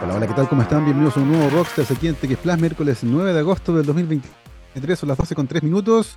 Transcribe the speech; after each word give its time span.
Hola, 0.00 0.14
hola, 0.14 0.28
¿qué 0.28 0.34
tal? 0.34 0.48
¿Cómo 0.48 0.62
están? 0.62 0.84
Bienvenidos 0.84 1.16
a 1.16 1.20
un 1.20 1.32
nuevo 1.32 1.50
Rockstars 1.50 1.90
aquí 1.90 2.06
en 2.06 2.14
Plus, 2.14 2.60
miércoles 2.60 3.00
9 3.02 3.32
de 3.32 3.40
agosto 3.40 3.74
del 3.74 3.84
2023, 3.84 4.96
son 4.96 5.08
las 5.08 5.18
12 5.18 5.34
con 5.34 5.48
3 5.48 5.64
minutos. 5.64 6.16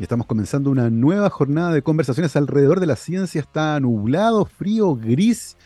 Y 0.00 0.02
estamos 0.02 0.26
comenzando 0.26 0.68
una 0.68 0.90
nueva 0.90 1.30
jornada 1.30 1.70
de 1.70 1.82
conversaciones 1.82 2.34
alrededor 2.34 2.80
de 2.80 2.86
la 2.86 2.96
ciencia. 2.96 3.40
Está 3.40 3.78
nublado, 3.78 4.44
frío, 4.46 4.96
gris. 4.96 5.56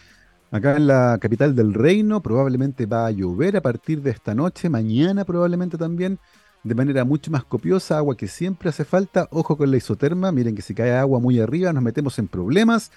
Acá 0.51 0.77
en 0.77 0.89
la 0.89 1.17
capital 1.19 1.55
del 1.55 1.73
reino 1.73 2.21
probablemente 2.21 2.85
va 2.85 3.07
a 3.07 3.11
llover 3.13 3.57
a 3.57 3.63
partir 3.63 4.03
de 4.03 4.11
esta 4.11 4.35
noche, 4.35 4.69
mañana 4.69 5.25
probablemente 5.25 5.79
también, 5.79 6.19
de 6.65 6.75
manera 6.75 7.07
mucho 7.07 7.31
más 7.31 7.45
copiosa, 7.45 7.97
agua 7.97 8.15
que 8.15 8.29
siempre 8.29 8.69
hace 8.69 8.85
falta. 8.85 9.27
Ojo 9.31 9.57
con 9.57 9.71
la 9.71 9.79
isoterma, 9.79 10.33
miren 10.33 10.55
que 10.55 10.61
si 10.61 10.75
cae 10.75 10.93
agua 10.93 11.19
muy 11.19 11.41
arriba 11.41 11.73
nos 11.73 11.83
metemos 11.83 12.19
en 12.19 12.29
problemas. 12.29 12.93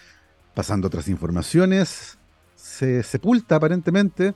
Pasando 0.53 0.87
otras 0.87 1.07
informaciones, 1.07 2.17
se 2.61 3.01
sepulta 3.01 3.55
aparentemente 3.55 4.35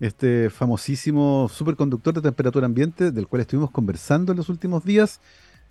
este 0.00 0.48
famosísimo 0.48 1.46
superconductor 1.50 2.14
de 2.14 2.22
temperatura 2.22 2.64
ambiente 2.64 3.12
del 3.12 3.28
cual 3.28 3.42
estuvimos 3.42 3.70
conversando 3.70 4.32
en 4.32 4.38
los 4.38 4.48
últimos 4.48 4.82
días. 4.82 5.20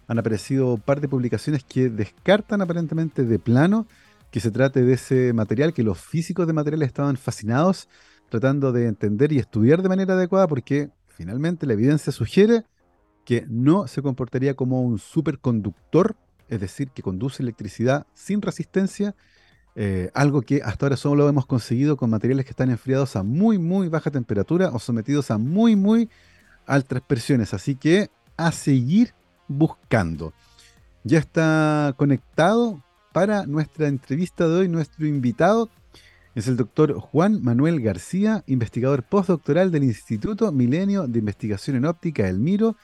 Han 0.07 0.19
aparecido 0.19 0.75
un 0.75 0.81
par 0.81 1.01
de 1.01 1.09
publicaciones 1.09 1.63
que 1.63 1.89
descartan 1.89 2.61
aparentemente 2.61 3.23
de 3.23 3.39
plano 3.39 3.87
que 4.29 4.39
se 4.39 4.51
trate 4.51 4.83
de 4.83 4.93
ese 4.93 5.33
material, 5.33 5.73
que 5.73 5.81
los 5.81 5.99
físicos 5.99 6.45
de 6.45 6.53
materiales 6.53 6.87
estaban 6.87 7.17
fascinados 7.17 7.89
tratando 8.29 8.71
de 8.71 8.85
entender 8.85 9.31
y 9.31 9.39
estudiar 9.39 9.81
de 9.81 9.89
manera 9.89 10.13
adecuada 10.13 10.47
porque 10.47 10.91
finalmente 11.07 11.65
la 11.65 11.73
evidencia 11.73 12.13
sugiere 12.13 12.65
que 13.25 13.47
no 13.49 13.87
se 13.87 14.03
comportaría 14.03 14.53
como 14.53 14.83
un 14.83 14.99
superconductor, 14.99 16.15
es 16.49 16.59
decir, 16.59 16.91
que 16.91 17.01
conduce 17.01 17.41
electricidad 17.41 18.05
sin 18.13 18.43
resistencia, 18.43 19.15
eh, 19.81 20.11
algo 20.13 20.41
que 20.41 20.61
hasta 20.61 20.85
ahora 20.87 20.97
solo 20.97 21.23
lo 21.23 21.29
hemos 21.29 21.45
conseguido 21.45 21.95
con 21.95 22.09
materiales 22.09 22.43
que 22.43 22.51
están 22.51 22.69
enfriados 22.69 23.15
a 23.15 23.23
muy, 23.23 23.57
muy 23.57 23.87
baja 23.87 24.11
temperatura 24.11 24.71
o 24.73 24.79
sometidos 24.79 25.31
a 25.31 25.37
muy, 25.37 25.77
muy 25.77 26.09
altas 26.65 27.01
presiones. 27.01 27.53
Así 27.53 27.75
que 27.75 28.09
a 28.35 28.51
seguir 28.51 29.13
buscando. 29.47 30.33
Ya 31.05 31.19
está 31.19 31.93
conectado 31.95 32.83
para 33.13 33.45
nuestra 33.45 33.87
entrevista 33.87 34.49
de 34.49 34.55
hoy 34.55 34.67
nuestro 34.67 35.07
invitado. 35.07 35.69
Es 36.35 36.49
el 36.49 36.57
doctor 36.57 36.99
Juan 36.99 37.41
Manuel 37.41 37.79
García, 37.79 38.43
investigador 38.47 39.03
postdoctoral 39.03 39.71
del 39.71 39.85
Instituto 39.85 40.51
Milenio 40.51 41.07
de 41.07 41.19
Investigación 41.19 41.77
en 41.77 41.85
Óptica, 41.85 42.27
El 42.27 42.39
Miro. 42.39 42.75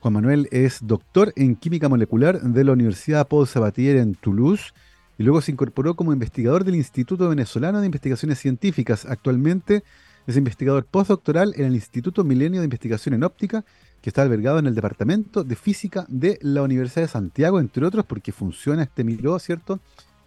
Juan 0.00 0.12
Manuel 0.12 0.46
es 0.52 0.80
doctor 0.82 1.32
en 1.36 1.56
química 1.56 1.88
molecular 1.88 2.38
de 2.38 2.64
la 2.64 2.72
Universidad 2.72 3.28
Paul 3.28 3.46
Sabatier 3.46 3.96
en 3.96 4.14
Toulouse 4.14 4.74
y 5.18 5.24
luego 5.24 5.40
se 5.40 5.50
incorporó 5.50 5.96
como 5.96 6.12
investigador 6.12 6.64
del 6.64 6.76
Instituto 6.76 7.28
Venezolano 7.28 7.80
de 7.80 7.86
Investigaciones 7.86 8.38
Científicas. 8.38 9.04
Actualmente 9.04 9.82
es 10.28 10.36
investigador 10.36 10.84
postdoctoral 10.84 11.54
en 11.56 11.64
el 11.64 11.74
Instituto 11.74 12.22
Milenio 12.22 12.60
de 12.60 12.66
Investigación 12.66 13.14
en 13.14 13.24
Óptica, 13.24 13.64
que 14.00 14.10
está 14.10 14.22
albergado 14.22 14.60
en 14.60 14.66
el 14.68 14.76
Departamento 14.76 15.42
de 15.42 15.56
Física 15.56 16.06
de 16.08 16.38
la 16.40 16.62
Universidad 16.62 17.02
de 17.02 17.08
Santiago, 17.08 17.58
entre 17.58 17.84
otros, 17.84 18.04
porque 18.06 18.30
funciona 18.30 18.84
este 18.84 19.02
micro, 19.02 19.38
¿cierto?, 19.40 19.80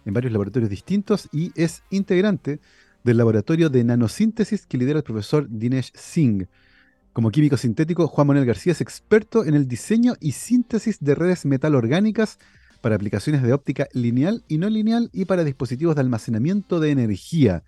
en 0.04 0.12
varios 0.12 0.32
laboratorios 0.32 0.68
distintos 0.68 1.28
y 1.32 1.52
es 1.54 1.84
integrante 1.90 2.60
del 3.04 3.16
laboratorio 3.16 3.70
de 3.70 3.84
nanosíntesis 3.84 4.66
que 4.66 4.76
lidera 4.76 4.98
el 4.98 5.04
profesor 5.04 5.46
Dinesh 5.48 5.92
Singh. 5.94 6.48
Como 7.12 7.30
químico 7.30 7.56
sintético, 7.56 8.08
Juan 8.08 8.26
Manuel 8.26 8.46
García 8.46 8.72
es 8.72 8.80
experto 8.80 9.44
en 9.44 9.54
el 9.54 9.68
diseño 9.68 10.14
y 10.20 10.32
síntesis 10.32 10.98
de 11.00 11.14
redes 11.14 11.46
metal 11.46 11.74
orgánicas 11.74 12.38
para 12.82 12.96
aplicaciones 12.96 13.42
de 13.42 13.52
óptica 13.52 13.88
lineal 13.94 14.44
y 14.48 14.58
no 14.58 14.68
lineal 14.68 15.08
y 15.12 15.24
para 15.24 15.44
dispositivos 15.44 15.94
de 15.94 16.02
almacenamiento 16.02 16.80
de 16.80 16.90
energía. 16.90 17.62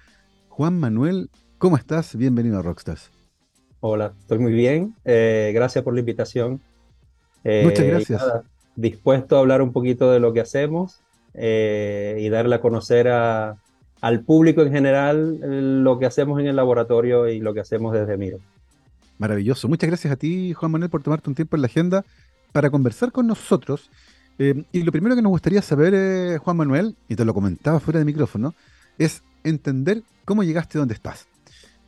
Juan 0.49 0.79
Manuel, 0.79 1.31
¿cómo 1.57 1.77
estás? 1.77 2.17
Bienvenido 2.17 2.59
a 2.59 2.63
Rockstars. 2.63 3.11
Hola, 3.81 4.13
estoy 4.19 4.41
muy 4.41 4.53
bien. 4.53 4.95
Eh, 5.05 5.53
gracias 5.55 5.85
por 5.85 5.95
la 5.95 6.01
invitación. 6.01 6.61
Eh, 7.45 7.63
Muchas 7.65 7.87
gracias. 7.87 8.23
dispuesto 8.75 9.37
a 9.37 9.41
hablar 9.41 9.63
un 9.63 9.73
poquito 9.73 10.11
de 10.11 10.19
lo 10.19 10.33
que 10.33 10.41
hacemos 10.41 11.01
eh, 11.33 12.19
y 12.21 12.29
darle 12.29 12.57
a 12.57 12.61
conocer 12.61 13.09
al 13.09 14.25
público 14.25 14.63
en 14.63 14.73
general 14.73 15.85
lo 15.85 15.99
que 15.99 16.07
hacemos 16.07 16.41
en 16.41 16.49
el 16.49 16.57
laboratorio 16.57 17.29
y 17.29 17.39
lo 17.39 17.55
que 17.55 17.61
hacemos 17.61 17.93
desde 17.93 18.17
Miro. 18.17 18.39
Maravilloso. 19.19 19.69
Muchas 19.69 19.89
gracias 19.89 20.13
a 20.13 20.17
ti, 20.17 20.53
Juan 20.55 20.73
Manuel, 20.73 20.91
por 20.91 21.03
tomarte 21.03 21.31
un 21.31 21.37
tiempo 21.37 21.57
en 21.57 21.63
la 21.63 21.67
agenda 21.67 22.05
para 22.53 22.71
conversar 22.71 23.13
con 23.13 23.27
nosotros 23.27 23.91
eh, 24.39 24.65
y 24.73 24.83
lo 24.83 24.93
primero 24.93 25.15
que 25.15 25.23
nos 25.23 25.31
gustaría 25.31 25.63
saber, 25.63 25.95
eh, 25.95 26.39
Juan 26.39 26.57
Manuel, 26.57 26.97
y 27.09 27.17
te 27.17 27.25
lo 27.25 27.35
comentaba 27.35 27.81
fuera 27.81 27.99
de 27.99 28.05
micrófono, 28.05 28.55
es 28.99 29.23
entender 29.45 30.03
cómo 30.25 30.43
llegaste 30.43 30.79
donde 30.79 30.95
estás. 30.95 31.27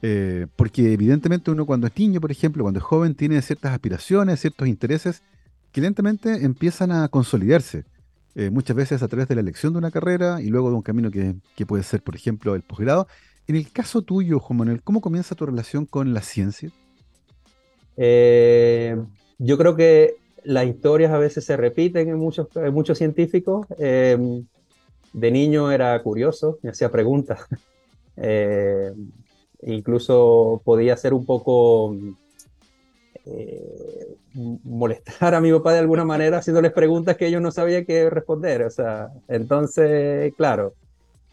Eh, 0.02 0.46
porque 0.56 0.92
evidentemente 0.92 1.50
uno 1.50 1.66
cuando 1.66 1.86
es 1.86 1.96
niño, 1.96 2.20
por 2.20 2.30
ejemplo, 2.30 2.62
cuando 2.62 2.78
es 2.78 2.84
joven, 2.84 3.14
tiene 3.14 3.40
ciertas 3.42 3.72
aspiraciones, 3.72 4.40
ciertos 4.40 4.68
intereses 4.68 5.22
que 5.72 5.80
lentamente 5.80 6.44
empiezan 6.44 6.92
a 6.92 7.08
consolidarse. 7.08 7.84
muchas 8.52 8.76
veces 8.76 9.02
a 9.02 9.08
través 9.08 9.28
de 9.28 9.34
la 9.34 9.40
elección 9.40 9.72
de 9.72 9.78
una 9.78 9.90
carrera 9.90 10.42
y 10.42 10.48
luego 10.48 10.68
de 10.68 10.76
un 10.76 10.82
camino 10.82 11.10
que, 11.10 11.36
que 11.56 11.64
puede 11.64 11.82
ser, 11.82 12.02
por 12.02 12.14
ejemplo, 12.14 12.54
el 12.54 12.60
posgrado. 12.62 13.08
En 13.46 13.56
el 13.56 13.70
caso 13.72 14.02
tuyo, 14.02 14.40
Juan 14.40 14.58
Manuel, 14.58 14.82
¿cómo 14.82 15.00
comienza 15.00 15.34
tu 15.34 15.46
relación 15.46 15.86
con 15.86 16.12
la 16.12 16.20
ciencia? 16.20 16.70
yo 19.38 19.56
creo 19.58 19.74
que 19.74 20.16
las 20.46 20.66
historias 20.66 21.12
a 21.12 21.18
veces 21.18 21.44
se 21.44 21.56
repiten 21.56 22.08
en 22.08 22.16
muchos, 22.16 22.48
muchos 22.72 22.98
científicos. 22.98 23.66
Em, 23.78 24.46
de 25.12 25.30
niño 25.30 25.72
era 25.72 26.00
curioso, 26.02 26.58
me 26.62 26.70
hacía 26.70 26.90
preguntas. 26.90 27.40
Eh, 28.18 28.94
incluso 29.60 30.62
podía 30.64 30.96
ser 30.96 31.12
un 31.12 31.26
poco 31.26 31.94
eh, 33.26 34.16
molestar 34.32 35.34
a 35.34 35.40
mi 35.42 35.52
papá 35.52 35.74
de 35.74 35.80
alguna 35.80 36.06
manera 36.06 36.38
haciéndoles 36.38 36.72
preguntas 36.72 37.18
que 37.18 37.26
ellos 37.26 37.42
no 37.42 37.50
sabían 37.50 37.84
qué 37.84 38.08
responder. 38.08 38.62
O 38.62 38.70
sea, 38.70 39.10
entonces, 39.28 40.32
claro. 40.34 40.72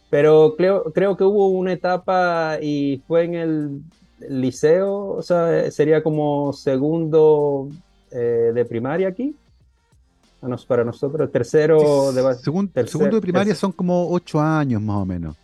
Pero 0.09 0.55
creo, 0.57 0.91
creo 0.91 1.15
que 1.15 1.23
hubo 1.23 1.47
una 1.47 1.71
etapa 1.71 2.57
y 2.61 3.01
fue 3.07 3.23
en 3.23 3.35
el 3.35 3.81
liceo, 4.27 5.05
o 5.05 5.21
sea, 5.21 5.71
sería 5.71 6.03
como 6.03 6.51
segundo 6.51 7.69
eh, 8.13 8.51
de 8.53 8.65
primaria 8.65 9.07
aquí. 9.07 9.35
Para 10.67 10.83
nosotros, 10.83 11.21
el 11.21 11.29
tercero 11.29 12.11
de 12.11 12.35
Segundo 12.35 13.15
de 13.15 13.21
primaria 13.21 13.55
son 13.55 13.71
como 13.71 14.11
ocho 14.11 14.41
años 14.41 14.81
más 14.81 14.97
o 14.97 15.05
menos. 15.05 15.37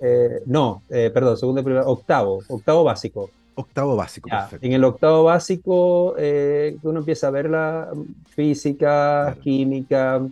Eh, 0.00 0.40
no, 0.46 0.82
eh, 0.88 1.10
perdón, 1.12 1.36
segundo 1.36 1.60
de 1.60 1.64
primaria, 1.64 1.86
octavo, 1.88 2.42
octavo 2.48 2.82
básico. 2.82 3.30
Octavo 3.54 3.96
básico, 3.96 4.30
perfecto. 4.30 4.66
En 4.66 4.72
el 4.72 4.84
octavo 4.84 5.24
básico 5.24 6.14
uno 6.82 6.98
empieza 6.98 7.28
a 7.28 7.30
ver 7.30 7.50
la 7.50 7.90
física, 8.30 9.36
química, 9.42 10.26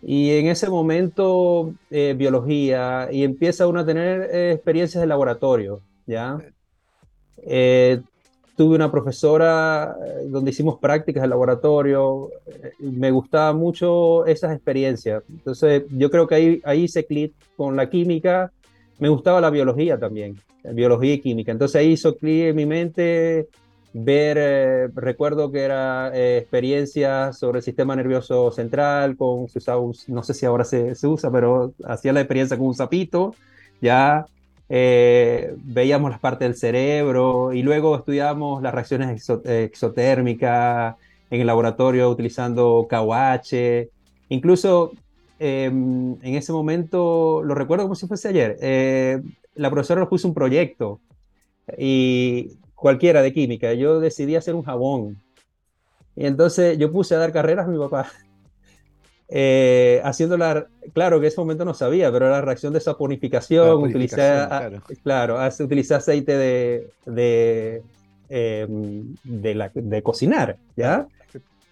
y 0.00 0.30
en 0.30 0.46
ese 0.46 0.70
momento 0.70 1.74
biología, 1.90 3.08
y 3.12 3.22
empieza 3.22 3.66
uno 3.66 3.80
a 3.80 3.84
tener 3.84 4.34
experiencias 4.54 5.02
de 5.02 5.06
laboratorio, 5.06 5.80
¿ya? 6.06 6.38
Tuve 8.56 8.76
una 8.76 8.90
profesora 8.90 9.96
eh, 10.04 10.26
donde 10.28 10.50
hicimos 10.50 10.78
prácticas 10.78 11.22
de 11.22 11.28
laboratorio, 11.28 12.30
eh, 12.46 12.72
me 12.80 13.10
gustaba 13.10 13.52
mucho 13.52 14.26
esas 14.26 14.52
experiencias. 14.52 15.22
Entonces 15.30 15.84
yo 15.90 16.10
creo 16.10 16.26
que 16.26 16.34
ahí, 16.34 16.60
ahí 16.64 16.82
hice 16.84 17.04
clic 17.04 17.32
con 17.56 17.76
la 17.76 17.88
química, 17.88 18.52
me 18.98 19.08
gustaba 19.08 19.40
la 19.40 19.50
biología 19.50 19.98
también, 19.98 20.38
biología 20.64 21.14
y 21.14 21.20
química. 21.20 21.52
Entonces 21.52 21.76
ahí 21.76 21.92
hizo 21.92 22.16
clic 22.16 22.48
en 22.48 22.56
mi 22.56 22.66
mente 22.66 23.48
ver, 23.94 24.36
eh, 24.38 24.88
recuerdo 24.94 25.50
que 25.50 25.60
era 25.60 26.12
experiencias 26.14 27.38
sobre 27.38 27.58
el 27.58 27.64
sistema 27.64 27.96
nervioso 27.96 28.50
central, 28.50 29.16
con, 29.16 29.48
se 29.48 29.58
usaba 29.58 29.82
no 30.08 30.22
sé 30.22 30.34
si 30.34 30.46
ahora 30.46 30.64
se, 30.64 30.94
se 30.94 31.06
usa, 31.06 31.30
pero 31.30 31.74
hacía 31.84 32.12
la 32.12 32.20
experiencia 32.20 32.56
con 32.56 32.66
un 32.66 32.74
sapito, 32.74 33.34
ya 33.80 34.26
eh, 34.68 35.54
veíamos 35.58 36.10
las 36.10 36.20
partes 36.20 36.48
del 36.48 36.56
cerebro 36.56 37.52
y 37.52 37.62
luego 37.62 37.96
estudiamos 37.96 38.62
las 38.62 38.72
reacciones 38.72 39.28
exotérmicas 39.44 40.96
en 41.30 41.40
el 41.40 41.46
laboratorio 41.46 42.08
utilizando 42.08 42.86
KOH. 42.88 43.88
Incluso 44.28 44.92
em, 45.38 46.16
en 46.22 46.34
ese 46.34 46.52
momento, 46.52 47.42
lo 47.44 47.54
recuerdo 47.54 47.84
como 47.84 47.94
si 47.94 48.06
fuese 48.06 48.28
ayer, 48.28 48.56
eh, 48.60 49.20
la 49.54 49.70
profesora 49.70 50.00
nos 50.00 50.08
puso 50.08 50.28
un 50.28 50.34
proyecto 50.34 51.00
y 51.76 52.58
cualquiera 52.74 53.22
de 53.22 53.32
química. 53.32 53.74
Yo 53.74 54.00
decidí 54.00 54.36
hacer 54.36 54.54
un 54.54 54.62
jabón. 54.62 55.22
Y 56.16 56.26
entonces 56.26 56.78
yo 56.78 56.92
puse 56.92 57.14
a 57.14 57.18
dar 57.18 57.32
carreras 57.32 57.66
a 57.66 57.70
mi 57.70 57.78
papá 57.78 58.10
eh, 59.34 60.02
haciendo 60.04 60.36
la, 60.36 60.66
claro 60.92 61.18
que 61.18 61.26
en 61.26 61.28
ese 61.32 61.40
momento 61.40 61.64
no 61.64 61.72
sabía, 61.72 62.12
pero 62.12 62.28
la 62.28 62.42
reacción 62.42 62.74
de 62.74 62.80
saponificación, 62.80 63.82
utilizar, 63.82 64.82
claro. 65.02 65.38
hace, 65.38 65.64
utilizar 65.64 65.98
aceite 65.98 66.36
de, 66.36 66.90
de, 67.06 67.82
em, 68.28 69.14
de, 69.24 70.02
cocinar, 70.02 70.58
¿ya? 70.76 71.06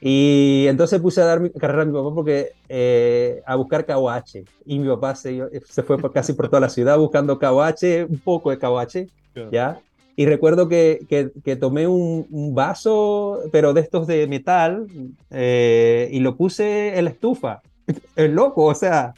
Y 0.00 0.64
entonces 0.68 1.02
puse 1.02 1.20
a 1.20 1.26
dar 1.26 1.40
mi 1.40 1.50
carrera 1.50 1.82
a 1.82 1.84
mi 1.84 1.92
papá 1.92 2.14
porque 2.14 2.52
eh, 2.66 3.42
a 3.44 3.56
buscar 3.56 3.84
KOH. 3.84 4.42
Y 4.64 4.78
mi 4.78 4.88
papá 4.88 5.14
se, 5.14 5.42
se 5.68 5.82
fue 5.82 5.98
casi 6.10 6.32
por 6.32 6.48
toda 6.48 6.60
la 6.60 6.70
ciudad 6.70 6.96
buscando 6.96 7.38
KOH, 7.38 8.06
un 8.08 8.20
poco 8.24 8.48
de 8.48 8.58
KOH, 8.58 9.06
¿ya? 9.52 9.78
Y 10.16 10.26
recuerdo 10.26 10.68
que, 10.68 11.30
que, 11.44 11.56
tomé 11.56 11.86
un, 11.86 12.54
vaso, 12.54 13.40
pero 13.52 13.72
de 13.72 13.80
estos 13.80 14.06
de 14.06 14.26
metal, 14.26 14.86
eh, 15.30 16.08
y 16.12 16.20
lo 16.20 16.36
puse 16.36 16.98
en 16.98 17.04
la 17.04 17.10
estufa. 17.10 17.62
Es 18.16 18.30
loco, 18.30 18.66
o 18.66 18.74
sea, 18.74 19.14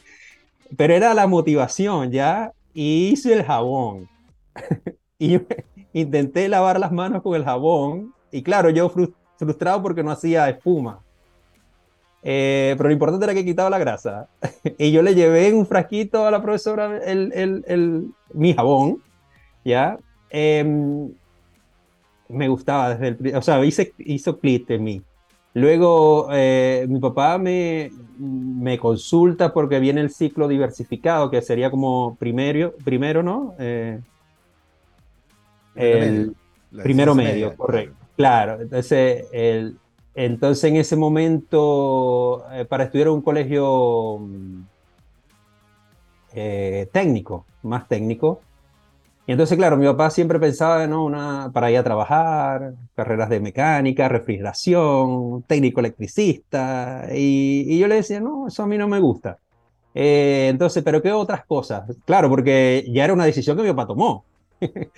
pero 0.77 0.95
era 0.95 1.13
la 1.13 1.27
motivación, 1.27 2.11
¿ya? 2.11 2.53
Y 2.73 3.09
hice 3.09 3.33
el 3.33 3.43
jabón. 3.43 4.09
y 5.19 5.41
intenté 5.93 6.49
lavar 6.49 6.79
las 6.79 6.93
manos 6.93 7.23
con 7.23 7.35
el 7.35 7.45
jabón, 7.45 8.15
y 8.31 8.43
claro, 8.43 8.71
yo 8.71 8.91
frustrado 9.37 9.83
porque 9.83 10.03
no 10.03 10.11
hacía 10.11 10.49
espuma. 10.49 11.01
Eh, 12.23 12.75
pero 12.77 12.89
lo 12.89 12.93
importante 12.93 13.25
era 13.25 13.35
que 13.35 13.45
quitaba 13.45 13.69
la 13.69 13.79
grasa. 13.79 14.29
y 14.79 14.93
yo 14.93 15.03
le 15.03 15.15
llevé 15.15 15.53
un 15.53 15.67
frasquito 15.67 16.27
a 16.27 16.31
la 16.31 16.41
profesora 16.41 16.99
el, 17.05 17.33
el, 17.35 17.65
el, 17.67 18.15
mi 18.33 18.55
jabón, 18.55 19.03
¿ya? 19.65 19.99
Em, 20.35 21.13
me 22.31 22.49
gustaba 22.49 22.95
desde 22.95 23.29
el... 23.29 23.37
O 23.37 23.43
sea, 23.43 23.63
hice, 23.65 23.93
hizo 23.99 24.39
clic 24.39 24.71
en 24.71 24.83
mí. 24.83 25.03
Luego, 25.53 26.29
eh, 26.33 26.87
mi 26.89 26.99
papá 26.99 27.37
me, 27.37 27.93
me 28.19 28.79
consulta 28.79 29.53
porque 29.53 29.79
viene 29.79 30.01
el 30.01 30.09
ciclo 30.09 30.49
diversificado, 30.49 31.31
que 31.31 31.43
sería 31.43 31.71
como 31.71 32.17
primero, 32.19 32.75
primero 32.83 33.23
¿no? 33.23 33.55
Eh, 33.59 34.01
el 35.75 36.35
primero 36.83 37.15
medio, 37.15 37.55
correcto. 37.55 37.95
Claro, 38.17 38.63
entonces, 38.63 39.27
el, 39.33 39.77
entonces 40.15 40.65
en 40.65 40.77
ese 40.77 40.97
momento, 40.97 42.47
eh, 42.53 42.65
para 42.65 42.85
estudiar 42.85 43.09
en 43.09 43.15
un 43.15 43.23
colegio 43.23 44.21
mm, 44.21 44.63
técnico, 46.93 47.45
más 47.63 47.87
técnico, 47.89 48.41
y 49.33 49.35
entonces, 49.35 49.57
claro, 49.57 49.79
mi 49.79 49.87
papá 49.87 50.11
siempre 50.11 50.39
pensaba, 50.39 50.87
¿no? 50.87 51.07
Una, 51.07 51.51
para 51.55 51.71
ir 51.71 51.79
a 51.79 51.83
trabajar, 51.83 52.75
carreras 52.95 53.31
de 53.31 53.41
mecánica, 53.41 54.07
refrigeración, 54.07 55.43
técnico 55.45 55.81
electricista, 55.81 57.09
y, 57.15 57.79
yo 57.79 57.89
le 57.89 57.95
decía, 57.95 58.21
no, 58.21 58.49
eso 58.49 58.63
a 58.63 58.67
mí 58.67 58.77
no 58.77 58.89
me 58.89 59.01
gusta. 59.01 59.39
Eh, 59.95 60.49
entonces, 60.51 60.83
¿pero 60.83 61.01
qué 61.01 61.13
otras 61.13 61.47
cosas? 61.47 61.85
Claro, 62.05 62.29
porque 62.29 62.85
ya 62.89 63.05
era 63.05 63.15
una 63.15 63.25
decisión 63.25 63.57
que 63.57 63.63
mi 63.63 63.71
papá 63.71 63.87
tomó. 63.87 64.27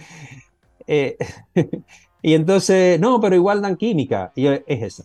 Eh, 0.86 1.16
y 2.22 2.34
entonces, 2.34 2.98
no, 3.00 3.20
pero 3.20 3.36
igual 3.36 3.62
dan 3.62 3.76
química. 3.76 4.32
Y 4.34 4.42
yo, 4.42 4.52
es 4.52 4.64
esa. 4.66 5.04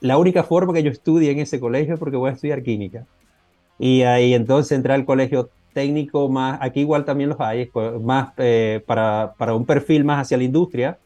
La 0.00 0.16
única 0.16 0.42
forma 0.42 0.72
que 0.72 0.82
yo 0.82 0.90
estudie 0.90 1.30
en 1.30 1.38
ese 1.38 1.60
colegio 1.60 1.94
es 1.94 2.00
porque 2.00 2.16
voy 2.16 2.30
a 2.30 2.32
estudiar 2.32 2.62
química. 2.62 3.06
Y 3.78 4.02
ahí 4.02 4.34
entonces 4.34 4.72
entré 4.72 4.94
al 4.94 5.04
colegio 5.04 5.50
técnico 5.72 6.28
más, 6.28 6.58
aquí 6.60 6.80
igual 6.80 7.04
también 7.04 7.30
los 7.30 7.40
hay, 7.40 7.70
más 8.00 8.32
eh, 8.38 8.82
para, 8.86 9.34
para, 9.36 9.54
un 9.54 9.64
perfil 9.64 10.04
más 10.04 10.22
hacia 10.22 10.36
la 10.36 10.44
industria. 10.44 10.98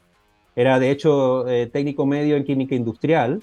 Era 0.55 0.79
de 0.79 0.91
hecho 0.91 1.47
eh, 1.47 1.67
técnico 1.67 2.05
medio 2.05 2.35
en 2.35 2.43
química 2.43 2.75
industrial. 2.75 3.41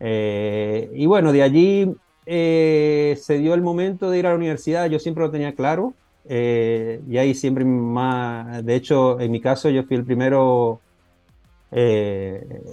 Eh, 0.00 0.90
y 0.94 1.06
bueno, 1.06 1.32
de 1.32 1.42
allí 1.42 1.94
se 2.26 3.38
dio 3.38 3.54
el 3.54 3.62
momento 3.62 4.10
de 4.10 4.18
ir 4.18 4.26
a 4.26 4.30
la 4.30 4.36
universidad, 4.36 4.88
yo 4.90 4.98
siempre 4.98 5.24
lo 5.24 5.30
tenía 5.30 5.54
claro. 5.54 5.94
y 6.28 7.16
ahí 7.16 7.34
siempre 7.34 7.64
más, 7.64 8.64
de 8.64 8.74
hecho, 8.74 9.18
en 9.18 9.30
mi 9.30 9.40
caso 9.40 9.70
yo 9.70 9.84
fui 9.84 9.96
el 9.96 10.04
primero 10.04 10.80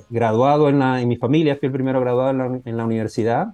graduado 0.10 0.69
en, 0.69 0.80
la, 0.80 1.01
en 1.01 1.07
mi 1.07 1.16
familia, 1.16 1.56
fui 1.56 1.68
el 1.68 1.71
primero 1.71 2.01
graduado 2.01 2.62
en 2.66 2.78
la, 2.78 2.86
universidad. 2.86 3.54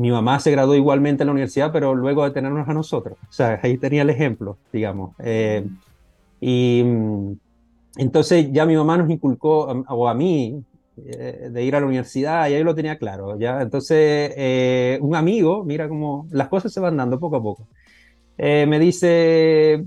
Mi 0.00 0.10
mamá 0.10 0.40
se 0.40 0.50
graduó 0.50 0.74
igualmente 0.74 1.22
en 1.22 1.26
la 1.26 1.32
universidad, 1.32 1.70
pero 1.72 1.94
luego 1.94 2.24
de 2.24 2.30
tenernos 2.30 2.66
a 2.66 2.72
nosotros. 2.72 3.18
O 3.28 3.32
sea, 3.32 3.60
ahí 3.62 3.76
tenía 3.76 4.00
el 4.00 4.08
ejemplo, 4.08 4.56
digamos. 4.72 5.14
Eh, 5.18 5.66
y 6.40 6.82
mm, 6.82 7.32
entonces 7.98 8.50
ya 8.50 8.64
mi 8.64 8.76
mamá 8.76 8.96
nos 8.96 9.10
inculcó, 9.10 9.66
o 9.66 10.08
a 10.08 10.14
mí, 10.14 10.64
eh, 10.96 11.50
de 11.52 11.64
ir 11.64 11.76
a 11.76 11.80
la 11.80 11.86
universidad, 11.86 12.48
y 12.48 12.54
ahí 12.54 12.64
lo 12.64 12.74
tenía 12.74 12.96
claro. 12.96 13.38
¿ya? 13.38 13.60
Entonces, 13.60 14.32
eh, 14.38 14.98
un 15.02 15.14
amigo, 15.14 15.64
mira 15.64 15.86
cómo 15.86 16.26
las 16.30 16.48
cosas 16.48 16.72
se 16.72 16.80
van 16.80 16.96
dando 16.96 17.20
poco 17.20 17.36
a 17.36 17.42
poco, 17.42 17.66
me 18.38 18.78
dice, 18.78 19.84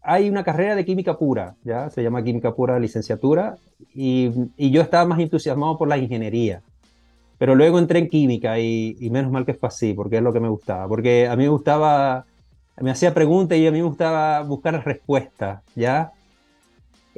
hay 0.00 0.30
una 0.30 0.44
carrera 0.44 0.76
de 0.76 0.84
química 0.84 1.18
pura, 1.18 1.56
¿ya? 1.64 1.90
Se 1.90 2.04
llama 2.04 2.22
química 2.22 2.54
pura 2.54 2.78
licenciatura, 2.78 3.56
y, 3.92 4.30
y 4.56 4.70
yo 4.70 4.80
estaba 4.80 5.06
más 5.06 5.18
entusiasmado 5.18 5.76
por 5.76 5.88
la 5.88 5.98
ingeniería. 5.98 6.62
Pero 7.38 7.54
luego 7.54 7.78
entré 7.78 7.98
en 7.98 8.08
química 8.08 8.58
y, 8.58 8.96
menos 9.10 9.30
mal 9.30 9.44
que 9.44 9.54
fue 9.54 9.68
así, 9.68 9.92
porque 9.94 10.16
es 10.16 10.22
lo 10.22 10.32
que 10.32 10.40
me 10.40 10.48
gustaba. 10.48 10.88
Porque 10.88 11.28
a 11.28 11.36
mí 11.36 11.44
me 11.44 11.50
gustaba, 11.50 12.24
me 12.80 12.90
hacía 12.90 13.12
preguntas 13.12 13.58
y 13.58 13.66
a 13.66 13.70
mí 13.70 13.78
me 13.78 13.88
gustaba 13.88 14.40
buscar 14.42 14.82
respuestas, 14.84 15.62
¿ya? 15.74 16.12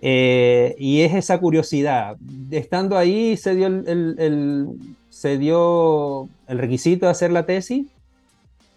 Eh, 0.00 0.74
y 0.78 1.02
es 1.02 1.14
esa 1.14 1.38
curiosidad. 1.38 2.16
Estando 2.50 2.96
ahí 2.96 3.36
se 3.36 3.54
dio 3.54 3.66
el, 3.66 4.68
se 5.08 5.38
dio 5.38 6.28
el 6.46 6.58
requisito 6.58 7.06
de 7.06 7.12
hacer 7.12 7.32
la 7.32 7.46
tesis 7.46 7.86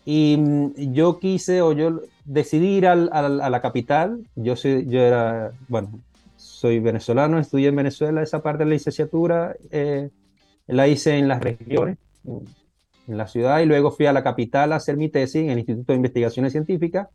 y 0.05 0.37
mm, 0.37 0.93
yo 0.93 1.19
quise 1.19 1.61
o 1.61 1.73
yo 1.73 2.01
decidí 2.25 2.77
ir 2.77 2.87
al, 2.87 3.09
a 3.11 3.49
la 3.49 3.61
capital. 3.61 4.25
Yo, 4.35 4.55
soy, 4.55 4.85
yo 4.87 4.99
era, 4.99 5.51
bueno, 5.67 5.89
soy 6.37 6.79
venezolano, 6.79 7.39
estudié 7.39 7.69
en 7.69 7.75
Venezuela 7.75 8.21
esa 8.21 8.41
parte 8.41 8.59
de 8.59 8.69
la 8.69 8.73
licenciatura. 8.73 9.55
Eh, 9.71 10.09
la 10.71 10.87
hice 10.87 11.17
en 11.17 11.27
las 11.27 11.41
regiones, 11.41 11.97
en 12.25 13.17
la 13.17 13.27
ciudad, 13.27 13.59
y 13.59 13.65
luego 13.65 13.91
fui 13.91 14.05
a 14.05 14.13
la 14.13 14.23
capital 14.23 14.71
a 14.71 14.77
hacer 14.77 14.95
mi 14.95 15.09
tesis 15.09 15.43
en 15.43 15.49
el 15.49 15.59
Instituto 15.59 15.91
de 15.91 15.97
Investigaciones 15.97 16.53
Científicas, 16.53 17.09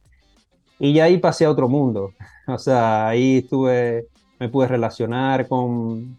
y 0.79 0.93
ya 0.93 1.05
ahí 1.05 1.19
pasé 1.19 1.47
a 1.47 1.51
otro 1.51 1.69
mundo. 1.69 2.13
O 2.49 2.59
sea, 2.59 3.09
ahí 3.09 3.39
estuve, 3.39 4.07
me 4.39 4.49
pude 4.49 4.69
relacionar 4.69 5.49
con, 5.49 6.17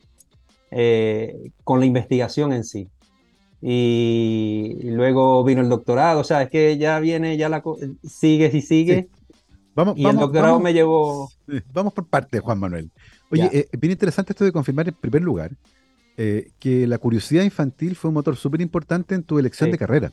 eh, 0.72 1.52
con 1.64 1.80
la 1.80 1.86
investigación 1.86 2.52
en 2.52 2.66
sí. 2.66 2.90
Y, 3.62 4.78
luego 4.84 5.42
vino 5.46 5.62
el 5.62 5.70
doctorado, 5.70 6.20
o 6.20 6.24
sea, 6.26 6.42
es 6.42 6.50
que 6.50 6.78
ya 6.78 7.00
viene, 7.00 7.38
ya 7.38 7.48
la 7.48 7.64
sigues 8.04 8.54
y 8.54 8.62
sigue. 8.62 9.08
Vamos, 9.74 9.98
y 9.98 10.06
el 10.06 10.18
doctorado 10.18 10.60
me 10.60 10.74
llevó. 10.74 11.30
Vamos 11.72 11.94
por 11.94 12.06
parte, 12.08 12.42
Juan 12.42 12.60
Manuel. 12.60 12.92
Oye, 13.32 13.50
eh, 13.54 13.70
bien 13.78 13.92
interesante 13.92 14.34
esto 14.34 14.44
de 14.44 14.52
confirmar 14.52 14.90
en 14.90 14.96
primer 14.96 15.22
lugar 15.22 15.52
eh, 16.20 16.50
que 16.58 16.88
la 16.88 16.98
curiosidad 16.98 17.44
infantil 17.44 17.96
fue 17.96 18.10
un 18.10 18.16
motor 18.16 18.36
súper 18.36 18.60
importante 18.62 19.14
en 19.14 19.22
tu 19.22 19.38
elección 19.38 19.70
de 19.70 19.78
carrera. 19.78 20.12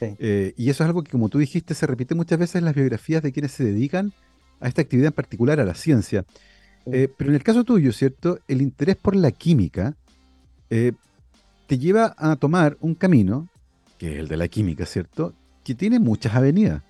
Eh, 0.00 0.54
y 0.56 0.70
eso 0.70 0.82
es 0.82 0.86
algo 0.86 1.02
que, 1.02 1.10
como 1.10 1.28
tú 1.28 1.38
dijiste, 1.38 1.74
se 1.74 1.86
repite 1.86 2.14
muchas 2.14 2.38
veces 2.38 2.56
en 2.56 2.64
las 2.64 2.74
biografías 2.74 3.22
de 3.22 3.30
quienes 3.30 3.52
se 3.52 3.62
dedican 3.62 4.14
a 4.60 4.68
esta 4.68 4.80
actividad 4.80 5.08
en 5.08 5.12
particular, 5.12 5.60
a 5.60 5.64
la 5.64 5.74
ciencia. 5.74 6.24
Eh, 6.86 7.08
pero 7.14 7.28
en 7.28 7.36
el 7.36 7.42
caso 7.42 7.62
tuyo, 7.62 7.92
¿cierto? 7.92 8.38
El 8.48 8.62
interés 8.62 8.96
por 8.96 9.14
la 9.14 9.30
química 9.32 9.94
te 10.68 11.78
lleva 11.78 12.14
a 12.16 12.36
tomar 12.36 12.78
un 12.80 12.94
camino, 12.94 13.48
que 13.98 14.14
es 14.14 14.20
el 14.20 14.28
de 14.28 14.38
la 14.38 14.48
química, 14.48 14.86
¿cierto? 14.86 15.34
Que 15.62 15.74
tiene 15.74 15.98
muchas 15.98 16.34
avenidas. 16.34 16.82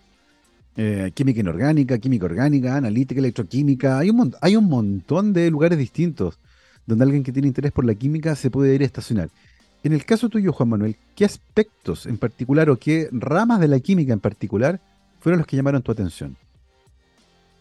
química 1.12 1.40
inorgánica, 1.40 1.98
química 1.98 2.26
orgánica, 2.26 2.76
analítica, 2.76 3.18
electroquímica. 3.18 3.98
Hay 3.98 4.10
un, 4.10 4.34
hay 4.40 4.54
un 4.56 4.66
montón 4.66 5.32
de 5.32 5.50
lugares 5.50 5.76
distintos 5.76 6.38
donde 6.86 7.04
alguien 7.04 7.22
que 7.22 7.32
tiene 7.32 7.48
interés 7.48 7.72
por 7.72 7.84
la 7.84 7.94
química 7.94 8.34
se 8.34 8.50
puede 8.50 8.74
ir 8.74 8.82
a 8.82 8.84
estacionar. 8.84 9.28
En 9.82 9.92
el 9.92 10.04
caso 10.04 10.28
tuyo, 10.28 10.52
Juan 10.52 10.70
Manuel, 10.70 10.96
¿qué 11.14 11.24
aspectos 11.24 12.06
en 12.06 12.16
particular 12.16 12.70
o 12.70 12.76
qué 12.76 13.08
ramas 13.12 13.60
de 13.60 13.68
la 13.68 13.80
química 13.80 14.12
en 14.12 14.20
particular 14.20 14.80
fueron 15.20 15.38
los 15.38 15.46
que 15.46 15.56
llamaron 15.56 15.82
tu 15.82 15.92
atención? 15.92 16.36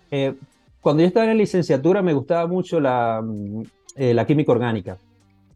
Eh, 0.10 0.34
cuando 0.80 1.02
yo 1.02 1.08
estaba 1.08 1.26
en 1.26 1.32
la 1.32 1.42
licenciatura 1.42 2.02
me 2.02 2.14
gustaba 2.14 2.48
mucho 2.48 2.80
la, 2.80 3.22
mm, 3.24 3.64
eh, 3.96 4.14
la 4.14 4.26
química 4.26 4.52
orgánica. 4.52 4.98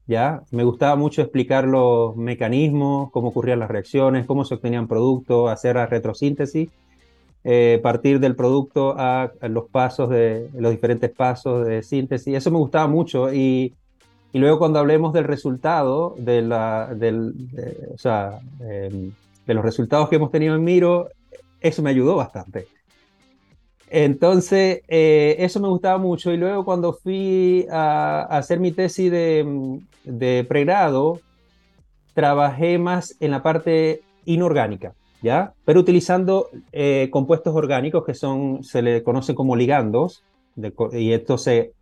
¿ya? 0.08 0.44
Me 0.52 0.64
gustaba 0.64 0.96
mucho 0.96 1.22
explicar 1.22 1.66
los 1.66 2.16
mecanismos, 2.16 3.12
cómo 3.12 3.30
ocurrían 3.30 3.60
las 3.60 3.70
reacciones, 3.70 4.26
cómo 4.26 4.46
se 4.46 4.56
obtenían 4.56 4.88
productos, 4.88 5.50
hacer 5.50 5.76
la 5.76 5.86
retrosíntesis 5.86 6.70
eh, 7.50 7.80
partir 7.82 8.20
del 8.20 8.36
producto 8.36 8.94
a, 8.98 9.32
los 9.44 9.70
pasos 9.70 10.10
de 10.10 10.50
los 10.54 10.70
diferentes 10.70 11.10
pasos 11.10 11.66
de 11.66 11.82
síntesis. 11.82 12.36
Eso 12.36 12.52
me 12.52 12.58
gustaba 12.58 12.88
mucho 12.88 13.34
y, 13.34 13.74
luego 14.34 14.60
cuando 14.60 14.80
hablemos 14.80 15.14
del 15.14 15.24
resultado, 15.24 16.14
de, 16.18 16.42
la, 16.42 16.90
em, 16.92 17.38
de 19.46 19.54
los 19.54 19.64
resultados 19.64 20.10
que 20.10 20.18
hemos 20.18 20.30
tenido 20.30 20.56
en 20.56 20.64
Miro, 20.66 21.08
eso 21.62 21.82
me 21.82 21.90
ayudó 21.90 22.18
bastante. 22.18 22.68
Entonces, 23.90 24.82
eh, 24.90 25.38
eso 25.40 25.62
me 25.62 25.70
gustaba 25.70 25.98
mucho. 25.98 26.34
Y 26.34 26.38
luego 26.38 26.66
cuando 26.66 26.92
fui 26.92 27.66
a, 27.72 28.28
a 28.30 28.40
hacer 28.40 28.60
mi 28.60 28.74
tesis 28.74 29.10
de, 29.10 29.80
de 30.04 30.44
pregrado, 30.44 31.22
trabajé 32.14 32.78
más 32.78 33.16
en 33.22 33.32
la 33.32 33.42
parte 33.42 34.02
inorgánica. 34.26 34.94
¿Ya? 35.22 35.54
Pero 35.66 35.80
utilizando 35.80 36.50
eh, 36.72 37.10
compuestos 37.12 37.56
orgánicos 37.56 38.06
que 38.06 38.14
son, 38.14 38.64
se 38.64 38.82
le 38.82 39.04
conocen 39.04 39.36
como 39.36 39.56
ligandos, 39.56 40.24
y 40.92 41.12
estos 41.12 41.44
se 41.44 41.74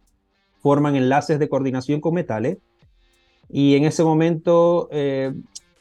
forman 0.61 0.95
enlaces 0.95 1.39
de 1.39 1.47
coordinación 1.47 2.01
con 2.01 2.13
metales. 2.13 2.57
Y 3.49 3.75
en 3.75 3.85
ese 3.85 4.03
momento 4.03 4.89
eh, 4.91 5.33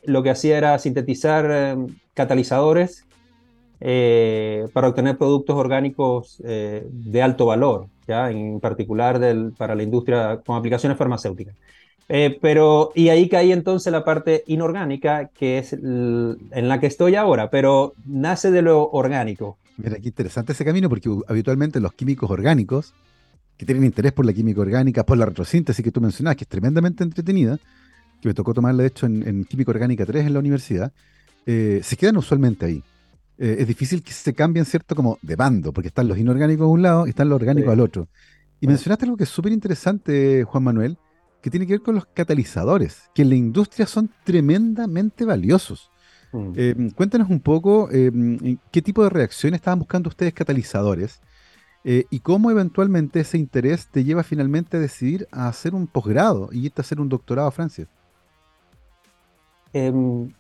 lo 0.05 0.23
que 0.23 0.31
hacía 0.31 0.59
era 0.59 0.79
sintetizar 0.79 1.47
eh, 1.51 1.77
catalizadores 2.15 3.07
para 3.81 4.89
obtener 4.89 5.19
productos 5.19 5.57
orgánicos 5.57 6.41
de 6.43 7.23
alto 7.23 7.45
valor, 7.45 7.89
¿ya? 8.09 8.31
en 8.31 8.59
particular 8.59 9.19
del, 9.19 9.53
para 9.53 9.75
la 9.75 9.83
industria 9.83 10.41
con 10.47 10.57
aplicaciones 10.57 10.97
farmacéuticas. 10.97 11.55
Eh, 12.09 12.39
pero, 12.41 12.93
y 12.95 13.09
ahí 13.09 13.29
caí 13.29 13.53
entonces 13.53 13.93
la 13.93 14.05
parte 14.05 14.45
inorgánica, 14.47 15.29
que 15.29 15.59
es 15.59 15.73
en 15.73 16.39
la 16.51 16.79
que 16.81 16.87
estoy 16.87 17.15
ahora, 17.15 17.51
pero 17.51 17.95
nace 18.07 18.51
de 18.51 18.63
lo 18.63 18.91
orgánico. 18.91 19.59
Mira, 19.77 19.97
qué 19.97 20.09
interesante 20.09 20.53
ese 20.53 20.65
camino, 20.65 20.89
porque 20.89 21.11
habitualmente 21.27 21.81
los 21.81 21.93
químicos 21.95 22.31
orgánicos, 22.31 22.95
que 23.57 23.65
tienen 23.65 23.85
interés 23.85 24.13
por 24.13 24.27
la 24.27 24.33
química 24.33 24.61
orgánica, 24.61 25.05
por 25.05 25.17
la 25.17 25.27
retrosíntesis 25.27 25.83
que 25.83 25.91
tú 25.91 26.01
mencionabas, 26.01 26.37
que 26.37 26.45
es 26.45 26.49
tremendamente 26.49 27.05
entretenida, 27.05 27.59
que 28.21 28.29
me 28.29 28.35
tocó 28.35 28.53
tomarla 28.53 28.83
de 28.83 28.89
hecho 28.89 29.07
en, 29.07 29.27
en 29.27 29.45
Química 29.45 29.71
Orgánica 29.71 30.05
3 30.05 30.27
en 30.27 30.33
la 30.33 30.39
universidad, 30.39 30.93
se 31.47 31.97
quedan 31.99 32.17
usualmente 32.17 32.67
ahí. 32.67 32.83
Eh, 33.37 33.57
es 33.61 33.67
difícil 33.67 34.03
que 34.03 34.13
se 34.13 34.33
cambien, 34.33 34.65
¿cierto? 34.65 34.95
Como 34.95 35.19
de 35.23 35.37
bando, 35.37 35.73
porque 35.73 35.89
están 35.89 36.07
los 36.09 36.19
inorgánicos 36.19 36.65
a 36.65 36.69
un 36.69 36.83
lado 36.83 37.07
y 37.07 37.11
están 37.11 37.29
los 37.29 37.37
orgánicos 37.37 37.73
al 37.73 37.81
otro. 37.81 38.09
Y 38.61 38.67
mencionaste 38.67 39.05
algo 39.05 39.17
que 39.17 39.25
es 39.25 39.31
súper 39.31 39.53
interesante, 39.53 40.45
Juan 40.45 40.65
Manuel, 40.65 40.97
que 41.45 41.51
tiene 41.51 41.67
que 41.67 41.75
ver 41.75 41.83
con 41.83 41.95
los 41.95 42.07
catalizadores, 42.07 43.11
que 43.15 43.21
en 43.21 43.29
la 43.29 43.35
industria 43.35 43.87
son 43.87 44.09
tremendamente 44.25 45.27
valiosos. 45.27 45.91
Mm. 46.33 46.53
Eh, 46.57 46.75
cuéntanos 46.97 47.29
un 47.29 47.41
poco 47.41 47.91
eh, 47.93 48.11
qué 48.73 48.81
tipo 48.81 49.03
de 49.03 49.11
reacciones 49.11 49.59
estaban 49.59 49.79
buscando 49.79 50.09
ustedes 50.09 50.33
catalizadores 50.33 51.21
y 51.87 52.21
cómo 52.21 52.51
eventualmente 52.51 53.21
ese 53.21 53.37
interés 53.37 53.89
te 53.89 54.05
lleva 54.05 54.23
finalmente 54.23 54.79
a 54.79 54.81
decidir 54.81 55.29
a 55.31 55.49
hacer 55.49 55.75
un 55.75 55.87
posgrado 55.87 56.49
y 56.51 56.65
irte 56.65 56.81
a 56.81 56.83
hacer 56.83 56.99
un 56.99 57.11
doctorado 57.11 57.47
a 57.47 57.53
Francia. 57.53 57.87
Em, 59.75 60.31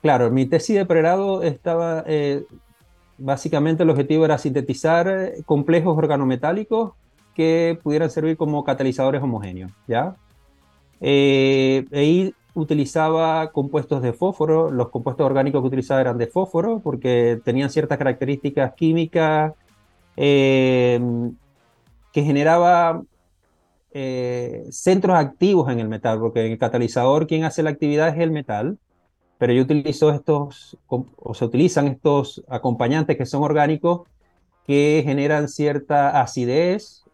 Claro, 0.00 0.30
mi 0.30 0.46
tesis 0.46 0.76
de 0.76 0.86
pregrado 0.86 1.42
estaba, 1.42 2.04
eh, 2.06 2.44
básicamente 3.18 3.82
el 3.82 3.90
objetivo 3.90 4.24
era 4.24 4.38
sintetizar 4.38 5.08
eh, 5.08 5.42
complejos 5.44 5.96
organometálicos 5.98 6.92
que 7.38 7.78
pudieran 7.80 8.10
servir 8.10 8.36
como 8.36 8.64
catalizadores 8.64 9.22
homogéneos, 9.22 9.70
¿ya? 9.86 10.16
Eh, 11.00 12.32
utilizaba 12.54 13.52
compuestos 13.52 14.02
de 14.02 14.12
fósforo, 14.12 14.72
los 14.72 14.88
compuestos 14.88 15.24
orgánicos 15.24 15.62
que 15.62 15.68
utilizaba 15.68 16.00
eran 16.00 16.18
de 16.18 16.26
fósforo 16.26 16.80
porque 16.80 17.40
tenían 17.44 17.70
ciertas 17.70 17.96
características 17.96 18.74
químicas 18.74 19.52
que 20.16 21.00
generaba 22.12 23.02
centros 24.70 25.16
activos 25.16 25.70
en 25.70 25.78
el 25.78 25.88
metal, 25.88 26.18
porque 26.18 26.44
en 26.44 26.52
el 26.52 26.58
catalizador 26.58 27.28
quien 27.28 27.44
hace 27.44 27.62
la 27.62 27.70
actividad 27.70 28.08
es 28.08 28.18
el 28.18 28.32
metal, 28.32 28.78
pero 29.38 29.52
yo 29.52 29.62
utilizo 29.62 30.10
estos, 30.10 30.76
o 30.88 31.34
se 31.34 31.44
utilizan 31.44 31.86
estos 31.86 32.42
acompañantes 32.48 33.16
que 33.16 33.26
son 33.26 33.44
orgánicos 33.44 34.00
que 34.66 35.02
generan 35.04 35.46
cierta 35.48 36.20
acidez 36.20 37.04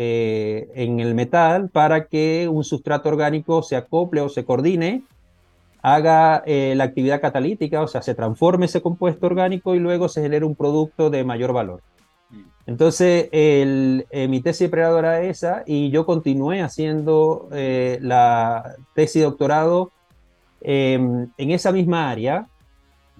eh, 0.00 0.68
en 0.74 1.00
el 1.00 1.14
metal 1.14 1.68
para 1.68 2.06
que 2.06 2.48
un 2.48 2.62
sustrato 2.62 3.08
orgánico 3.08 3.62
se 3.62 3.74
acople 3.74 4.20
o 4.20 4.28
se 4.28 4.44
coordine, 4.44 5.02
haga 5.82 6.42
eh, 6.46 6.74
la 6.76 6.84
actividad 6.84 7.20
catalítica, 7.20 7.82
o 7.82 7.88
sea, 7.88 8.02
se 8.02 8.14
transforme 8.14 8.66
ese 8.66 8.80
compuesto 8.80 9.26
orgánico 9.26 9.74
y 9.74 9.80
luego 9.80 10.08
se 10.08 10.22
genere 10.22 10.44
un 10.44 10.54
producto 10.54 11.10
de 11.10 11.24
mayor 11.24 11.52
valor. 11.52 11.82
Mm. 12.30 12.42
Entonces, 12.66 13.28
el, 13.32 14.06
eh, 14.10 14.28
mi 14.28 14.40
tesis 14.40 14.66
de 14.66 14.68
pregrado 14.68 14.98
era 14.98 15.22
esa 15.22 15.62
y 15.66 15.90
yo 15.90 16.06
continué 16.06 16.62
haciendo 16.62 17.48
la 17.50 18.76
tesis 18.94 19.22
de 19.22 19.26
doctorado 19.26 19.92
Em, 20.60 21.30
en 21.38 21.50
esa 21.52 21.70
misma 21.70 22.10
área 22.10 22.48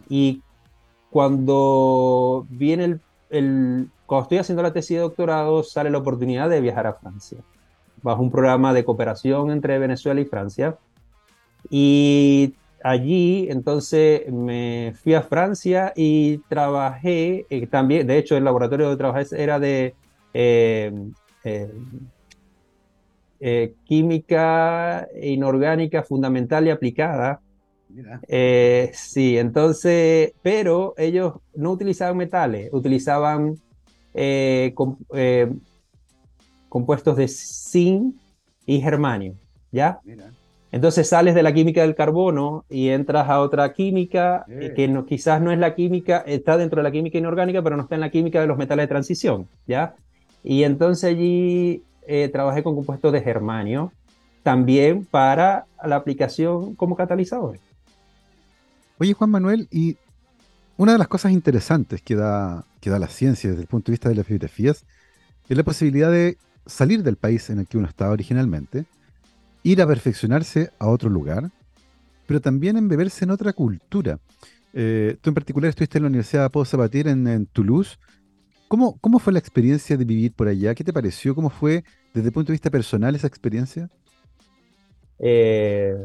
y 0.09 0.43
cuando 1.11 2.47
viene 2.51 2.85
el, 2.85 3.01
el, 3.31 3.91
cuando 4.09 4.23
estoy 4.23 4.39
haciendo 4.39 4.63
la 4.63 4.73
tesis 4.73 4.97
de 4.97 5.03
doctorado 5.03 5.63
sale 5.63 5.91
la 5.91 5.99
oportunidad 5.99 6.49
de 6.49 6.63
viajar 6.63 6.87
a 6.87 6.95
Francia. 6.95 7.39
Bajo 8.03 8.23
un 8.23 8.31
programa 8.31 8.73
de 8.73 8.83
cooperación 8.83 9.51
entre 9.51 9.79
Venezuela 9.79 10.19
y 10.19 10.25
Francia. 10.25 10.79
Y 11.69 12.55
allí 12.83 13.49
entonces 13.51 14.33
me 14.33 14.95
fui 15.03 15.13
a 15.13 15.21
Francia 15.21 15.93
y 15.95 16.39
trabajé 16.49 17.45
eh, 17.51 17.67
también 17.67 18.07
de 18.07 18.17
hecho 18.17 18.35
el 18.35 18.45
laboratorio 18.45 18.89
de 18.89 18.97
trabajé 18.97 19.27
era 19.37 19.59
de 19.59 19.95
eh, 20.33 20.93
eh, 21.45 21.71
eh, 23.41 23.75
química 23.85 25.07
inorgánica 25.21 26.03
fundamental 26.03 26.67
y 26.67 26.71
aplicada. 26.71 27.43
Eh, 28.27 28.91
sí, 28.95 29.37
entonces, 29.37 30.33
pero 30.41 30.95
ellos 30.97 31.35
no 31.55 31.73
utilizaban 31.73 32.17
metales, 32.17 32.71
utilizaban 32.73 33.59
eh, 34.15 34.75
compuestos 36.69 37.17
de 37.17 37.29
zinc 37.29 38.15
y 38.67 38.81
germanio, 38.81 39.35
¿ya? 39.73 40.01
Entonces 40.71 41.09
sales 41.09 41.35
de 41.35 41.43
la 41.43 41.53
química 41.55 41.81
del 41.81 41.95
carbono 41.95 42.65
y 42.69 42.89
entras 42.91 43.29
a 43.29 43.41
otra 43.41 43.73
química 43.73 44.45
que 44.77 44.87
no, 44.89 45.07
quizás 45.07 45.41
no 45.41 45.51
es 45.51 45.59
la 45.59 45.75
química, 45.75 46.19
está 46.27 46.59
dentro 46.59 46.79
de 46.79 46.83
la 46.83 46.91
química 46.91 47.17
inorgánica, 47.17 47.63
pero 47.63 47.77
no 47.77 47.85
está 47.85 47.95
en 47.95 48.03
la 48.03 48.11
química 48.11 48.41
de 48.41 48.47
los 48.47 48.59
metales 48.59 48.85
de 48.85 48.89
transición, 48.89 49.49
¿ya? 49.67 49.95
Y 50.45 50.65
entonces 50.65 51.05
allí 51.05 51.83
eh, 52.07 52.29
trabajé 52.29 52.63
con 52.63 52.75
compuestos 52.75 53.13
de 53.13 53.23
germanio, 53.23 53.93
también 54.43 55.05
para 55.05 55.67
la 55.85 55.97
aplicación 55.97 56.75
como 56.75 56.97
catalizador. 56.97 57.59
Oye, 58.99 59.13
Juan 59.15 59.31
Manuel, 59.31 59.69
y 59.71 59.97
una 60.77 60.93
de 60.93 60.99
las 60.99 61.09
cosas 61.09 61.33
interesantes 61.33 62.03
que 62.03 62.15
da, 62.15 62.65
que 62.81 62.91
da 62.91 62.99
la 62.99 63.09
ciencia 63.09 63.51
desde 63.51 63.63
el 63.63 63.69
punto 63.69 63.87
de 63.91 63.95
vista 63.95 64.09
de 64.09 64.15
las 64.15 64.27
biografías 64.27 64.85
es 65.49 65.57
la 65.57 65.65
posibilidad 65.65 66.11
de 66.11 66.37
salir 66.67 67.03
del 67.03 67.17
país 67.17 67.49
en 67.51 67.61
el 67.61 67.67
que 67.67 67.79
uno 67.79 67.89
estaba 67.89 68.13
originalmente, 68.13 68.85
ir 69.63 69.81
a 69.81 69.87
perfeccionarse 69.87 70.71
a 70.79 70.89
otro 70.89 71.09
lugar, 71.09 71.51
pero 72.27 72.41
también 72.41 72.77
embeberse 72.77 73.25
en 73.25 73.31
otra 73.31 73.53
cultura. 73.53 74.19
Eh, 74.75 75.17
tú 75.21 75.31
en 75.31 75.35
particular 75.35 75.71
estuviste 75.71 75.99
en 75.99 76.05
la 76.05 76.09
Universidad 76.09 76.43
de 76.43 76.51
Pau 76.51 76.65
Sabatier 76.65 77.09
en 77.09 77.47
Toulouse, 77.47 77.99
¿Cómo, 78.69 78.99
¿Cómo 79.01 79.19
fue 79.19 79.33
la 79.33 79.39
experiencia 79.39 79.97
de 79.97 80.05
vivir 80.05 80.35
por 80.35 80.47
allá? 80.47 80.75
¿Qué 80.75 80.85
te 80.85 80.93
pareció? 80.93 81.35
¿Cómo 81.35 81.49
fue 81.49 81.85
desde 82.13 82.29
el 82.29 82.33
punto 82.35 82.49
de 82.49 82.55
vista 82.55 82.71
personal 82.71 83.15
esa 83.15 83.27
experiencia? 83.27 83.89
Eh, 85.19 85.97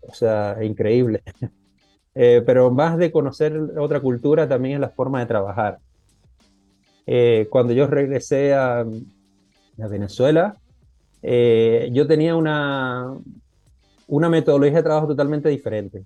o 0.00 0.14
sea, 0.14 0.56
increíble. 0.64 1.22
Eh, 2.14 2.42
pero 2.46 2.70
más 2.70 2.96
de 2.96 3.10
conocer 3.10 3.56
otra 3.78 4.00
cultura 4.00 4.48
también 4.48 4.74
es 4.74 4.80
la 4.80 4.90
forma 4.90 5.20
de 5.20 5.26
trabajar. 5.26 5.78
Eh, 7.06 7.48
cuando 7.50 7.72
yo 7.72 7.86
regresé 7.86 8.54
a, 8.54 8.80
a 8.80 9.86
Venezuela, 9.88 10.56
yo 11.22 12.06
tenía 12.06 12.36
una, 12.36 13.16
una 14.08 14.28
metodología 14.28 14.76
de 14.76 14.82
trabajo 14.82 15.08
totalmente 15.08 15.48
diferente. 15.48 16.04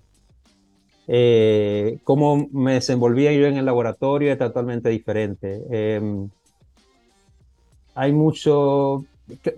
Eh, 1.11 1.97
cómo 2.03 2.47
me 2.51 2.73
desenvolvía 2.75 3.33
yo 3.33 3.47
en 3.47 3.57
el 3.57 3.65
laboratorio 3.65 4.31
es 4.31 4.37
totalmente 4.37 4.89
diferente. 4.89 5.63
Em, 5.71 6.29
hay 7.95 8.11
mucho, 8.11 9.05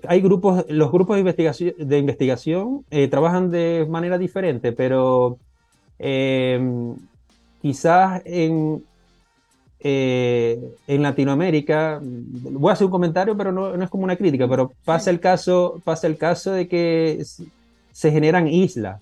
hay 0.07 0.21
grupos, 0.21 0.65
los 0.69 0.91
grupos 0.91 1.17
de 1.17 1.19
investigación, 1.19 1.73
de 1.77 1.97
investigación 1.97 2.85
eh, 2.89 3.09
trabajan 3.09 3.51
de 3.51 3.85
manera 3.89 4.17
diferente, 4.17 4.71
pero 4.71 5.39
em, 6.01 6.95
quizás 7.61 8.21
en, 8.25 8.83
eh, 9.79 10.59
en 10.87 11.01
Latinoamérica, 11.03 11.99
voy 12.01 12.69
a 12.69 12.73
hacer 12.73 12.85
un 12.85 12.91
comentario, 12.91 13.37
pero 13.37 13.51
no, 13.51 13.77
no, 13.77 13.83
es 13.83 13.89
como 13.89 14.03
una 14.03 14.15
crítica, 14.15 14.47
pero 14.47 14.73
pasa 14.83 15.11
el 15.11 15.19
caso, 15.19 15.79
pasa 15.83 16.07
el 16.07 16.17
caso 16.17 16.51
de 16.51 16.67
que 16.67 17.23
se 17.91 18.11
generan 18.11 18.47
islas, 18.47 18.99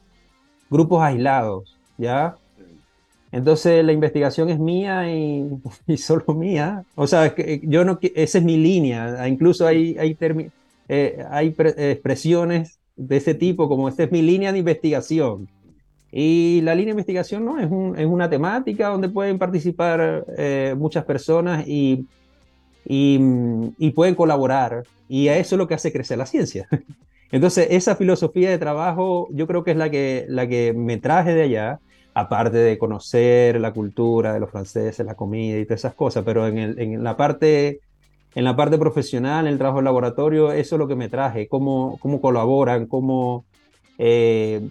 grupos 0.70 1.01
aislados. 1.01 1.79
¿ya? 1.98 2.36
Entonces 3.32 3.86
la 3.86 3.94
investigación 3.94 4.50
es 4.50 4.60
mía 4.60 5.10
y, 5.13 5.48
solo 5.98 6.34
mía. 6.34 6.84
O 6.96 7.08
sea, 7.08 7.36
que 7.36 7.62
yo 7.63 7.86
no, 7.86 8.00
esa 8.01 8.38
es 8.39 8.44
mi 8.44 8.58
línea. 8.58 9.27
Incluso 9.27 9.68
hay, 9.68 9.98
hay, 9.98 10.18
eh, 10.88 11.25
hay 11.29 11.56
expresiones 11.58 12.79
de 12.96 13.18
ese 13.18 13.34
tipo 13.34 13.70
como 13.70 13.88
esta 13.88 14.03
es 14.03 14.12
mi 14.12 14.22
línea 14.22 14.51
de 14.51 14.60
investigación. 14.60 15.48
Y 16.12 16.62
la 16.62 16.74
línea 16.74 16.88
de 16.88 17.00
investigación 17.00 17.46
¿no? 17.46 17.60
es, 17.60 18.00
es 18.00 18.06
una 18.06 18.30
temática 18.30 18.88
donde 18.89 19.10
pueden 19.10 19.38
participar 19.38 20.25
eh, 20.38 20.75
muchas 20.78 21.06
personas 21.06 21.68
y, 21.68 22.08
y, 22.86 23.20
y, 23.78 23.92
pueden 23.92 24.16
colaborar. 24.16 24.84
Y 25.08 25.28
a 25.28 25.38
eso 25.38 25.56
es 25.56 25.58
lo 25.60 25.68
que 25.68 25.75
hace 25.75 25.92
crecer 25.92 26.18
la 26.18 26.25
ciencia. 26.25 26.68
Entonces, 27.32 27.68
esa 27.70 27.96
filosofía 27.96 28.50
de 28.50 28.58
trabajo 28.58 29.28
yo 29.32 29.46
creo 29.46 29.63
que 29.63 29.72
es 29.72 29.78
la 29.78 29.89
que, 29.92 30.25
la 30.28 30.48
que 30.48 30.74
me 30.74 30.98
traje 30.98 31.34
de 31.34 31.44
allá 31.44 31.80
aparte 32.16 32.58
de 32.58 32.78
conocer 32.78 33.62
la 33.62 33.72
cultura 33.72 34.34
de 34.34 34.39
los 34.39 34.50
franceses, 34.50 35.06
la 35.06 35.16
comida 35.16 35.58
y 35.58 35.66
todas 35.66 35.82
esas 35.82 35.94
cosas, 35.94 36.24
pero 36.25 36.48
en, 36.48 36.58
el, 36.58 36.80
en 36.80 37.04
la 37.04 37.16
parte 37.16 37.82
en 38.36 38.44
la 38.44 38.56
parte 38.56 38.78
profesional, 38.78 39.48
en 39.48 39.54
el 39.54 39.58
trabajo 39.58 39.80
en 39.80 39.86
laboratorio, 39.86 40.51
eso 40.51 40.75
es 40.75 40.80
lo 40.80 40.88
que 40.88 40.96
me 40.96 41.10
traje, 41.10 41.48
cómo, 41.48 41.98
cómo 42.00 42.22
colaboran, 42.22 42.86
cómo 42.86 43.46
eh, 43.98 44.68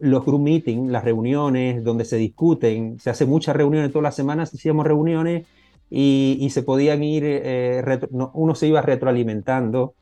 los 0.00 0.24
group 0.24 0.40
meetings, 0.40 0.90
las 0.90 1.04
reuniones 1.04 1.82
donde 1.84 2.04
se 2.04 2.16
discuten, 2.16 2.98
se 2.98 3.10
hace 3.10 3.26
muchas 3.26 3.56
reuniones 3.56 3.90
todas 3.90 4.04
las 4.04 4.16
semanas, 4.16 4.52
hacíamos 4.52 4.86
reuniones 4.86 5.46
y, 5.90 6.48
se 6.50 6.62
podían 6.62 7.02
ir, 7.02 7.22
eh, 7.24 8.00
uno 8.32 8.54
se 8.54 8.66
iba 8.66 8.82
retroalimentando 8.82 9.94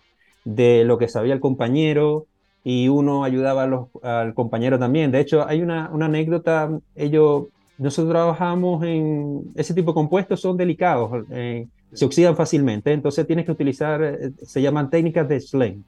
de 0.45 0.85
lo 0.85 0.99
que 0.99 1.09
sabía 1.09 1.35
el 1.35 1.41
compañero 1.41 2.27
y 2.65 2.89
uno 2.89 3.25
ayudaba 3.25 3.89
al 4.03 4.35
compañero 4.35 4.79
también. 4.79 5.11
De 5.11 5.21
hecho, 5.21 5.47
hay 5.47 5.63
una, 5.63 5.87
anécdota, 5.87 6.71
ellos, 6.95 7.45
nosotros 7.79 8.13
trabajamos 8.13 8.85
en 8.85 9.53
ese 9.55 9.75
tipo 9.75 9.91
de 9.91 9.95
compuestos, 9.95 10.41
son 10.41 10.57
delicados, 10.57 11.25
eh, 11.31 11.67
se 11.93 12.05
oxidan 12.05 12.37
fácilmente, 12.37 12.93
entonces 12.93 13.27
tienes 13.27 13.45
que 13.45 13.53
utilizar, 13.53 14.03
eh, 14.03 14.31
se 14.43 14.63
llaman 14.63 14.91
técnicas 14.91 15.29
de 15.29 15.41
Slane. 15.41 15.83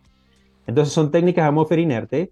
Entonces 0.66 0.92
son 0.92 1.10
técnicas 1.10 1.46
atmósfera 1.46 1.82
inerte 1.82 2.30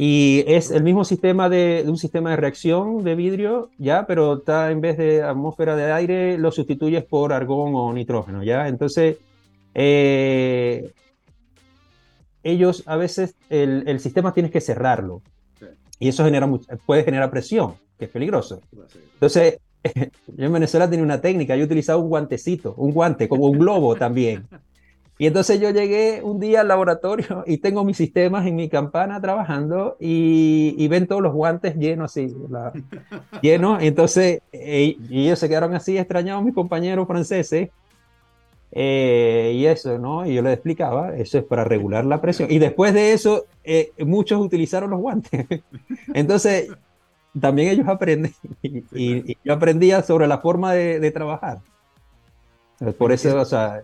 y 0.00 0.44
es 0.46 0.70
el 0.70 0.84
mismo 0.84 1.04
sistema 1.04 1.48
de, 1.48 1.82
un 1.84 1.98
sistema 1.98 2.30
de 2.30 2.36
reacción 2.36 3.02
de 3.02 3.16
vidrio, 3.16 3.70
¿ya? 3.78 4.06
Pero 4.06 4.38
está 4.38 4.70
en 4.70 4.80
vez 4.80 4.96
de 4.96 5.24
atmósfera 5.24 5.74
de 5.74 5.90
aire, 5.90 6.38
lo 6.38 6.52
sustituyes 6.52 7.04
por 7.04 7.32
argón 7.32 7.74
o 7.74 7.92
nitrógeno, 7.92 8.44
¿ya? 8.44 8.68
Entonces, 8.68 9.16
eh, 9.74 10.92
ellos 12.44 12.84
a 12.86 12.94
veces, 12.94 13.34
el, 13.50 13.98
sistema 13.98 14.32
tienes 14.32 14.52
que 14.52 14.60
cerrarlo. 14.60 15.20
Y 15.98 16.06
eso 16.06 16.24
genera 16.24 16.48
puede 16.86 17.02
generar 17.02 17.28
presión, 17.28 17.74
que 17.98 18.04
es 18.04 18.10
peligroso. 18.12 18.60
Entonces, 19.14 19.58
yo 20.28 20.46
en 20.46 20.52
Venezuela 20.52 20.88
tenía 20.88 21.04
una 21.04 21.20
técnica, 21.20 21.56
yo 21.56 21.64
utilizaba 21.64 22.00
un 22.00 22.08
guantecito, 22.08 22.72
un 22.76 22.92
guante, 22.92 23.28
como 23.28 23.46
un 23.46 23.58
globo 23.58 23.96
también. 23.96 24.46
Y 25.20 25.26
entonces 25.26 25.60
yo 25.60 25.70
llegué 25.70 26.22
un 26.22 26.38
día 26.38 26.60
al 26.60 26.68
laboratorio 26.68 27.42
y 27.46 27.58
tengo 27.58 27.84
mis 27.84 27.96
sistemas 27.96 28.46
en 28.46 28.54
mi 28.54 28.68
campana 28.68 29.20
trabajando 29.20 29.96
y, 29.98 30.86
ven 30.88 31.06
todos 31.06 31.20
los 31.20 31.34
guantes 31.34 31.76
llenos 31.76 32.12
así, 32.12 32.34
llenos. 33.42 33.82
Entonces, 33.82 34.40
eh, 34.52 34.96
y 35.10 35.26
ellos 35.26 35.40
se 35.40 35.48
quedaron 35.48 35.74
así 35.74 35.98
extrañados, 35.98 36.44
mis 36.44 36.54
compañeros 36.54 37.06
franceses. 37.06 37.68
Eh, 38.70 39.52
y 39.56 39.66
eso, 39.66 39.98
¿no? 39.98 40.26
Y 40.26 40.34
yo 40.34 40.42
les 40.42 40.52
explicaba, 40.52 41.16
eso 41.16 41.38
es 41.38 41.44
para 41.44 41.64
regular 41.64 42.04
la 42.04 42.20
presión. 42.20 42.50
Y 42.50 42.58
después 42.58 42.94
de 42.94 43.12
eso, 43.12 43.46
eh, 43.64 43.92
muchos 43.98 44.40
utilizaron 44.40 44.90
los 44.90 45.00
guantes. 45.00 45.46
Entonces, 46.14 46.70
también 47.38 47.70
ellos 47.70 47.88
aprenden. 47.88 48.32
Y, 48.62 49.36
yo 49.42 49.52
aprendía 49.52 50.02
sobre 50.02 50.26
la 50.26 50.38
forma 50.38 50.74
de, 50.74 51.10
trabajar. 51.10 51.58
Por 52.98 53.10
eso, 53.10 53.40
o 53.40 53.44
sea, 53.44 53.82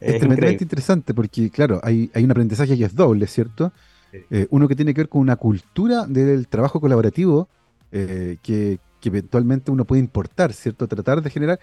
es, 0.00 0.18
tremendamente 0.18 0.64
interesante 0.64 1.14
porque, 1.14 1.50
claro, 1.50 1.80
hay, 1.82 2.10
hay, 2.14 2.24
un 2.24 2.30
aprendizaje 2.30 2.76
que 2.76 2.84
es 2.84 2.94
doble, 2.94 3.26
¿cierto? 3.26 3.72
Eh, 4.12 4.46
uno 4.50 4.66
que 4.66 4.74
tiene 4.74 4.92
que 4.92 5.02
ver 5.02 5.08
con 5.08 5.20
una 5.20 5.36
cultura 5.36 6.06
del 6.06 6.48
trabajo 6.48 6.80
colaborativo 6.80 7.48
eh, 7.92 8.38
que, 8.42 8.78
eventualmente 9.02 9.70
uno 9.70 9.84
puede 9.84 10.00
importar, 10.00 10.52
¿cierto? 10.52 10.86
Tratar 10.86 11.22
de 11.22 11.30
generar. 11.30 11.60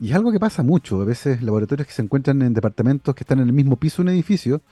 Y 0.00 0.10
es 0.10 0.14
algo 0.14 0.32
que 0.32 0.40
pasa 0.40 0.62
mucho. 0.62 1.00
A 1.00 1.04
veces 1.04 1.42
laboratorios 1.42 1.86
que 1.86 1.92
se 1.92 2.02
encuentran 2.02 2.40
en 2.42 2.54
departamentos 2.54 3.14
que 3.14 3.22
están 3.22 3.40
en 3.40 3.48
el 3.48 3.52
mismo 3.52 3.76
piso 3.76 4.02
de 4.02 4.08
un 4.08 4.14
edificio 4.14 4.62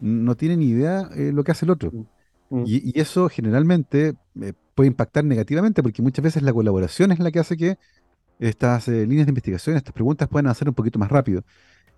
no 0.00 0.36
tienen 0.36 0.62
idea 0.62 1.08
eh, 1.14 1.30
lo 1.32 1.44
que 1.44 1.52
hace 1.52 1.64
el 1.64 1.70
otro. 1.70 1.90
Mm. 1.92 2.06
Mm. 2.50 2.64
Y, 2.66 2.90
y, 2.90 3.00
eso 3.00 3.28
generalmente 3.28 4.14
puede 4.74 4.88
impactar 4.88 5.24
negativamente 5.24 5.82
porque 5.82 6.02
muchas 6.02 6.22
veces 6.22 6.42
la 6.42 6.52
colaboración 6.52 7.12
es 7.12 7.18
la 7.18 7.30
que 7.30 7.38
hace 7.38 7.56
que 7.56 7.78
estas 8.38 8.88
líneas 8.88 9.26
de 9.26 9.30
investigación, 9.30 9.76
estas 9.76 9.92
preguntas 9.92 10.28
puedan 10.28 10.46
hacer 10.46 10.68
un 10.68 10.74
poquito 10.74 10.98
más 10.98 11.10
rápido. 11.10 11.44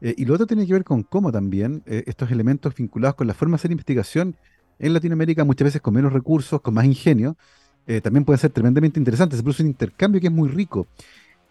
Eh, 0.03 0.15
y 0.19 0.25
lo 0.25 0.35
otro 0.35 0.47
tiene 0.47 0.67
que 0.67 0.73
ver 0.73 0.85
con 0.85 1.05
cómo 1.05 1.31
también 1.31 1.83
eh, 1.87 2.03
estos 2.07 2.31
elementos 2.33 2.75
vinculados 2.75 3.15
con 3.15 3.29
la 3.29 3.35
forma 3.35 3.53
de 3.53 3.61
hacer 3.61 3.71
investigación 3.71 4.37
en 4.81 4.93
Latinoamérica, 4.95 5.45
muchas 5.45 5.67
veces 5.67 5.81
con 5.81 5.95
menos 5.95 6.13
recursos, 6.13 6.61
con 6.61 6.75
más 6.75 6.85
ingenio, 6.85 7.37
eh, 7.87 8.01
también 8.01 8.25
pueden 8.25 8.41
ser 8.41 8.51
tremendamente 8.51 8.99
interesantes. 8.99 9.37
Se 9.37 9.45
produce 9.45 9.63
un 9.63 9.69
intercambio 9.69 10.21
que 10.21 10.27
es 10.27 10.33
muy 10.33 10.49
rico. 10.49 10.89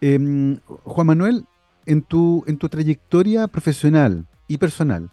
Em, 0.02 0.58
Juan 0.66 1.06
Manuel, 1.06 1.46
en 1.86 2.02
tu, 2.02 2.44
en 2.46 2.58
tu 2.58 2.68
trayectoria 2.68 3.48
profesional 3.48 4.26
y 4.48 4.58
personal, 4.58 5.10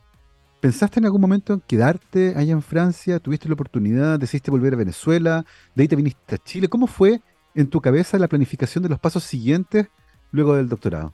¿pensaste 0.59 0.99
en 0.99 1.05
algún 1.05 1.21
momento 1.21 1.53
en 1.53 1.61
quedarte 1.61 2.33
allá 2.35 2.51
en 2.51 2.61
Francia? 2.61 3.19
¿Tuviste 3.19 3.47
la 3.47 3.53
oportunidad? 3.53 4.19
¿Decidiste 4.19 4.51
volver 4.51 4.73
a 4.73 4.77
Venezuela? 4.77 5.45
¿De 5.75 5.83
ahí 5.83 5.87
te 5.87 5.95
viniste 5.95 6.35
a 6.35 6.37
Chile? 6.39 6.67
¿Cómo 6.67 6.87
fue 6.87 7.21
en 7.55 7.69
tu 7.69 7.79
cabeza 7.79 8.19
la 8.19 8.27
planificación 8.27 8.83
de 8.83 8.89
los 8.89 8.99
pasos 8.99 9.23
siguientes 9.23 9.87
luego 10.31 10.55
del 10.55 10.67
doctorado? 10.67 11.13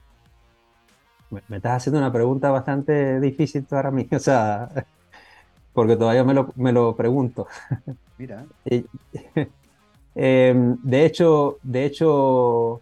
Me 1.30 1.56
estás 1.56 1.78
haciendo 1.78 1.98
una 1.98 2.12
pregunta 2.12 2.50
bastante 2.50 3.20
difícil 3.20 3.64
para 3.64 3.90
mí, 3.90 4.06
o 4.12 4.18
sea, 4.18 4.68
porque 5.72 5.96
todavía 5.96 6.24
me 6.24 6.34
lo, 6.34 6.52
me 6.56 6.72
lo 6.72 6.94
pregunto. 6.96 7.46
Mira. 8.18 8.44
Em, 10.18 10.78
de 10.82 11.04
hecho, 11.04 11.58
de 11.62 11.84
hecho 11.84 12.80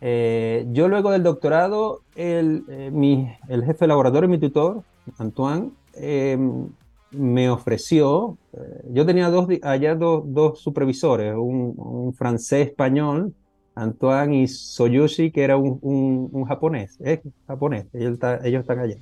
eh, 0.00 0.66
yo 0.72 0.88
luego 0.88 1.10
del 1.10 1.22
doctorado, 1.22 2.00
el, 2.14 2.64
eh, 2.68 2.90
mi, 2.90 3.30
el 3.48 3.64
jefe 3.64 3.80
de 3.80 3.88
laboratorio, 3.88 4.28
mi 4.28 4.38
tutor, 4.38 4.82
Antoine, 5.18 5.70
em, 5.92 6.68
me 7.10 7.50
ofreció, 7.50 8.38
eh, 8.54 8.84
yo 8.90 9.04
tenía 9.04 9.28
dos, 9.28 9.48
allá 9.62 9.94
dos, 9.94 10.22
dos 10.26 10.60
supervisores, 10.60 11.34
un, 11.34 11.74
un 11.76 12.14
francés 12.14 12.68
español 12.68 13.34
Antoine 13.80 14.42
y 14.42 14.48
Soyushi, 14.48 15.30
que 15.30 15.42
era 15.42 15.56
un, 15.56 15.78
un, 15.80 16.44
japonés, 16.44 16.98
es 17.00 17.20
japonés, 17.46 17.86
ellos, 17.94 18.18
ellos, 18.44 18.60
están 18.60 18.78
allá. 18.78 18.96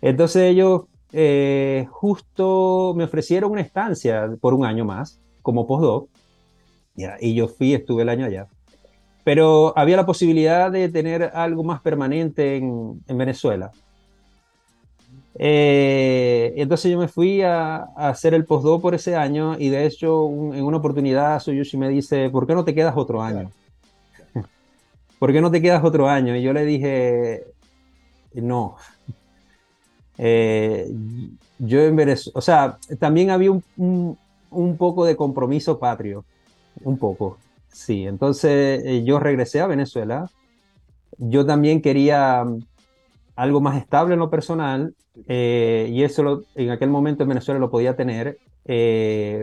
Entonces 0.00 0.44
ellos 0.44 0.84
eh, 1.12 1.86
justo 1.90 2.94
me 2.96 3.04
ofrecieron 3.04 3.52
una 3.52 3.60
estancia 3.60 4.34
por 4.40 4.54
un 4.54 4.64
año 4.64 4.86
más, 4.86 5.20
como 5.42 5.66
postdoc, 5.66 6.08
y 7.20 7.34
yo 7.34 7.48
fui, 7.48 7.74
estuve 7.74 8.02
el 8.02 8.08
año 8.08 8.24
allá. 8.24 8.48
Pero 9.24 9.72
había 9.76 9.96
la 9.96 10.06
posibilidad 10.06 10.70
de 10.70 10.88
tener 10.88 11.30
algo 11.34 11.62
más 11.62 11.80
permanente 11.82 12.56
en, 12.56 13.02
en 13.06 13.18
Venezuela. 13.18 13.72
Eh, 15.34 16.52
entonces 16.56 16.90
yo 16.90 16.98
me 16.98 17.08
fui 17.08 17.42
a, 17.42 17.76
a, 17.76 18.08
hacer 18.08 18.34
el 18.34 18.44
postdoc 18.44 18.82
por 18.82 18.94
ese 18.94 19.16
año 19.16 19.56
y 19.58 19.70
de 19.70 19.86
hecho 19.86 20.26
en 20.28 20.62
una 20.62 20.76
oportunidad 20.76 21.40
Soyushi 21.40 21.78
me 21.78 21.88
dice, 21.88 22.28
¿por 22.28 22.46
qué 22.46 22.54
no 22.54 22.64
te 22.64 22.74
quedas 22.74 22.94
otro 22.96 23.22
año? 23.22 23.50
¿Por 25.22 25.32
qué 25.32 25.40
no 25.40 25.52
te 25.52 25.62
quedas 25.62 25.84
otro 25.84 26.08
año? 26.08 26.34
Y 26.34 26.42
yo 26.42 26.52
le 26.52 26.64
dije, 26.64 27.44
no. 28.34 28.74
Eh, 30.18 30.90
yo 31.60 31.80
en 31.80 31.94
Venezuela, 31.94 32.36
o 32.36 32.40
sea, 32.40 32.76
también 32.98 33.30
había 33.30 33.52
un, 33.52 34.18
poco 34.76 35.04
de 35.04 35.14
compromiso 35.14 35.78
patrio, 35.78 36.24
un 36.82 36.98
poco, 36.98 37.38
sí. 37.68 38.04
Entonces 38.04 38.82
eh, 38.84 39.04
yo 39.04 39.20
regresé 39.20 39.60
a 39.60 39.68
Venezuela. 39.68 40.28
Yo 41.18 41.46
también 41.46 41.82
quería 41.82 42.44
algo 43.36 43.60
más 43.60 43.80
estable 43.80 44.14
en 44.14 44.18
lo 44.18 44.28
personal 44.28 44.92
eh, 45.28 45.88
y 45.88 46.02
eso 46.02 46.42
en 46.56 46.70
aquel 46.70 46.90
momento 46.90 47.22
en 47.22 47.28
Venezuela 47.28 47.60
lo 47.60 47.70
podía 47.70 47.94
tener 47.94 48.40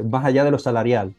más 0.03 0.25
allá 0.25 0.43
de 0.43 0.51
lo 0.51 0.59
salarial. 0.59 1.15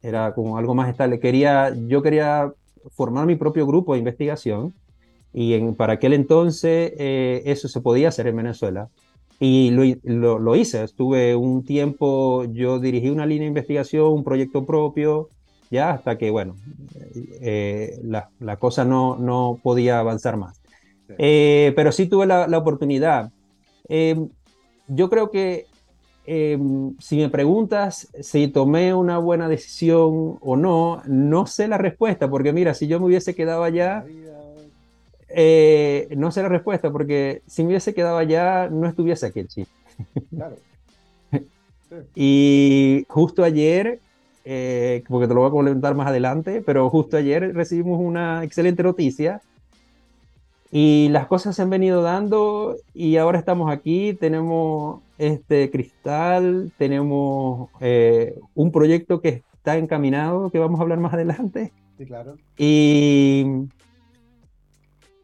Era 0.00 0.32
como 0.32 0.58
algo 0.58 0.76
más 0.76 0.88
estable. 0.90 1.18
Quería, 1.18 1.74
yo 1.74 2.02
quería 2.02 2.52
formar 2.90 3.26
mi 3.26 3.36
propio 3.36 3.66
grupo 3.66 3.92
de 3.92 3.98
investigación 3.98 4.74
y 5.32 5.54
en, 5.54 5.74
para 5.74 5.94
aquel 5.94 6.12
entonces 6.12 6.92
eh, 6.98 7.42
eso 7.44 7.68
se 7.68 7.80
podía 7.80 8.08
hacer 8.08 8.26
en 8.26 8.36
Venezuela. 8.36 8.88
Y 9.38 9.70
lo, 10.02 10.38
lo, 10.38 10.56
hice, 10.56 10.82
estuve 10.82 11.36
un 11.36 11.62
tiempo, 11.62 12.44
yo 12.44 12.78
dirigí 12.78 13.10
una 13.10 13.26
línea 13.26 13.42
de 13.42 13.48
investigación, 13.48 14.10
un 14.10 14.24
proyecto 14.24 14.64
propio, 14.64 15.28
ya 15.70 15.90
hasta 15.90 16.16
que, 16.16 16.30
bueno, 16.30 16.56
eh, 17.42 17.98
la, 18.02 18.30
la, 18.40 18.56
cosa 18.56 18.86
no, 18.86 19.18
no 19.18 19.60
podía 19.62 19.98
avanzar 19.98 20.38
más. 20.38 20.62
Eh, 21.18 21.74
pero 21.76 21.92
sí 21.92 22.06
tuve 22.06 22.24
la, 22.24 22.48
la 22.48 22.56
oportunidad. 22.56 23.30
yo 24.88 25.10
creo 25.10 25.30
que 25.30 25.66
Em, 26.28 26.96
si 26.98 27.18
me 27.18 27.28
preguntas 27.28 28.08
si 28.20 28.48
tomé 28.48 28.92
una 28.92 29.18
buena 29.18 29.48
decisión 29.48 30.38
o 30.40 30.56
no, 30.56 31.00
no 31.06 31.46
sé 31.46 31.68
la 31.68 31.78
respuesta, 31.78 32.28
porque 32.28 32.52
mira, 32.52 32.74
si 32.74 32.88
yo 32.88 32.98
me 32.98 33.06
hubiese 33.06 33.36
quedado 33.36 33.62
allá, 33.62 34.04
eh, 35.28 36.08
no 36.16 36.32
sé 36.32 36.42
la 36.42 36.48
respuesta, 36.48 36.90
porque 36.90 37.42
si 37.46 37.62
me 37.62 37.68
hubiese 37.68 37.94
quedado 37.94 38.18
allá, 38.18 38.68
no 38.68 38.88
estuviese 38.88 39.26
aquí 39.26 39.40
en 39.40 39.48
Claro. 40.30 40.56
Y 42.16 43.06
justo 43.08 43.44
ayer, 43.44 44.00
eh, 44.44 45.04
porque 45.08 45.28
te 45.28 45.34
lo 45.34 45.42
voy 45.42 45.48
a 45.48 45.52
comentar 45.52 45.94
más 45.94 46.08
adelante, 46.08 46.60
pero 46.66 46.90
justo 46.90 47.16
ayer 47.16 47.54
recibimos 47.54 48.00
una 48.00 48.42
excelente 48.42 48.82
noticia 48.82 49.40
y 50.78 51.08
las 51.08 51.26
cosas 51.26 51.56
se 51.56 51.62
han 51.62 51.70
venido 51.70 52.02
dando 52.02 52.76
y 52.92 53.16
ahora 53.16 53.38
estamos 53.38 53.72
aquí, 53.72 54.12
tenemos 54.12 55.00
este 55.16 55.70
cristal, 55.70 56.70
tenemos 56.76 57.70
eh, 57.80 58.38
un 58.54 58.70
proyecto 58.70 59.22
que 59.22 59.42
está 59.54 59.78
encaminado, 59.78 60.50
que 60.50 60.58
vamos 60.58 60.78
a 60.78 60.82
hablar 60.82 61.00
más 61.00 61.14
adelante. 61.14 61.72
Sí, 61.96 62.04
claro. 62.04 62.36
Y, 62.58 63.46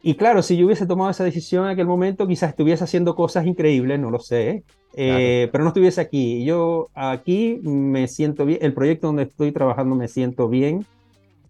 y 0.01 0.15
claro, 0.15 0.41
si 0.41 0.57
yo 0.57 0.65
hubiese 0.65 0.87
tomado 0.87 1.11
esa 1.11 1.23
decisión 1.23 1.65
en 1.65 1.69
aquel 1.73 1.85
momento, 1.85 2.25
quizás 2.25 2.49
estuviese 2.49 2.85
haciendo 2.85 3.13
cosas 3.13 3.45
increíbles, 3.45 3.99
no 3.99 4.09
lo 4.09 4.17
sé, 4.17 4.63
eh, 4.95 5.49
pero 5.51 5.63
no 5.63 5.67
estuviese 5.67 6.01
aquí. 6.01 6.43
Yo 6.45 6.89
aquí 6.95 7.59
me 7.61 8.07
siento 8.07 8.47
bien, 8.47 8.57
el 8.63 8.73
proyecto 8.73 9.05
donde 9.05 9.21
estoy 9.21 9.51
trabajando 9.51 9.93
me 9.93 10.07
siento 10.07 10.49
bien. 10.49 10.83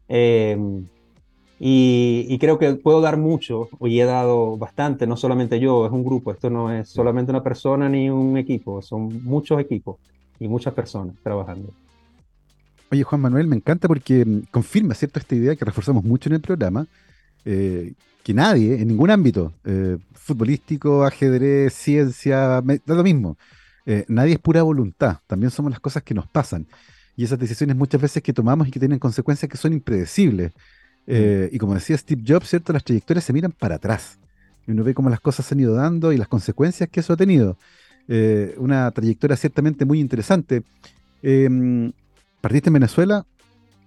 Eh, 0.10 0.58
y, 1.60 2.38
creo 2.40 2.60
que 2.60 2.74
puedo 2.76 3.00
dar 3.00 3.18
mucho, 3.18 3.70
y 3.82 4.00
he 4.00 4.06
dado 4.06 4.58
bastante, 4.58 5.08
no 5.08 5.16
solamente 5.16 5.60
yo, 5.60 5.86
es 5.86 5.92
un 5.92 6.04
grupo, 6.04 6.32
esto 6.32 6.50
no 6.50 6.72
es 6.72 6.90
solamente 6.90 7.32
una 7.32 7.44
persona 7.44 7.88
ni 7.88 8.10
un 8.10 8.38
equipo, 8.38 8.82
son 8.82 9.24
muchos 9.24 9.60
equipos 9.60 9.98
y 10.40 10.48
muchas 10.48 10.74
personas 10.74 11.16
trabajando. 11.24 11.70
Oye, 12.92 13.04
Juan 13.04 13.22
Manuel, 13.22 13.48
me 13.48 13.56
encanta 13.56 13.88
porque 13.88 14.26
mm, 14.26 14.42
confirma, 14.52 14.94
¿cierto?, 14.94 15.20
esta 15.20 15.36
idea 15.36 15.56
que 15.56 15.66
reforzamos 15.66 16.04
mucho 16.04 16.30
en 16.30 16.36
el 16.36 16.42
programa, 16.42 16.86
eh, 17.46 17.94
que 18.24 18.34
nadie, 18.34 18.82
en 18.82 18.88
ningún 18.88 19.10
ámbito, 19.10 19.54
eh, 19.64 19.98
futbolístico, 20.14 21.04
ajedrez, 21.04 21.74
ciencia, 21.74 22.62
da 22.62 22.96
lo 22.96 23.04
mismo, 23.04 23.38
eh, 23.86 24.06
nadie 24.08 24.34
es 24.34 24.40
pura 24.40 24.64
voluntad, 24.64 25.18
también 25.28 25.52
somos 25.52 25.72
las 25.72 25.80
cosas 25.80 26.04
que 26.04 26.14
nos 26.14 26.28
pasan. 26.28 26.68
Y 27.16 27.26
esas 27.26 27.38
decisiones 27.38 27.76
muchas 27.76 28.02
veces 28.02 28.24
que 28.24 28.34
tomamos 28.34 28.68
y 28.68 28.72
que 28.72 28.80
tienen 28.80 29.00
consecuencias 29.00 29.50
que 29.50 29.58
son 29.58 29.74
impredecibles. 29.74 30.52
Eh, 31.08 31.50
y 31.52 31.58
como 31.58 31.74
decía 31.74 31.98
Steve 31.98 32.24
Jobs, 32.26 32.50
¿cierto? 32.50 32.74
Las 32.74 32.84
trayectorias 32.84 33.24
se 33.26 33.34
miran 33.34 33.52
para 33.52 33.76
atrás. 33.76 34.20
Y 34.68 34.72
uno 34.72 34.84
ve 34.84 34.94
cómo 34.94 35.10
las 35.10 35.20
cosas 35.20 35.46
se 35.46 35.56
han 35.56 35.60
ido 35.60 35.76
dando 35.76 36.14
y 36.14 36.18
las 36.18 36.28
consecuencias 36.28 36.90
que 36.90 37.02
eso 37.02 37.14
ha 37.14 37.18
tenido. 37.18 37.58
Eh, 38.08 38.56
una 38.58 38.90
trayectoria 38.92 39.36
ciertamente 39.36 39.86
muy 39.86 40.00
interesante. 40.00 40.64
Em, 41.22 41.92
partiste 42.42 42.70
en 42.70 42.74
Venezuela, 42.74 43.26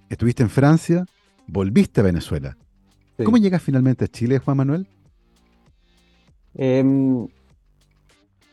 estuviste 0.08 0.42
en 0.42 0.50
Francia, 0.50 1.06
volviste 1.46 2.00
a 2.00 2.04
Venezuela. 2.04 2.56
¿Cómo 3.24 3.38
llegas 3.38 3.62
finalmente 3.62 4.04
a 4.04 4.08
Chile, 4.08 4.38
Juan 4.38 4.58
Manuel? 4.58 4.86
Em, 6.54 7.26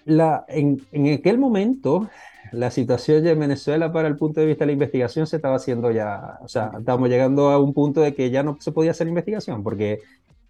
la, 0.06 0.45
en, 0.47 0.82
en, 0.91 1.13
aquel 1.13 1.38
momento, 1.38 2.10
la 2.54 2.70
situación 2.72 3.26
en 3.26 3.39
Venezuela 3.39 3.92
para 3.92 4.08
el 4.08 4.16
punto 4.16 4.39
de 4.39 4.46
vista 4.46 4.63
de 4.63 4.68
la 4.68 4.74
investigación 4.74 5.26
se 5.28 5.38
estaba 5.38 5.56
haciendo 5.56 5.92
ya, 5.92 6.39
o 6.42 6.48
sea, 6.48 6.72
estábamos 6.78 7.10
llegando 7.10 7.50
a 7.50 7.58
un 7.58 7.74
punto 7.74 8.02
de 8.02 8.13
que 8.13 8.30
ya 8.30 8.44
no 8.44 8.58
se 8.60 8.72
podía 8.72 8.92
hacer 8.92 9.08
investigación 9.08 9.63
porque 9.63 10.02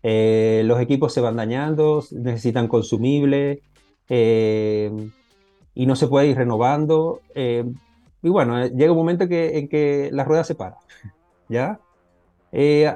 eh, 0.04 0.64
los 0.66 0.82
equipos 0.82 1.14
se 1.14 1.22
van 1.22 1.38
dañando, 1.38 2.04
necesitan 2.12 2.68
consumibles 2.68 3.60
eh, 4.10 4.92
y 5.74 5.86
no 5.86 5.96
se 5.96 6.08
puede 6.08 6.28
ir 6.28 6.38
renovando. 6.38 7.22
Eh, 7.36 7.64
y 8.22 8.30
bueno, 8.30 8.68
llega 8.68 8.92
un 8.92 8.98
momento 8.98 9.28
que, 9.28 9.58
en 9.58 9.70
que 9.70 10.10
la 10.12 10.26
rueda 10.26 10.44
se 10.44 10.56
para, 10.56 10.78
¿ya? 11.50 11.80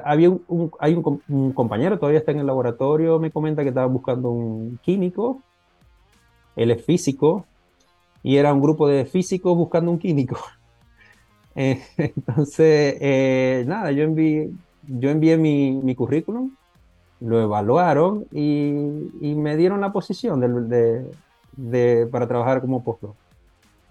había 0.04 0.30
un, 0.30 0.70
hay 0.78 0.94
un, 0.94 1.22
un, 1.28 1.52
compañero, 1.52 1.98
todavía 1.98 2.20
está 2.20 2.30
en 2.30 2.38
el 2.38 2.46
laboratorio, 2.46 3.18
me 3.18 3.32
comenta 3.32 3.62
que 3.62 3.70
estaba 3.70 3.88
buscando 3.88 4.30
un 4.30 4.78
químico, 4.82 5.42
él 6.54 6.70
es 6.70 6.84
físico, 6.84 7.44
y 8.22 8.36
era 8.36 8.52
un 8.52 8.60
grupo 8.60 8.88
de 8.88 9.04
físicos 9.04 9.56
buscando 9.56 9.90
un 9.90 9.98
químico. 9.98 10.36
Eh, 11.60 11.82
entonces, 11.96 12.98
eh, 13.00 13.64
nada, 13.66 13.90
yo 13.90 14.04
envié, 14.04 14.48
yo 14.86 15.10
envié 15.10 15.36
mi, 15.36 15.72
mi 15.72 15.96
currículum, 15.96 16.52
lo 17.20 17.42
evaluaron 17.42 18.26
y, 18.30 18.68
y, 19.20 19.34
me 19.34 19.56
dieron 19.56 19.80
la 19.80 19.92
posición 19.92 20.38
de, 20.38 21.04
de, 21.56 22.06
para 22.06 22.28
trabajar 22.28 22.60
como 22.60 22.84
postdoc. 22.84 23.16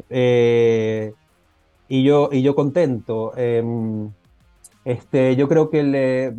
Eh, 0.10 1.14
y, 1.90 2.04
yo, 2.04 2.30
y 2.32 2.42
yo 2.42 2.56
contento. 2.56 3.36
Em, 3.36 4.10
este, 4.86 5.36
yo 5.36 5.50
creo 5.50 5.70
que 5.70 5.84
le, 5.84 6.36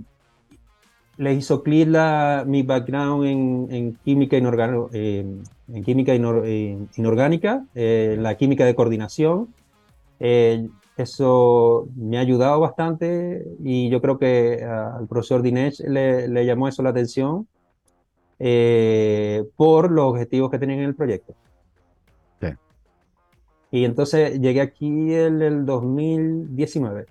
le 1.18 1.34
hizo 1.34 1.62
clear 1.64 2.46
mi 2.46 2.62
background 2.62 3.26
en, 3.26 3.68
en 3.70 3.94
química 3.96 4.36
inorgánica, 4.36 4.96
en 4.96 5.84
química 5.84 6.14
eh, 6.14 6.78
inorgánica, 6.96 7.64
eh, 7.74 8.16
la 8.18 8.36
química 8.36 8.64
de 8.64 8.74
coordinación. 8.74 9.52
Eh, 10.20 10.68
eso 10.96 11.88
me 11.96 12.18
ha 12.18 12.20
ayudado 12.20 12.60
bastante 12.60 13.44
y 13.62 13.88
yo 13.90 14.00
creo 14.00 14.18
que 14.18 14.64
al 14.64 15.06
profesor 15.06 15.42
Dinesh 15.42 15.80
le, 15.80 16.46
llamó 16.46 16.68
eso 16.68 16.82
la 16.82 16.90
atención 16.90 17.46
por 19.56 19.90
los 19.90 20.12
objetivos 20.12 20.50
que 20.50 20.58
tenían 20.58 20.80
en 20.80 20.86
el 20.86 20.94
proyecto. 20.94 21.34
Y 23.70 23.84
entonces 23.84 24.40
llegué 24.40 24.62
aquí 24.62 24.86
en 25.14 25.42
el 25.42 25.66
2019. 25.66 27.06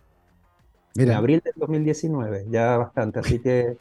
En 0.95 1.11
abril 1.11 1.41
del 1.43 1.53
2019, 1.55 2.47
ya 2.49 2.77
bastante. 2.77 3.19
Así 3.19 3.39
que 3.39 3.77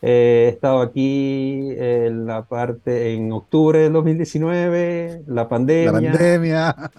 he 0.00 0.48
estado 0.48 0.80
aquí 0.80 1.70
en 1.76 2.26
la 2.26 2.44
parte, 2.44 3.14
en 3.14 3.32
octubre 3.32 3.80
del 3.80 3.92
2019, 3.92 5.24
la 5.26 5.48
pandemia. 5.48 5.92
La 5.92 6.00
pandemia. 6.00 6.90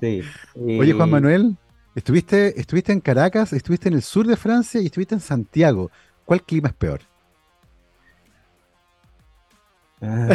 Sí. 0.00 0.22
Oye, 0.56 0.92
Juan 0.92 1.10
Manuel, 1.10 1.56
estuviste, 1.94 2.58
estuviste 2.58 2.92
en 2.92 3.00
Caracas, 3.00 3.52
estuviste 3.52 3.88
en 3.88 3.94
el 3.94 4.02
sur 4.02 4.26
de 4.26 4.36
Francia 4.36 4.80
y 4.80 4.86
estuviste 4.86 5.14
en 5.14 5.20
Santiago. 5.20 5.90
¿Cuál 6.24 6.42
clima 6.42 6.68
es 6.68 6.74
peor? 6.74 7.00
Ah, 10.00 10.28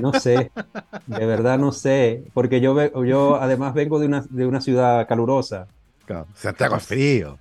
no 0.00 0.12
sé, 0.14 0.50
de 1.06 1.26
verdad 1.26 1.58
no 1.58 1.72
sé, 1.72 2.24
porque 2.32 2.60
yo, 2.60 3.04
yo 3.04 3.36
además 3.36 3.74
vengo 3.74 3.98
de 3.98 4.06
una, 4.06 4.24
de 4.28 4.46
una 4.46 4.60
ciudad 4.60 5.06
calurosa. 5.06 5.68
Santiago 6.34 6.76
es 6.76 6.82
frío. 6.82 7.38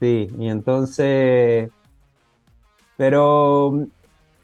Sí, 0.00 0.28
y 0.38 0.48
entonces 0.48 1.70
pero 2.96 3.72
mm, 3.72 3.84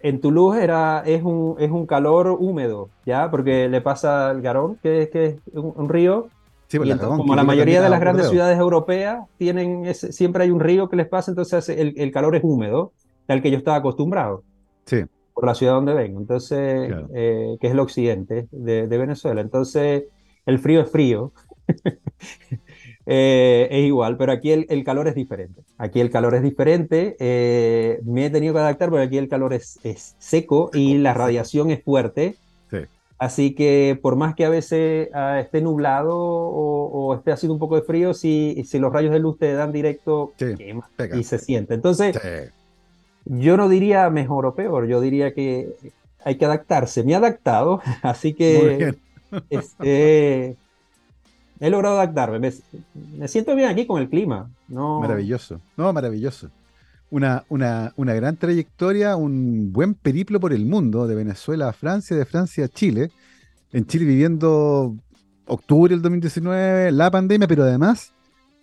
en 0.03 0.21
Toulouse 0.21 0.63
era, 0.63 1.03
es, 1.05 1.23
un, 1.23 1.57
es 1.59 1.71
un 1.71 1.87
calor 1.87 2.37
húmedo, 2.39 2.89
¿ya? 3.05 3.31
Porque 3.31 3.69
le 3.69 3.81
pasa 3.81 4.31
al 4.31 4.41
Garón, 4.41 4.77
que, 4.83 5.11
que 5.13 5.27
es 5.27 5.37
un, 5.55 5.89
río. 5.89 6.29
Sí, 6.69 6.79
pues 6.79 6.89
y 6.89 6.99
como 6.99 7.35
la 7.35 7.45
mayoría 7.45 7.83
de 7.83 7.91
las 7.91 8.01
grandes 8.01 8.29
ciudades 8.29 8.59
europeas 8.59 9.27
tienen 9.37 9.93
siempre 9.95 10.45
hay 10.45 10.51
un 10.51 10.61
río 10.61 10.89
que 10.89 10.97
les 10.97 11.09
pasa, 11.09 11.31
entonces 11.31 11.69
el, 11.69 11.95
el, 11.97 12.13
calor 12.13 12.37
es 12.37 12.45
húmedo, 12.45 12.93
tal 13.27 13.43
que 13.43 13.51
yo 13.51 13.59
estaba 13.59 13.79
acostumbrado. 13.79 14.45
Sí. 14.87 15.05
Por 15.35 15.47
la 15.47 15.55
ciudad 15.55 15.75
donde 15.75 15.95
vengo, 15.95 16.21
entonces, 16.21 16.93
eh, 17.15 17.57
que 17.61 17.67
es 17.67 17.73
el 17.73 17.81
occidente 17.81 18.47
de, 18.51 18.87
de 18.87 18.99
Venezuela. 18.99 19.41
Entonces, 19.41 20.05
el 20.47 20.59
frío 20.59 20.81
es 20.81 20.91
frío. 20.91 21.33
Eh, 23.13 23.67
es 23.73 23.87
igual, 23.87 24.17
pero 24.17 24.31
aquí 24.31 24.53
el, 24.53 24.85
calor 24.85 25.09
es 25.09 25.17
diferente. 25.17 25.63
Aquí 25.79 25.99
el 25.99 26.11
calor 26.11 26.37
es 26.37 26.45
diferente. 26.45 27.17
Eh, 27.19 27.99
me 28.05 28.27
he 28.27 28.31
tenido 28.31 28.55
que 28.55 28.61
adaptar 28.61 28.89
porque 28.89 29.05
aquí 29.05 29.19
el 29.19 29.29
calor 29.29 29.53
es, 29.53 29.81
seco 30.21 30.71
y 30.73 30.99
la 30.99 31.13
radiación 31.13 31.73
es 31.73 31.83
fuerte. 31.83 32.37
Así 33.19 33.55
que 33.55 33.99
por 34.01 34.17
más 34.17 34.35
que 34.35 34.47
a 34.47 34.49
veces 34.49 35.11
ah, 35.13 35.41
esté 35.41 35.61
nublado 35.61 36.17
o, 36.17 37.15
esté 37.15 37.33
haciendo 37.33 37.53
un 37.53 37.59
poco 37.59 37.75
de 37.75 37.83
frío, 37.83 38.15
si, 38.15 38.63
si 38.65 38.79
los 38.79 38.93
rayos 38.93 39.13
de 39.13 39.19
luz 39.19 39.39
te 39.39 39.53
dan 39.55 39.73
directo 39.73 40.33
y 41.13 41.25
se 41.25 41.39
siente. 41.39 41.75
Entonces, 41.75 42.17
yo 43.25 43.57
no 43.57 43.69
diría 43.69 44.09
mejor 44.09 44.47
o 44.47 44.55
peor, 44.55 44.87
yo 44.87 45.01
diría 45.01 45.35
que 45.35 45.69
hay 46.25 46.37
que 46.37 46.45
adaptarse. 46.45 47.03
Me 47.03 47.13
he 47.13 47.17
adaptado, 47.17 47.83
así 48.03 48.35
que 48.35 48.95
este, 49.51 50.57
he 51.61 51.71
logrado 51.71 51.97
adaptarme. 52.01 52.39
Me, 52.39 53.29
siento 53.29 53.55
bien 53.55 53.69
aquí 53.69 53.87
con 53.87 54.01
el 54.01 54.09
clima. 54.09 54.51
Maravilloso. 54.69 55.61
No, 55.77 55.93
maravilloso. 55.93 56.51
Una, 57.11 57.45
una, 57.49 57.93
una, 57.97 58.15
gran 58.15 58.37
trayectoria, 58.37 59.17
un 59.17 59.73
buen 59.73 59.95
periplo 59.95 60.41
por 60.41 60.53
el 60.53 60.65
mundo, 60.65 61.07
de 61.07 61.15
Venezuela 61.15 61.69
a 61.69 61.73
Francia, 61.73 62.17
de 62.17 62.25
Francia 62.25 62.65
a 62.65 62.69
Chile. 62.69 63.11
En 63.73 63.87
Chile 63.87 64.05
viviendo 64.07 64.97
octubre 65.47 65.95
del 65.95 66.03
2019, 66.03 66.93
la 66.93 67.11
pandemia, 67.11 67.47
pero 67.47 67.65
además 67.65 68.15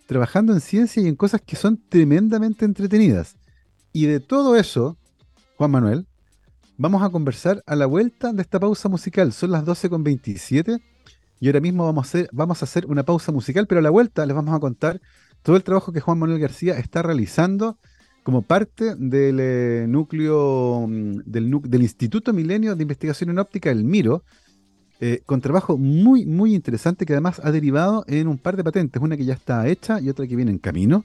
trabajando 0.06 0.54
en 0.54 0.60
ciencia 0.60 1.02
y 1.02 1.06
en 1.06 1.16
cosas 1.16 1.42
que 1.42 1.54
son 1.54 1.78
tremendamente 1.88 2.64
entretenidas. 2.64 3.36
Y 3.92 4.06
de 4.06 4.20
todo 4.20 4.56
eso, 4.56 4.96
Juan 5.56 5.70
Manuel, 5.70 6.06
vamos 6.78 7.02
a 7.02 7.10
conversar 7.10 7.62
a 7.66 7.76
la 7.76 7.84
vuelta 7.84 8.32
de 8.32 8.40
esta 8.40 8.58
pausa 8.58 8.88
musical. 8.88 9.34
Son 9.34 9.50
las 9.50 9.64
12.27 9.64 10.80
y 11.40 11.46
ahora 11.46 11.60
mismo 11.60 11.84
vamos 11.84 12.62
a, 12.62 12.64
hacer, 12.64 12.86
una 12.86 13.04
pausa 13.04 13.32
musical, 13.32 13.66
pero 13.66 13.78
a 13.78 13.82
la 13.82 13.90
vuelta 13.90 14.26
les 14.26 14.34
vamos 14.34 14.54
a 14.54 14.60
contar 14.60 15.00
todo 15.42 15.56
el 15.56 15.62
trabajo 15.62 15.92
que 15.92 16.00
Juan 16.00 16.18
Manuel 16.18 16.40
García 16.40 16.78
está 16.78 17.02
realizando 17.02 17.78
como 18.24 18.42
parte 18.42 18.94
del 18.96 19.38
eh, 19.40 19.86
núcleo 19.88 20.86
mm, 20.88 21.20
del, 21.24 21.82
Instituto 21.82 22.32
Milenio 22.32 22.74
de 22.74 22.82
Investigación 22.82 23.30
en 23.30 23.38
Óptica, 23.38 23.70
el 23.70 23.84
MIRO, 23.84 24.24
eh, 25.00 25.22
con 25.24 25.40
trabajo 25.40 25.78
muy, 25.78 26.26
muy 26.26 26.54
interesante 26.54 27.06
que 27.06 27.12
además 27.12 27.40
ha 27.42 27.52
derivado 27.52 28.04
en 28.08 28.26
un 28.26 28.36
par 28.36 28.56
de 28.56 28.64
patentes, 28.64 29.00
una 29.00 29.16
que 29.16 29.24
ya 29.24 29.34
está 29.34 29.66
hecha 29.68 30.00
y 30.00 30.10
otra 30.10 30.26
que 30.26 30.36
viene 30.36 30.50
en 30.50 30.58
camino. 30.58 31.04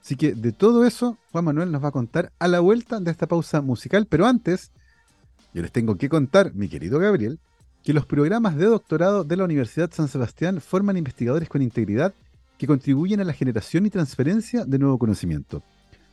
Así 0.00 0.16
que 0.16 0.34
de 0.34 0.52
todo 0.52 0.86
eso, 0.86 1.18
Juan 1.32 1.44
Manuel 1.44 1.72
nos 1.72 1.82
va 1.82 1.88
a 1.88 1.92
contar 1.92 2.32
a 2.38 2.48
la 2.48 2.60
vuelta 2.60 3.00
de 3.00 3.10
esta 3.10 3.26
pausa 3.26 3.60
musical, 3.60 4.06
pero 4.08 4.26
antes, 4.26 4.70
yo 5.52 5.62
les 5.62 5.72
tengo 5.72 5.96
que 5.96 6.08
contar, 6.08 6.54
mi 6.54 6.68
querido 6.68 6.98
Gabriel, 6.98 7.40
que 7.82 7.92
los 7.92 8.06
programas 8.06 8.56
de 8.56 8.66
doctorado 8.66 9.24
de 9.24 9.36
la 9.36 9.44
Universidad 9.44 9.90
San 9.92 10.08
Sebastián 10.08 10.60
forman 10.60 10.96
investigadores 10.96 11.48
con 11.48 11.62
integridad 11.62 12.14
que 12.56 12.66
contribuyen 12.66 13.20
a 13.20 13.24
la 13.24 13.32
generación 13.32 13.86
y 13.86 13.90
transferencia 13.90 14.64
de 14.64 14.78
nuevo 14.78 14.98
conocimiento. 14.98 15.62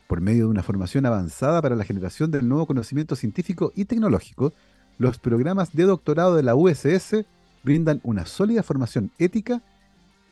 Por 0.07 0.19
medio 0.19 0.45
de 0.45 0.49
una 0.49 0.63
formación 0.63 1.05
avanzada 1.05 1.61
para 1.61 1.75
la 1.75 1.85
generación 1.85 2.31
del 2.31 2.47
nuevo 2.47 2.65
conocimiento 2.65 3.15
científico 3.15 3.71
y 3.75 3.85
tecnológico, 3.85 4.53
los 4.97 5.19
programas 5.19 5.73
de 5.73 5.83
doctorado 5.83 6.35
de 6.35 6.41
la 6.43 6.55
USS 6.55 7.25
brindan 7.63 7.99
una 8.03 8.25
sólida 8.25 8.63
formación 8.63 9.11
ética 9.19 9.61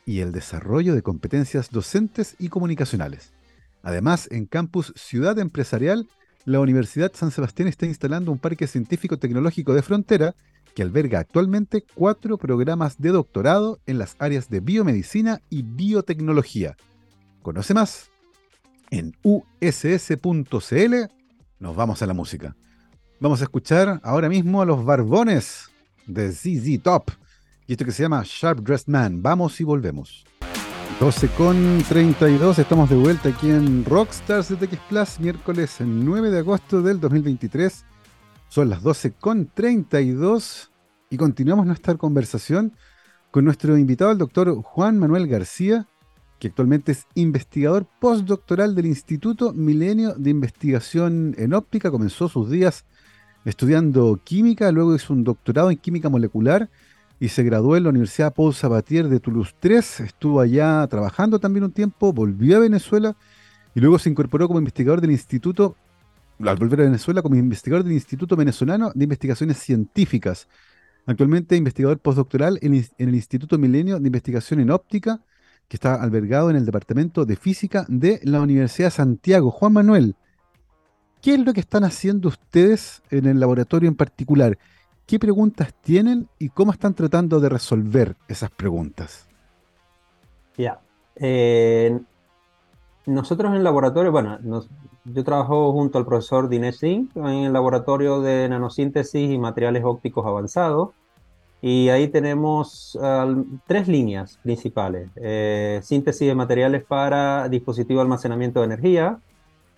y 0.04 0.20
el 0.20 0.32
desarrollo 0.32 0.94
de 0.94 1.02
competencias 1.02 1.70
docentes 1.70 2.34
y 2.40 2.48
comunicacionales. 2.48 3.32
Además, 3.84 4.28
en 4.32 4.46
Campus 4.46 4.92
Ciudad 4.96 5.38
Empresarial, 5.38 6.08
la 6.44 6.58
Universidad 6.58 7.12
San 7.14 7.30
Sebastián 7.30 7.68
está 7.68 7.86
instalando 7.86 8.32
un 8.32 8.38
parque 8.38 8.66
científico-tecnológico 8.66 9.74
de 9.74 9.82
frontera 9.82 10.34
que 10.78 10.82
alberga 10.82 11.18
actualmente 11.18 11.84
cuatro 11.92 12.38
programas 12.38 13.00
de 13.00 13.08
doctorado 13.08 13.80
en 13.86 13.98
las 13.98 14.14
áreas 14.20 14.48
de 14.48 14.60
biomedicina 14.60 15.40
y 15.50 15.62
biotecnología. 15.64 16.76
Conoce 17.42 17.74
más 17.74 18.12
en 18.92 19.12
uss.cl. 19.24 20.94
Nos 21.58 21.74
vamos 21.74 22.00
a 22.00 22.06
la 22.06 22.14
música. 22.14 22.54
Vamos 23.18 23.40
a 23.40 23.44
escuchar 23.46 23.98
ahora 24.04 24.28
mismo 24.28 24.62
a 24.62 24.66
los 24.66 24.84
Barbones 24.84 25.68
de 26.06 26.30
ZZ 26.30 26.80
Top 26.80 27.10
y 27.66 27.72
esto 27.72 27.84
que 27.84 27.90
se 27.90 28.04
llama 28.04 28.22
Sharp 28.24 28.60
Dressed 28.60 28.86
Man. 28.86 29.20
Vamos 29.20 29.60
y 29.60 29.64
volvemos. 29.64 30.24
12 31.00 31.26
con 31.30 31.82
32, 31.88 32.56
estamos 32.56 32.88
de 32.88 32.94
vuelta 32.94 33.30
aquí 33.30 33.50
en 33.50 33.84
Rockstars 33.84 34.50
de 34.50 34.64
TX 34.64 34.78
Plus, 34.88 35.18
miércoles 35.18 35.78
9 35.80 36.30
de 36.30 36.38
agosto 36.38 36.82
del 36.82 37.00
2023. 37.00 37.84
Son 38.48 38.70
las 38.70 38.82
12 38.82 39.12
con 39.12 39.46
32 39.46 40.70
y 41.10 41.16
continuamos 41.18 41.66
nuestra 41.66 41.96
conversación 41.96 42.72
con 43.30 43.44
nuestro 43.44 43.76
invitado, 43.76 44.10
el 44.10 44.18
doctor 44.18 44.54
Juan 44.62 44.98
Manuel 44.98 45.26
García, 45.26 45.86
que 46.38 46.48
actualmente 46.48 46.92
es 46.92 47.06
investigador 47.14 47.86
postdoctoral 48.00 48.74
del 48.74 48.86
Instituto 48.86 49.52
Milenio 49.52 50.14
de 50.14 50.30
Investigación 50.30 51.34
en 51.36 51.52
Óptica. 51.52 51.90
Comenzó 51.90 52.28
sus 52.28 52.48
días 52.50 52.86
estudiando 53.44 54.18
química, 54.24 54.72
luego 54.72 54.94
hizo 54.94 55.12
un 55.12 55.24
doctorado 55.24 55.70
en 55.70 55.76
química 55.76 56.08
molecular 56.08 56.70
y 57.20 57.28
se 57.28 57.42
graduó 57.42 57.76
en 57.76 57.82
la 57.84 57.90
Universidad 57.90 58.32
Paul 58.32 58.54
Sabatier 58.54 59.08
de 59.08 59.20
Toulouse 59.20 59.54
3. 59.60 60.00
Estuvo 60.00 60.40
allá 60.40 60.86
trabajando 60.86 61.38
también 61.38 61.64
un 61.64 61.72
tiempo, 61.72 62.14
volvió 62.14 62.56
a 62.56 62.60
Venezuela 62.60 63.14
y 63.74 63.80
luego 63.80 63.98
se 63.98 64.08
incorporó 64.08 64.46
como 64.46 64.60
investigador 64.60 65.02
del 65.02 65.10
Instituto, 65.10 65.76
al 66.46 66.56
volver 66.56 66.80
a 66.80 66.84
Venezuela, 66.84 67.22
como 67.22 67.36
investigador 67.36 67.84
del 67.84 67.94
Instituto 67.94 68.36
Venezolano 68.36 68.92
de 68.94 69.04
Investigaciones 69.04 69.58
Científicas. 69.58 70.48
Actualmente 71.06 71.56
investigador 71.56 71.98
postdoctoral 71.98 72.58
en, 72.60 72.74
el 72.74 73.14
Instituto 73.14 73.58
Milenio 73.58 73.98
de 73.98 74.06
Investigación 74.06 74.60
en 74.60 74.70
Óptica 74.70 75.20
que 75.68 75.76
está 75.76 75.94
albergado 75.94 76.50
en 76.50 76.56
el 76.56 76.64
Departamento 76.64 77.24
de 77.24 77.36
Física 77.36 77.84
de 77.88 78.20
la 78.24 78.40
Universidad 78.40 78.88
de 78.88 78.92
Santiago. 78.92 79.50
Juan 79.50 79.74
Manuel, 79.74 80.16
¿qué 81.20 81.34
es 81.34 81.40
lo 81.40 81.52
que 81.52 81.60
están 81.60 81.84
haciendo 81.84 82.28
ustedes 82.28 83.02
en 83.10 83.26
el 83.26 83.38
laboratorio 83.38 83.88
en 83.88 83.94
particular? 83.94 84.58
¿Qué 85.06 85.18
preguntas 85.18 85.74
tienen 85.80 86.28
y 86.38 86.50
cómo 86.50 86.72
están 86.72 86.94
tratando 86.94 87.40
de 87.40 87.48
resolver 87.48 88.16
esas 88.28 88.50
preguntas? 88.50 89.26
Ya. 90.56 90.80
Eh, 91.16 91.98
nosotros 93.06 93.50
en 93.50 93.56
el 93.56 93.64
laboratorio, 93.64 94.12
bueno, 94.12 94.38
yo 95.04 95.24
trabajo 95.24 95.72
junto 95.72 95.98
al 95.98 96.04
profesor 96.04 96.48
Dinesh 96.48 96.78
Singh 96.78 97.10
en 97.16 97.24
el 97.26 97.52
laboratorio 97.52 98.20
de 98.20 98.48
nanosíntesis 98.48 99.30
y 99.30 99.38
materiales 99.38 99.82
ópticos 99.84 100.26
avanzados. 100.26 100.90
Y 101.60 101.88
ahí 101.88 102.08
tenemos 102.08 102.96
tres 103.66 103.88
líneas 103.88 104.38
principales. 104.42 105.10
Eh, 105.16 105.80
síntesis 105.82 106.28
de 106.28 106.34
materiales 106.34 106.84
para 106.84 107.48
dispositivo 107.48 107.98
de 107.98 108.02
almacenamiento 108.02 108.60
de 108.60 108.66
energía, 108.66 109.18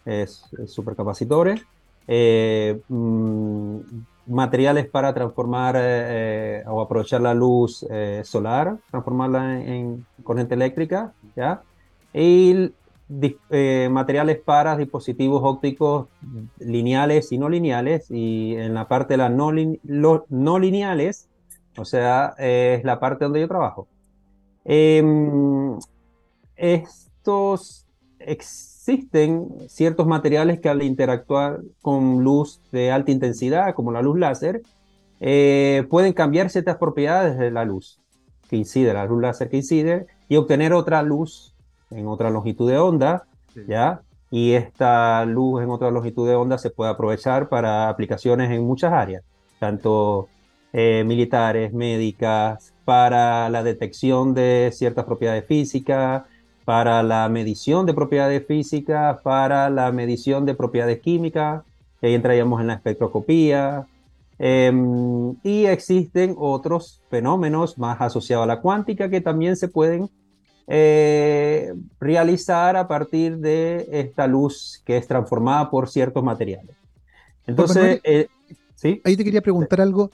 es, 0.04 0.44
supercapacitores. 0.66 1.62
Eh, 2.06 2.80
mm, 2.88 3.78
materiales 4.26 4.88
para 4.88 5.14
transformar 5.14 5.76
eh, 5.78 6.62
o 6.66 6.80
aprovechar 6.83 7.20
la 7.20 7.35
luz 7.35 7.87
solar, 8.24 8.76
transformarla 8.90 9.61
en, 9.62 10.04
corriente 10.22 10.54
eléctrica, 10.54 11.12
¿ya? 11.35 11.62
Y 12.12 12.72
materiales 13.90 14.38
para 14.38 14.76
dispositivos 14.76 15.42
ópticos 15.44 16.06
lineales 16.58 17.32
y 17.32 17.38
no 17.38 17.48
lineales. 17.48 18.10
Y 18.10 18.54
en 18.56 18.74
la 18.74 18.88
parte 18.88 19.14
de 19.14 19.18
las 19.18 19.30
no, 19.32 19.52
no 20.28 20.58
lineales, 20.58 21.28
o 21.76 21.84
sea, 21.84 22.34
es 22.38 22.84
la 22.84 23.00
parte 23.00 23.24
donde 23.24 23.40
yo 23.40 23.48
trabajo. 23.48 23.88
Em, 24.64 25.78
estos 26.56 27.86
existen 28.18 29.48
ciertos 29.68 30.06
materiales 30.06 30.60
que 30.60 30.68
al 30.68 30.82
interactuar 30.82 31.60
con 31.80 32.22
luz 32.22 32.60
de 32.70 32.90
alta 32.90 33.10
intensidad, 33.10 33.74
como 33.74 33.92
la 33.92 34.02
luz 34.02 34.18
láser, 34.18 34.62
eh, 35.20 35.86
pueden 35.90 36.12
cambiar 36.12 36.50
ciertas 36.50 36.76
propiedades 36.76 37.38
de 37.38 37.50
la 37.50 37.64
luz 37.64 38.00
que 38.48 38.56
incide, 38.56 38.92
la 38.92 39.06
luz 39.06 39.22
láser 39.22 39.48
que 39.48 39.58
incide, 39.58 40.06
y 40.28 40.36
obtener 40.36 40.72
otra 40.72 41.02
luz 41.02 41.49
en 41.90 42.07
otra 42.07 42.31
longitud 42.31 42.70
de 42.70 42.79
onda, 42.79 43.24
¿ya? 43.66 44.03
Y 44.31 44.53
esta 44.53 45.24
luz 45.24 45.62
en 45.62 45.70
otra 45.70 45.90
longitud 45.90 46.29
de 46.29 46.37
onda 46.37 46.57
se 46.59 46.70
puede 46.70 46.90
aprovechar 46.90 47.48
para 47.48 47.88
aplicaciones 47.88 48.50
en 48.50 48.64
muchas 48.64 48.92
áreas, 48.92 49.24
tanto 49.59 50.29
eh, 50.72 51.03
militares, 51.05 51.72
médicas, 51.72 52.72
para 52.85 53.48
la 53.50 53.62
detección 53.62 54.35
de 54.35 54.70
ciertas 54.72 55.05
propiedades 55.05 55.44
físicas, 55.46 56.22
para 56.64 57.03
la 57.03 57.29
medición 57.29 57.87
de 57.87 57.94
propiedades 57.94 58.46
físicas, 58.46 59.20
para 59.22 59.68
la 59.70 59.90
medición 59.90 60.46
de 60.46 60.55
propiedades 60.55 61.00
químicas, 61.00 61.64
ahí 62.00 62.14
entraríamos 62.14 62.61
en 62.61 62.68
la 62.68 62.74
espectroscopía, 62.74 63.87
em, 64.38 65.35
y 65.42 65.66
existen 65.66 66.37
otros 66.38 67.03
fenómenos 67.11 67.76
más 67.76 68.00
asociados 68.00 68.44
a 68.44 68.46
la 68.46 68.61
cuántica 68.61 69.11
que 69.11 69.20
también 69.20 69.57
se 69.57 69.68
pueden 69.68 70.09
eh, 70.72 71.74
realizar 71.98 72.76
a 72.76 72.87
partir 72.87 73.38
de 73.38 73.88
esta 73.90 74.28
luz 74.28 74.80
que 74.85 74.96
es 74.96 75.09
transformada 75.09 75.68
por 75.68 75.88
ciertos 75.88 76.22
materiales. 76.22 76.76
Entonces, 77.44 78.00
eh, 78.04 78.28
¿sí? 78.76 79.02
ahí 79.04 79.16
te 79.16 79.24
quería 79.24 79.42
preguntar 79.42 79.80
algo 79.80 80.12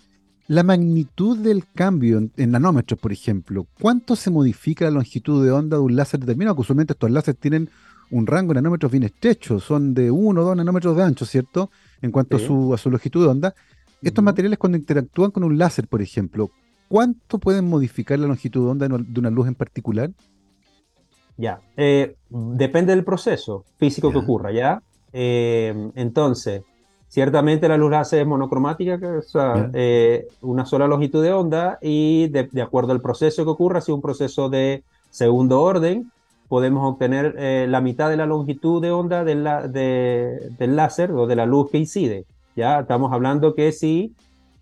la 0.49 0.62
magnitud 0.62 1.37
del 1.38 1.64
cambio 1.75 2.31
en, 2.37 2.51
nanómetros, 2.51 2.99
por 2.99 3.12
ejemplo, 3.12 3.66
¿cuánto 3.81 4.16
se 4.16 4.31
modifica 4.31 4.85
la 4.87 4.92
longitud 4.92 5.45
de 5.45 5.51
onda 5.51 5.77
de 5.77 5.83
un 5.83 5.97
láser 5.97 6.21
determinado? 6.21 6.55
Que 6.55 6.61
usualmente 6.62 6.92
estos 6.95 7.11
láseres 7.11 7.38
tienen 7.38 7.69
un 8.11 8.27
rango 8.27 8.55
de 8.55 8.62
nanómetros 8.62 8.90
bien 8.90 9.03
estrecho, 9.03 9.59
son 9.59 9.92
de 9.92 10.11
1 10.11 10.40
o 10.40 10.45
2 10.45 10.57
nanómetros 10.57 10.97
de 10.97 11.03
ancho, 11.03 11.27
¿cierto? 11.27 11.71
En 12.01 12.12
cuanto 12.12 12.37
a, 12.37 12.38
su, 12.38 12.90
longitud 12.90 13.25
de 13.25 13.29
onda. 13.29 13.55
Estos 14.01 14.25
materiales 14.25 14.59
cuando 14.59 14.79
interactúan 14.79 15.33
con 15.33 15.42
un 15.42 15.59
láser, 15.59 15.88
por 15.88 16.01
ejemplo, 16.01 16.51
¿cuánto 16.88 17.38
pueden 17.38 17.69
modificar 17.69 18.19
la 18.19 18.29
longitud 18.29 18.64
de 18.64 18.71
onda 18.71 18.88
de 18.88 19.21
una 19.21 19.31
luz 19.31 19.49
en 19.49 19.57
particular? 19.57 20.12
Ya, 21.37 21.61
eh, 21.77 22.16
depende 22.31 22.94
del 22.94 23.05
proceso 23.05 23.64
físico 23.77 24.11
que 24.11 24.18
ocurra, 24.18 24.53
¿ya? 24.53 24.83
Eh, 25.12 25.90
entonces, 25.94 26.62
Ciertamente 27.09 27.68
la 27.68 27.79
luz 27.79 27.92
láser 27.92 28.22
es 28.22 28.27
monocromática, 28.27 28.99
que 28.99 29.18
es 29.18 29.33
eh, 29.72 30.27
una 30.42 30.66
sola 30.66 30.88
longitud 30.88 31.22
de 31.22 31.33
onda 31.33 31.79
y 31.81 32.29
de, 32.29 32.61
acuerdo 32.61 32.92
al 32.92 33.01
proceso 33.01 33.44
que 33.44 33.51
ocurra, 33.51 33.81
si 33.81 33.92
es 33.92 33.94
un 33.94 34.03
proceso 34.03 34.51
de 34.51 34.83
segundo 35.09 35.62
orden, 35.62 36.11
podemos 36.49 36.85
obtener 36.92 37.68
la 37.68 37.81
mitad 37.81 38.11
de 38.11 38.16
la 38.16 38.27
longitud 38.27 38.83
de 38.83 38.90
onda 38.90 39.25
del 39.25 39.44
láser 40.77 41.12
o 41.12 41.29
de 41.29 41.37
la 41.37 41.46
luz 41.46 41.70
que 41.70 41.79
incide. 41.79 42.27
Ya 42.57 42.81
estamos 42.81 43.12
hablando 43.12 43.55
que 43.55 43.70
si 43.70 44.12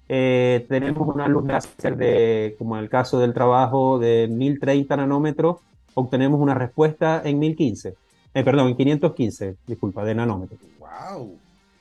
tenemos 0.07 1.09
una 1.09 1.27
luz 1.27 1.47
láser 1.47 1.97
de, 1.97 2.57
como 2.59 2.77
en 2.77 2.85
el 2.85 2.91
caso 2.91 3.19
del 3.19 3.33
trabajo 3.33 3.99
de 3.99 4.29
1030 4.31 4.97
nanómetros, 4.99 5.57
obtenemos 5.95 6.41
una 6.41 6.55
respuesta 6.55 7.23
en 7.25 7.39
1015. 7.39 7.95
perdón, 8.33 8.69
en 8.69 8.77
515, 8.77 9.57
disculpa, 9.67 10.05
de 10.05 10.15
nanómetros. 10.15 10.61
¡Wow! 10.79 11.39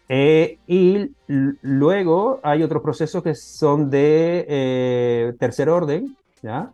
Eh, 0.10 0.60
y 0.67 1.12
luego 1.28 2.39
hay 2.43 2.62
otros 2.63 2.84
procesos 2.84 3.23
que 3.23 3.36
son 3.36 3.89
de 3.89 4.45
eh, 4.47 5.34
tercer 5.39 5.69
orden, 5.69 6.15
¿ya? 6.41 6.71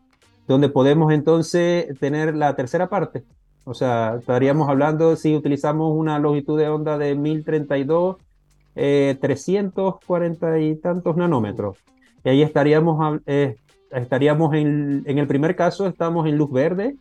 donde 0.48 0.70
podemos 0.70 1.14
entonces 1.14 1.98
tener 2.00 2.36
la 2.36 2.56
tercera 2.56 2.90
parte. 2.90 3.24
O 3.66 3.74
sea, 3.74 4.16
estaríamos 4.20 4.68
hablando 4.68 5.16
si 5.16 5.36
utilizamos 5.36 5.96
una 5.96 6.18
longitud 6.18 6.58
de 6.58 6.70
onda 6.70 6.98
de 6.98 7.16
1032, 7.16 8.18
340 8.74 10.58
eh, 10.58 10.64
y 10.64 10.76
tantos 10.76 11.16
nanómetros. 11.16 11.78
Y 12.24 12.30
ahí 12.30 12.42
estaríamos, 12.42 13.22
estaríamos 13.92 14.54
en, 14.56 15.04
en 15.06 15.18
el 15.18 15.28
primer 15.28 15.56
caso, 15.56 15.88
estamos 15.88 16.28
en 16.28 16.38
luz 16.38 16.52
verde, 16.52 16.96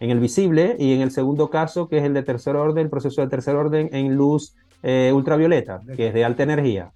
en 0.00 0.10
el 0.10 0.20
visible, 0.20 0.76
y 0.78 0.92
en 0.94 1.00
el 1.00 1.10
segundo 1.10 1.50
caso, 1.50 1.88
que 1.88 1.98
es 1.98 2.04
el 2.04 2.14
de 2.14 2.22
tercer 2.22 2.56
orden, 2.56 2.84
el 2.84 2.90
proceso 2.90 3.22
de 3.22 3.28
tercer 3.28 3.56
orden, 3.56 3.88
en 3.92 4.14
luz 4.14 4.54
eh, 4.82 5.12
ultravioleta, 5.14 5.80
que 5.96 6.08
es 6.08 6.14
de 6.14 6.24
alta 6.24 6.42
energía. 6.42 6.92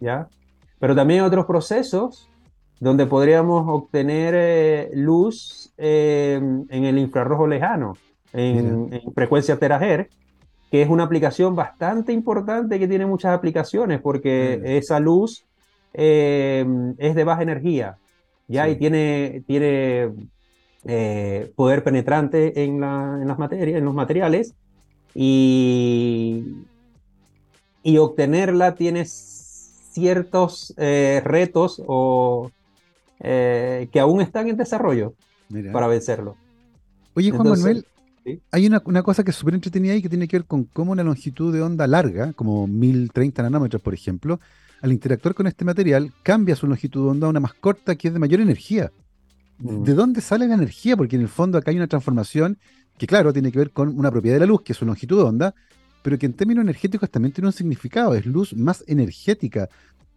¿ya? 0.00 0.28
Pero 0.78 0.94
también 0.94 1.20
hay 1.20 1.26
otros 1.26 1.46
procesos 1.46 2.28
donde 2.80 3.06
podríamos 3.06 3.64
obtener 3.68 4.34
eh, 4.36 4.90
luz 4.94 5.72
eh, 5.78 6.38
en 6.68 6.84
el 6.84 6.98
infrarrojo 6.98 7.46
lejano, 7.46 7.94
en, 8.32 8.90
frecuencia 9.14 9.58
terahertz, 9.58 10.14
que 10.70 10.82
es 10.82 10.88
una 10.88 11.04
aplicación 11.04 11.54
bastante 11.54 12.12
importante 12.12 12.78
que 12.78 12.88
tiene 12.88 13.06
muchas 13.06 13.32
aplicaciones 13.32 14.00
porque 14.00 14.60
mm. 14.60 14.66
esa 14.66 15.00
luz 15.00 15.46
eh, 15.94 16.66
es 16.98 17.14
de 17.14 17.24
baja 17.24 17.42
energía, 17.42 17.96
¿ya? 18.48 18.68
Y 18.68 18.76
tiene, 18.76 19.42
tiene 19.46 20.10
eh, 20.86 21.52
poder 21.56 21.82
penetrante 21.82 22.64
en, 22.64 22.80
la, 22.80 23.18
en, 23.20 23.28
las 23.28 23.38
materias, 23.38 23.78
en 23.78 23.84
los 23.84 23.94
materiales 23.94 24.54
y, 25.14 26.44
y 27.82 27.98
obtenerla 27.98 28.74
tiene 28.74 29.04
ciertos 29.04 30.74
eh, 30.76 31.20
retos 31.24 31.82
o, 31.86 32.50
que 33.18 34.00
aún 34.00 34.20
están 34.20 34.48
en 34.48 34.56
desarrollo 34.56 35.14
para 35.72 35.86
vencerlo. 35.86 36.36
Oye, 37.14 37.30
Juan 37.30 37.48
Manuel, 37.48 37.86
hay 38.50 38.66
una, 38.66 39.02
cosa 39.02 39.22
que 39.22 39.30
es 39.30 39.36
súper 39.36 39.54
entretenida 39.54 39.94
y 39.94 40.02
que 40.02 40.08
tiene 40.08 40.26
que 40.26 40.38
ver 40.38 40.46
con 40.46 40.64
cómo 40.64 40.92
una 40.92 41.04
longitud 41.04 41.52
de 41.52 41.62
onda 41.62 41.86
larga, 41.86 42.32
como 42.32 42.66
1030 42.66 43.42
nanómetros, 43.42 43.80
por 43.80 43.94
ejemplo, 43.94 44.40
al 44.82 44.92
interactuar 44.92 45.34
con 45.34 45.46
este 45.46 45.64
material, 45.64 46.12
cambia 46.22 46.56
su 46.56 46.66
longitud 46.66 47.04
de 47.04 47.10
onda 47.10 47.26
a 47.26 47.30
una 47.30 47.40
más 47.40 47.54
corta 47.54 47.94
que 47.94 48.08
es 48.08 48.14
de 48.14 48.20
mayor 48.20 48.40
energía. 48.40 48.90
Mm. 49.58 49.84
¿De 49.84 49.94
dónde 49.94 50.20
sale 50.20 50.46
la 50.46 50.54
energía? 50.54 50.96
Porque 50.96 51.16
en 51.16 51.22
el 51.22 51.28
fondo 51.28 51.58
acá 51.58 51.70
hay 51.70 51.76
una 51.76 51.86
transformación 51.86 52.58
que, 52.98 53.06
claro, 53.06 53.32
tiene 53.32 53.52
que 53.52 53.58
ver 53.58 53.70
con 53.70 53.98
una 53.98 54.10
propiedad 54.10 54.36
de 54.36 54.40
la 54.40 54.46
luz, 54.46 54.62
que 54.62 54.72
es 54.72 54.78
su 54.78 54.86
longitud 54.86 55.18
de 55.18 55.22
onda, 55.24 55.54
pero 56.02 56.18
que 56.18 56.26
en 56.26 56.34
términos 56.34 56.62
energéticos 56.62 57.10
también 57.10 57.32
tiene 57.32 57.48
un 57.48 57.52
significado, 57.52 58.14
es 58.14 58.26
luz 58.26 58.54
más 58.54 58.84
energética. 58.86 59.68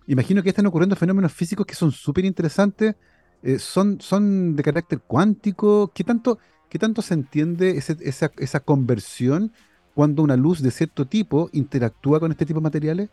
Imagino 0.08 0.41
que 0.43 0.49
están 0.49 0.65
ocurriendo 0.65 0.95
fenómenos 0.95 1.32
físicos 1.32 1.65
que 1.65 1.75
son 1.75 1.91
súper 1.91 2.25
interesantes, 2.25 2.95
eh, 3.43 3.60
son, 3.60 3.99
son 4.02 4.56
de 4.56 4.63
carácter 4.63 4.99
cuántico. 4.99 5.91
¿Qué 5.93 6.04
tanto, 6.04 6.39
¿Qué 6.69 6.78
tanto 6.78 7.02
se 7.02 7.13
entiende 7.13 7.78
esa, 7.78 8.32
esa, 8.38 8.60
conversión 8.60 9.52
cuando 9.95 10.21
una 10.23 10.38
luz 10.38 10.62
de 10.62 10.71
cierto 10.71 11.06
tipo 11.08 11.49
interactúa 11.54 12.19
con 12.19 12.32
este 12.32 12.45
tipo 12.45 12.60
de 12.60 12.63
materiales? 12.63 13.10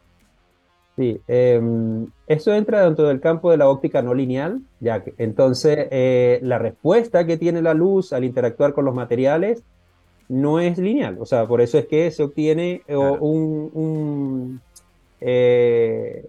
Sí, 0.97 1.21
em, 1.29 2.07
eso 2.27 2.55
entra 2.55 2.85
dentro 2.85 3.07
del 3.07 3.21
campo 3.21 3.51
de 3.51 3.59
la 3.59 3.69
óptica 3.69 4.01
no 4.01 4.15
lineal, 4.15 4.63
ya 4.81 5.05
que 5.05 5.13
entonces 5.19 5.89
eh, 5.91 6.39
la 6.43 6.59
respuesta 6.59 7.27
que 7.27 7.37
tiene 7.37 7.61
la 7.61 7.75
luz 7.75 8.15
al 8.15 8.25
interactuar 8.25 8.73
con 8.73 8.87
los 8.87 8.95
materiales 8.95 9.63
no 10.31 10.59
es 10.59 10.79
lineal, 10.79 11.19
o 11.21 11.27
sea, 11.27 11.47
por 11.47 11.61
eso 11.61 11.79
es 11.79 11.87
que 11.87 12.11
se 12.11 12.23
obtiene 12.23 12.81
eh, 12.89 12.97
un, 12.97 14.61
eh, 15.21 16.25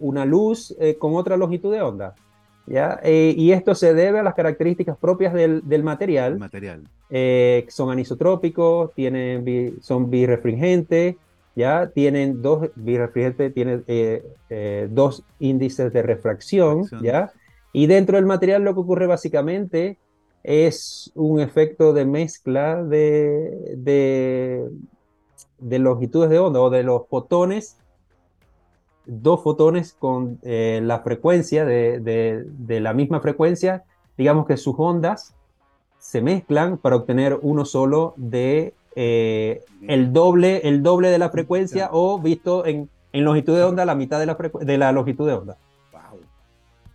una 0.00 0.24
luz 0.24 0.76
con 0.98 1.14
otra 1.14 1.36
longitud 1.36 1.72
de 1.72 1.80
onda. 1.80 2.14
¿ya? 2.66 3.00
Y 3.04 3.52
esto 3.52 3.74
se 3.74 3.94
debe 3.94 4.18
a 4.18 4.22
las 4.22 4.34
características 4.34 4.98
propias 4.98 5.32
del, 5.32 5.62
del 5.66 5.82
material. 5.82 6.38
material. 6.38 6.82
Son 7.68 7.90
anisotrópicos, 7.90 8.92
tienen, 8.94 9.78
son 9.80 10.10
birefringentes, 10.10 11.16
¿ya? 11.58 11.90
Tienen 11.90 12.40
dos 12.40 12.70
birefringentes, 12.76 13.52
tienen 13.52 13.84
eh, 13.86 14.88
dos 14.90 15.24
índices 15.38 15.92
de 15.92 16.02
refracción, 16.02 16.84
¿ya? 17.02 17.32
Y 17.72 17.86
dentro 17.86 18.16
del 18.16 18.24
material 18.24 18.62
lo 18.62 18.72
que 18.72 18.80
ocurre 18.80 19.06
básicamente 19.06 19.98
es 20.42 21.12
un 21.14 21.40
efecto 21.40 21.92
de 21.92 22.06
mezcla 22.06 22.82
de, 22.82 23.74
de, 23.76 24.70
de 25.58 25.78
longitudes 25.78 26.30
de 26.30 26.38
onda 26.38 26.60
o 26.60 26.70
de 26.70 26.82
los 26.82 27.06
fotones 27.08 27.76
dos 29.08 29.42
fotones 29.42 29.96
con 29.98 30.38
eh, 30.42 30.80
la 30.84 31.00
frecuencia 31.00 31.64
de, 31.64 32.44
la 32.68 32.92
misma 32.92 33.20
frecuencia, 33.20 33.84
digamos 34.18 34.46
que 34.46 34.58
sus 34.58 34.74
ondas 34.76 35.34
se 35.98 36.20
mezclan 36.20 36.76
para 36.76 36.96
obtener 36.96 37.38
uno 37.40 37.64
solo 37.64 38.12
de 38.16 38.74
eh, 39.00 39.62
el, 39.86 40.12
doble, 40.12 40.68
el 40.68 40.82
doble 40.82 41.08
de 41.08 41.18
la 41.18 41.30
frecuencia 41.30 41.88
o 41.92 42.20
visto 42.20 42.66
en, 42.66 42.88
longitud 43.12 43.54
de 43.54 43.62
onda 43.62 43.84
la 43.84 43.94
mitad 43.94 44.18
de 44.18 44.26
la, 44.26 44.36
de 44.60 44.78
la 44.78 44.92
longitud 44.92 45.26
de 45.26 45.34
onda. 45.34 45.56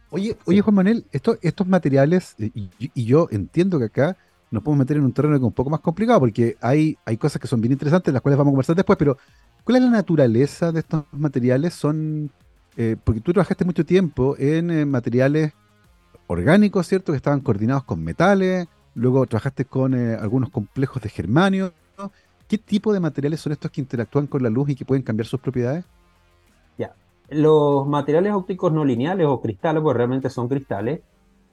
Oye, 0.09 0.37
oye 0.45 0.61
Juan 0.61 0.75
Manuel, 0.75 1.05
estos 1.11 1.67
materiales, 1.67 2.35
y, 2.37 3.05
yo 3.05 3.27
entiendo 3.31 3.79
que 3.79 3.85
acá 3.85 4.17
nos 4.51 4.61
podemos 4.61 4.79
meter 4.79 4.97
en 4.97 5.05
un 5.05 5.13
terreno 5.13 5.39
un 5.43 5.51
poco 5.51 5.71
más 5.71 5.79
complicado 5.79 6.19
porque 6.19 6.55
hay, 6.61 6.97
hay 7.05 7.17
cosas 7.17 7.41
que 7.41 7.47
son 7.47 7.59
bien 7.61 7.71
interesantes, 7.71 8.13
las 8.13 8.21
cuales 8.21 8.37
vamos 8.37 8.51
a 8.51 8.53
conversar 8.53 8.75
después, 8.75 8.97
pero 8.97 9.17
¿Cuál 9.63 9.77
es 9.77 9.83
la 9.83 9.89
naturaleza 9.91 10.73
de 10.73 10.81
estos 10.81 11.05
materiales? 11.13 11.73
Son, 11.73 12.29
eh, 12.75 12.97
porque 13.01 13.21
tú 13.21 13.31
trabajaste 13.31 13.63
mucho 13.63 13.85
tiempo 13.85 14.35
en 14.37 14.69
eh, 14.71 14.85
materiales 14.85 15.53
orgánicos, 16.27 16.87
¿cierto? 16.87 17.13
Que 17.13 17.17
estaban 17.17 17.39
coordinados 17.39 17.85
con 17.85 18.03
metales, 18.03 18.67
luego 18.93 19.25
trabajaste 19.25 19.63
con 19.63 19.93
eh, 19.93 20.15
algunos 20.15 20.49
complejos 20.49 21.01
de 21.01 21.09
germanio. 21.09 21.73
¿Qué 22.53 22.59
tipo 22.59 22.93
de 22.93 22.99
materiales 22.99 23.39
son 23.39 23.51
estos 23.51 23.71
que 23.71 23.81
interactúan 23.81 24.27
con 24.27 24.43
la 24.43 24.49
luz 24.51 24.69
y 24.69 24.75
que 24.75 24.85
pueden 24.85 25.01
cambiar 25.01 25.25
sus 25.25 25.39
propiedades? 25.39 25.85
Ya, 26.77 26.93
los 27.29 27.87
materiales 27.87 28.31
ópticos 28.31 28.71
no 28.71 28.85
lineales 28.85 29.25
o 29.25 29.41
cristales, 29.41 29.81
pues 29.81 29.97
realmente 29.97 30.29
son 30.29 30.47
cristales, 30.47 31.01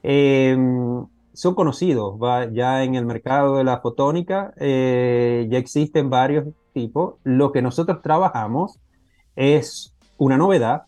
em, 0.03 1.07
son 1.33 1.55
conocidos, 1.55 2.19
ya 2.53 2.85
en 2.85 2.97
el 2.97 3.07
mercado 3.07 3.57
de 3.57 3.65
la 3.65 3.81
fotónica 3.81 4.53
ya 4.59 5.57
existen 5.57 6.11
varios 6.11 6.49
tipo, 6.75 7.19
lo 7.25 7.51
que 7.51 7.63
nosotros 7.63 8.03
trabajamos 8.03 8.79
es 9.37 9.97
una 10.19 10.37
novedad 10.37 10.83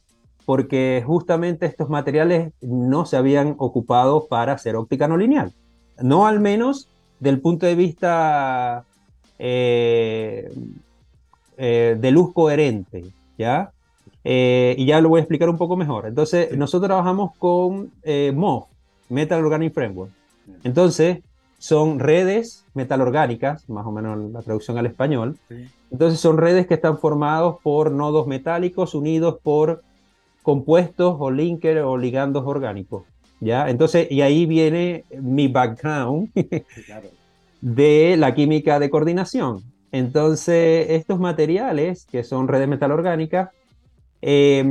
porque 0.44 1.02
justamente 1.06 1.64
estos 1.64 1.88
materiales 1.88 2.52
no 2.60 3.06
se 3.06 3.16
habían 3.16 3.54
ocupado 3.56 4.26
para 4.28 4.52
hacer 4.52 4.76
óptica 4.76 5.08
no 5.08 5.16
lineal. 5.16 5.54
No 6.02 6.26
al 6.26 6.38
menos 6.38 6.90
del 7.18 7.40
punto 7.40 7.64
de 7.64 7.76
vista 7.76 8.84
eh, 9.44 10.48
eh, 11.56 11.96
de 11.98 12.10
luz 12.12 12.32
coherente, 12.32 13.06
¿ya? 13.36 13.72
Eh, 14.22 14.76
y 14.78 14.86
ya 14.86 15.00
lo 15.00 15.08
voy 15.08 15.18
a 15.18 15.22
explicar 15.22 15.48
un 15.48 15.58
poco 15.58 15.76
mejor. 15.76 16.06
Entonces, 16.06 16.56
nosotros 16.56 16.86
trabajamos 16.88 17.32
con 17.38 17.90
MOF, 18.34 18.66
Metal 19.08 19.44
Organic 19.44 19.74
Framework. 19.74 20.12
Entonces, 20.62 21.18
son 21.58 21.98
redes 21.98 22.64
metalorgánicas, 22.74 23.68
más 23.68 23.84
o 23.84 23.90
menos 23.90 24.30
la 24.30 24.42
traducción 24.42 24.78
al 24.78 24.86
español. 24.86 25.36
Entonces 25.90 26.20
son 26.20 26.38
redes 26.38 26.68
que 26.68 26.74
están 26.74 26.98
formados 26.98 27.56
por 27.62 27.90
nodos 27.90 28.28
metálicos 28.28 28.94
unidos 28.94 29.38
por 29.42 29.82
compuestos 30.42 31.16
o 31.18 31.30
linker 31.30 31.78
o 31.78 31.96
ligandos 31.98 32.44
orgánicos. 32.46 33.04
¿ya? 33.40 33.68
Entonces, 33.68 34.10
y 34.10 34.22
ahí 34.22 34.46
viene 34.46 35.04
mi 35.20 35.48
background 35.48 36.30
de 37.62 38.16
la 38.18 38.34
química 38.34 38.78
de 38.78 38.90
coordinación. 38.90 39.62
Entonces, 39.92 40.86
estos 40.90 41.18
materiales, 41.18 42.04
que 42.10 42.24
son 42.24 42.48
redes 42.48 42.68
metalorgánicas, 42.68 43.50
eh, 44.20 44.64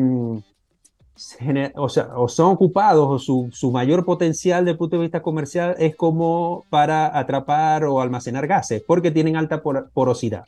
o, 1.75 1.89
sea, 1.89 2.09
o 2.15 2.27
son 2.27 2.51
ocupados 2.51 3.07
o 3.07 3.19
su, 3.19 3.49
su, 3.51 3.71
mayor 3.71 4.05
potencial 4.05 4.65
desde 4.65 4.71
el 4.71 4.77
punto 4.77 4.97
de 4.97 5.03
vista 5.03 5.21
comercial 5.21 5.75
es 5.77 5.95
como 5.95 6.65
para 6.69 7.17
atrapar 7.17 7.85
o 7.85 8.01
almacenar 8.01 8.47
gases, 8.47 8.83
porque 8.85 9.11
tienen 9.11 9.35
alta 9.35 9.61
porosidad, 9.61 10.45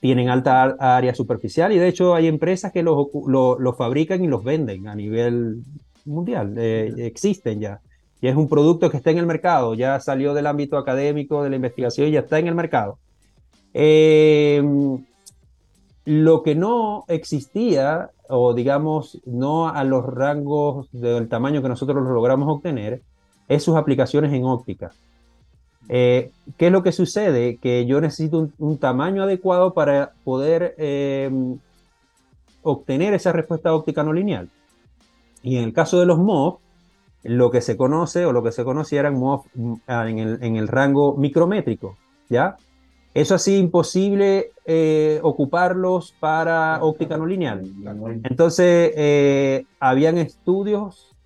tienen 0.00 0.28
alta 0.28 0.76
área 0.78 1.14
superficial 1.14 1.72
y 1.72 1.78
de 1.78 1.88
hecho 1.88 2.14
hay 2.14 2.28
empresas 2.28 2.72
que 2.72 2.82
los 2.82 3.08
lo, 3.26 3.72
fabrican 3.74 4.22
y 4.22 4.28
los 4.28 4.44
venden 4.44 4.86
a 4.86 4.94
nivel 4.94 5.62
mundial, 6.04 6.54
eh, 6.56 6.92
existen 6.98 7.60
ya. 7.60 7.80
Y 8.20 8.28
es 8.28 8.36
un 8.36 8.48
producto 8.48 8.90
que 8.90 8.96
está 8.96 9.10
en 9.10 9.18
el 9.18 9.26
mercado, 9.26 9.74
ya 9.74 10.00
salió 10.00 10.34
del 10.34 10.46
ámbito 10.46 10.76
académico, 10.76 11.42
de 11.42 11.50
la 11.50 11.56
investigación 11.56 12.08
y 12.08 12.12
ya 12.12 12.20
está 12.20 12.38
en 12.38 12.48
el 12.48 12.54
mercado. 12.54 12.98
Eh, 13.74 14.62
lo 16.04 16.42
que 16.42 16.54
no 16.54 17.04
existía, 17.08 18.10
o 18.28 18.54
digamos, 18.54 19.20
no 19.26 19.68
a 19.68 19.84
los 19.84 20.06
rangos 20.06 20.88
del 20.90 21.28
tamaño 21.28 21.62
que 21.62 21.68
nosotros 21.68 22.02
lo 22.02 22.12
logramos 22.12 22.48
obtener, 22.48 23.02
es 23.46 23.62
sus 23.62 23.76
aplicaciones 23.76 24.32
en 24.32 24.44
óptica. 24.44 24.90
Eh, 25.88 26.30
¿Qué 26.56 26.66
es 26.66 26.72
lo 26.72 26.82
que 26.82 26.92
sucede? 26.92 27.56
Que 27.56 27.86
yo 27.86 28.00
necesito 28.00 28.48
un, 28.58 28.78
tamaño 28.78 29.22
adecuado 29.22 29.74
para 29.74 30.12
poder 30.24 30.74
eh, 30.78 31.30
obtener 32.62 33.14
esa 33.14 33.32
respuesta 33.32 33.74
óptica 33.74 34.02
no 34.02 34.12
lineal. 34.12 34.48
Y 35.42 35.56
en 35.56 35.64
el 35.64 35.72
caso 35.72 36.00
de 36.00 36.06
los 36.06 36.18
MOV, 36.18 36.58
lo 37.22 37.50
que 37.50 37.60
se 37.60 37.76
conoce 37.76 38.24
o 38.24 38.32
lo 38.32 38.42
que 38.42 38.52
se 38.52 38.62
MOV 38.62 39.44
mm, 39.54 39.74
en 39.86 40.18
el, 40.18 40.38
en 40.42 40.56
el 40.56 40.68
rango 40.68 41.16
micrométrico, 41.16 41.96
¿ya? 42.28 42.56
Eso 43.14 43.34
así 43.34 43.56
imposible 43.56 44.52
eh, 44.64 45.18
ocuparlos 45.22 46.14
para 46.20 46.78
óptica 46.82 47.16
no 47.16 47.26
lineal. 47.26 47.64
Entonces, 48.22 48.92
eh, 48.94 49.64
habían 49.80 50.18
estudios 50.18 51.16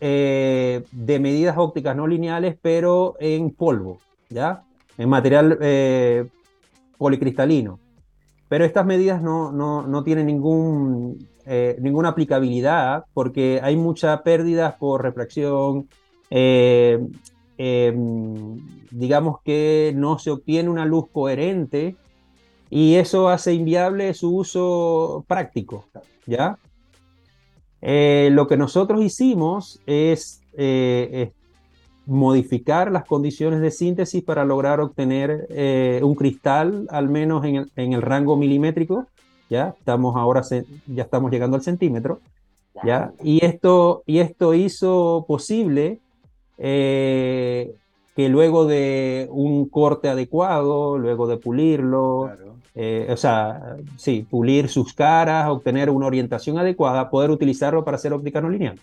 eh, 0.00 0.84
de 0.92 1.18
medidas 1.18 1.56
ópticas 1.58 1.96
no 1.96 2.06
lineales, 2.06 2.56
pero 2.60 3.16
en 3.18 3.50
polvo, 3.50 3.98
¿ya? 4.28 4.62
En 4.96 5.08
material 5.08 5.58
policristalino. 6.98 7.80
Pero 8.48 8.64
estas 8.64 8.86
medidas 8.86 9.22
no, 9.22 9.52
no, 9.52 9.86
no 9.86 10.04
tienen 10.04 10.26
ningún, 10.26 11.28
ninguna 11.78 12.10
aplicabilidad 12.10 13.04
porque 13.14 13.60
hay 13.62 13.76
mucha 13.76 14.22
pérdida 14.22 14.76
por 14.78 15.02
refracción, 15.02 15.88
Em, 17.56 18.56
digamos 18.90 19.40
que 19.44 19.92
no 19.94 20.18
se 20.18 20.30
obtiene 20.30 20.68
una 20.68 20.86
luz 20.86 21.06
coherente 21.12 21.96
y 22.68 22.96
eso 22.96 23.28
hace 23.28 23.54
inviable 23.54 24.12
su 24.14 24.36
uso 24.36 25.24
práctico, 25.28 25.86
¿ya? 26.26 26.58
Eh, 27.80 28.30
lo 28.32 28.48
que 28.48 28.56
nosotros 28.56 29.02
hicimos 29.02 29.80
es, 29.86 30.42
eh, 30.54 31.32
modificar 32.06 32.90
las 32.90 33.04
condiciones 33.04 33.60
de 33.60 33.70
síntesis 33.70 34.22
para 34.22 34.44
lograr 34.44 34.80
obtener 34.80 35.46
eh, 35.50 36.00
un 36.02 36.14
cristal 36.14 36.86
al 36.90 37.08
menos 37.08 37.44
en 37.44 37.68
el, 37.76 38.02
rango 38.02 38.36
milimétrico, 38.36 39.06
¿ya? 39.48 39.74
Estamos 39.78 40.16
ahora, 40.16 40.42
ya 40.86 41.02
estamos 41.02 41.30
llegando 41.30 41.56
al 41.56 41.62
centímetro, 41.62 42.20
¿ya? 42.84 43.12
Y 43.22 43.44
esto, 43.44 44.02
y 44.06 44.18
esto 44.18 44.54
hizo 44.54 45.24
posible 45.26 46.00
que 48.14 48.28
luego 48.28 48.66
de 48.66 49.28
un 49.30 49.68
corte 49.68 50.08
adecuado, 50.08 50.98
luego 50.98 51.26
de 51.26 51.36
pulirlo, 51.36 52.30
eh, 52.74 53.08
o 53.10 53.16
sea, 53.16 53.76
sí, 53.96 54.26
pulir 54.28 54.68
sus 54.68 54.94
caras, 54.94 55.48
obtener 55.48 55.90
una 55.90 56.06
orientación 56.06 56.58
adecuada, 56.58 57.10
poder 57.10 57.30
utilizarlo 57.30 57.84
para 57.84 57.96
hacer 57.96 58.12
óptica 58.12 58.40
no 58.40 58.48
lineal. 58.48 58.78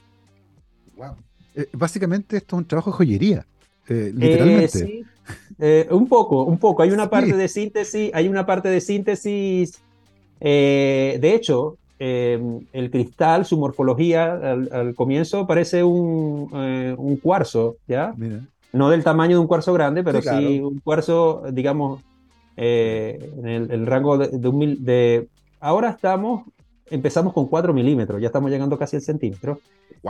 Wow. 0.96 1.16
Eh, 1.56 1.68
básicamente 1.74 2.38
esto 2.38 2.56
es 2.56 2.60
un 2.60 2.66
trabajo 2.66 2.92
de 2.92 2.98
joyería, 2.98 3.46
eh, 3.88 4.12
literalmente. 4.14 4.68
sí, 4.68 5.06
un 5.90 6.08
poco, 6.08 6.44
un 6.44 6.58
poco. 6.58 6.84
Hay 6.84 6.92
una 6.92 7.10
parte 7.10 7.34
de 7.34 7.48
síntesis, 7.48 8.12
hay 8.14 8.28
una 8.28 8.46
parte 8.46 8.70
de 8.70 8.82
síntesis. 8.82 9.80
de 10.40 11.34
hecho, 11.36 11.78
el 12.00 12.90
cristal, 12.92 13.46
su 13.46 13.58
morfología 13.58 14.34
al, 14.34 14.96
comienzo 14.96 15.46
parece 15.46 15.84
un, 15.84 16.50
un 16.98 17.18
cuarzo, 17.18 17.78
¿ya? 17.88 18.14
No 18.74 18.90
del 18.90 19.04
tamaño 19.04 19.36
de 19.36 19.42
un 19.42 19.48
cuarzo 19.48 19.74
grande, 19.74 20.04
pero 20.04 20.22
sí 20.22 20.60
un 20.60 20.80
cuarzo, 20.80 21.44
digamos, 21.52 22.02
eh, 22.58 23.32
en 23.38 23.48
el, 23.48 23.86
rango 23.86 24.18
de, 24.18 24.30
de, 24.30 25.28
Ahora 25.60 25.92
estamos, 25.92 26.44
empezamos 26.92 27.34
con 27.34 27.48
4 27.48 27.74
milímetros, 27.74 28.22
ya 28.22 28.28
estamos 28.28 28.52
llegando 28.52 28.78
casi 28.78 28.98
al 28.98 29.02
centímetro. 29.02 29.60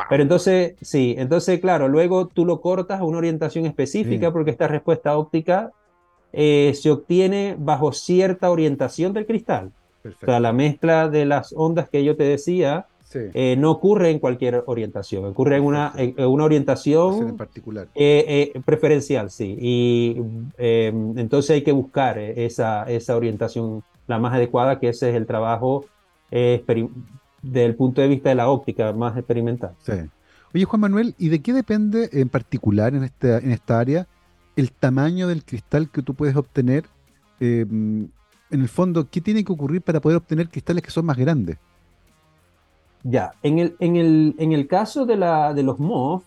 Pero 0.10 0.24
entonces, 0.24 0.76
sí, 0.82 1.16
entonces, 1.18 1.60
claro, 1.60 1.88
luego 1.88 2.28
tú 2.28 2.46
lo 2.46 2.62
cortas 2.62 3.00
a 3.00 3.04
una 3.04 3.18
orientación 3.18 3.66
específica 3.66 4.32
porque 4.32 4.52
esta 4.52 4.68
respuesta 4.68 5.18
óptica 5.18 5.72
eh, 6.34 6.74
se 6.76 6.92
obtiene 6.92 7.56
bajo 7.60 7.92
cierta 7.92 8.50
orientación 8.50 9.14
del 9.14 9.26
cristal. 9.26 9.72
O 10.06 10.26
sea, 10.26 10.40
la 10.40 10.54
mezcla 10.54 11.10
de 11.10 11.26
las 11.26 11.54
ondas 11.56 11.90
que 11.90 12.04
yo 12.04 12.16
te 12.16 12.24
decía 12.24 12.88
eh, 13.14 13.56
no 13.58 13.72
ocurre 13.72 14.10
en 14.10 14.20
cualquier 14.20 14.64
orientación, 14.66 15.26
ocurre 15.26 15.58
en 15.58 15.64
una, 15.64 15.94
una 16.18 16.46
orientación 16.46 17.30
en 17.30 17.38
particular. 17.38 17.88
Eh, 17.96 18.52
eh, 18.56 18.62
preferencial, 18.64 19.30
sí. 19.30 19.58
Y 19.60 20.16
em, 20.58 21.18
entonces 21.18 21.52
hay 21.52 21.64
que 21.64 21.74
buscar 21.74 22.18
esa, 22.18 22.84
esa 22.84 23.18
orientación 23.18 23.84
la 24.08 24.20
más 24.20 24.34
adecuada, 24.34 24.80
que 24.80 24.90
ese 24.90 25.10
es 25.10 25.16
el 25.16 25.26
trabajo 25.26 25.86
desde 26.32 27.66
el 27.66 27.76
punto 27.76 28.02
de 28.02 28.08
vista 28.08 28.30
de 28.30 28.36
la 28.36 28.50
óptica 28.50 28.94
más 28.94 29.18
experimental. 29.18 29.74
Sí. 29.80 29.94
Oye, 30.54 30.66
Juan 30.66 30.82
Manuel, 30.82 31.16
¿y 31.18 31.30
de 31.30 31.42
qué 31.42 31.54
depende 31.54 32.10
en 32.12 32.30
particular 32.30 32.94
en 32.94 33.04
esta, 33.04 33.38
en 33.38 33.52
esta 33.52 33.80
área 33.80 34.08
el 34.56 34.72
tamaño 34.72 35.28
del 35.28 35.44
cristal 35.46 35.90
que 35.90 36.02
tú 36.02 36.14
puedes 36.14 36.36
obtener? 36.36 36.86
Em, 37.40 38.10
en 38.50 38.62
el 38.62 38.68
fondo, 38.68 39.08
¿qué 39.10 39.22
tiene 39.22 39.46
que 39.46 39.54
ocurrir 39.54 39.82
para 39.82 40.02
poder 40.02 40.18
obtener 40.18 40.50
cristales 40.50 40.84
que 40.84 40.92
son 40.92 41.06
más 41.06 41.18
grandes? 41.18 41.58
Ya, 43.04 43.34
en 43.42 43.60
el, 43.60 43.76
en 43.80 43.96
el, 43.96 44.36
en 44.38 44.52
el 44.52 44.68
caso 44.68 45.06
de, 45.06 45.16
la, 45.16 45.54
de 45.54 45.64
los 45.64 45.80
MOF, 45.80 46.24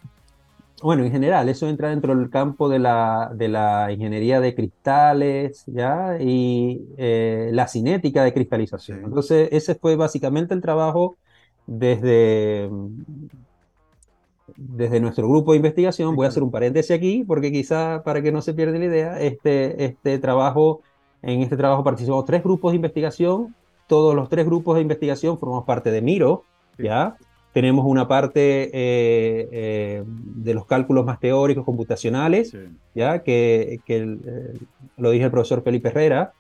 bueno, 0.85 1.03
en 1.03 1.11
general, 1.11 1.49
eso 1.49 1.67
entra 1.67 1.89
dentro 1.89 2.15
del 2.15 2.29
campo 2.29 2.69
de 2.69 2.79
la, 2.79 3.33
de 3.35 3.49
la 3.49 3.91
ingeniería 3.91 4.39
de 4.39 4.55
cristales, 4.55 5.65
¿ya? 5.67 6.19
Y 6.21 6.83
eh, 6.99 7.49
la 7.53 7.69
cinética 7.69 8.23
de 8.23 8.35
cristalización. 8.35 9.03
Entonces, 9.03 9.49
ese 9.51 9.77
fue 9.77 9.97
básicamente 9.97 10.53
el 10.53 10.61
trabajo 10.61 11.17
desde, 11.67 12.69
desde 14.59 15.01
nuestro 15.01 15.27
grupo 15.27 15.53
de 15.53 15.57
investigación. 15.57 16.15
Voy 16.17 16.27
a 16.27 16.29
hacer 16.29 16.43
un 16.43 16.51
paréntesis 16.51 16.91
aquí, 16.91 17.25
porque 17.27 17.51
quizá 17.51 18.03
para 18.05 18.21
que 18.21 18.31
no 18.31 18.43
se 18.43 18.53
pierda 18.53 18.79
la 18.79 18.85
idea, 18.85 19.21
este, 19.23 19.87
este 19.87 20.19
trabajo, 20.19 20.83
en 21.23 21.41
este 21.41 21.57
trabajo 21.57 21.83
participamos 21.83 22.27
tres 22.27 22.43
grupos 22.43 22.73
de 22.73 22.77
investigación. 22.77 23.55
Todos 23.87 24.15
los 24.15 24.29
tres 24.29 24.45
grupos 24.45 24.75
de 24.75 24.83
investigación 24.83 25.39
formamos 25.39 25.65
parte 25.65 25.91
de 25.91 26.03
Miro, 26.03 26.45
¿ya? 26.77 27.17
Tenemos 27.55 27.87
una 27.87 28.09
parte 28.09 28.65
eh, 28.65 29.49
eh, 29.53 30.03
de 30.07 30.55
los 30.55 30.67
cálculos 30.67 31.07
más 31.07 31.21
teóricos, 31.21 31.65
computacionales, 31.65 32.53
¿ya? 32.97 33.23
Que, 33.23 33.79
que 33.87 33.99
eh, 33.99 34.59
lo 34.97 35.11
dije 35.13 35.27
el 35.27 35.31
profesor 35.31 35.63
Felipe 35.63 35.91
Herrera, 35.91 36.33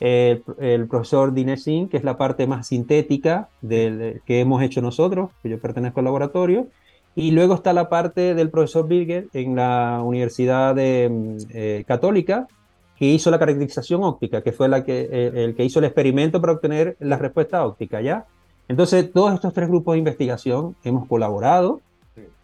el, 0.00 0.42
profesor 0.88 1.34
Dinesin, 1.34 1.90
que 1.90 1.98
es 1.98 2.02
la 2.04 2.16
parte 2.16 2.46
más 2.46 2.68
sintética 2.68 3.50
del, 3.60 4.22
que 4.24 4.40
hemos 4.40 4.62
hecho 4.62 4.80
nosotros, 4.80 5.32
que 5.42 5.50
yo 5.50 5.58
pertenezco 5.58 6.00
al 6.00 6.04
laboratorio, 6.04 6.68
y 7.14 7.32
luego 7.32 7.52
está 7.52 7.74
la 7.74 7.90
parte 7.90 8.34
del 8.34 8.48
profesor 8.48 8.88
Birger 8.88 9.26
en 9.34 9.54
la 9.54 10.00
Universidad 10.02 10.74
de, 10.74 11.84
Católica, 11.86 12.48
que 12.96 13.04
hizo 13.04 13.30
la 13.30 13.38
caracterización 13.38 14.02
óptica, 14.02 14.40
que 14.40 14.52
fue 14.52 14.70
la 14.70 14.82
que, 14.82 15.08
el 15.34 15.54
que 15.54 15.64
hizo 15.64 15.78
el 15.80 15.84
experimento 15.84 16.40
para 16.40 16.54
obtener 16.54 16.96
la 17.00 17.18
respuesta 17.18 17.66
óptica, 17.66 18.00
¿ya? 18.00 18.24
Entonces, 18.68 19.10
todos 19.12 19.32
estos 19.32 19.54
tres 19.54 19.68
grupos 19.68 19.94
de 19.94 19.98
investigación 19.98 20.76
hemos 20.84 21.06
colaborado 21.08 21.80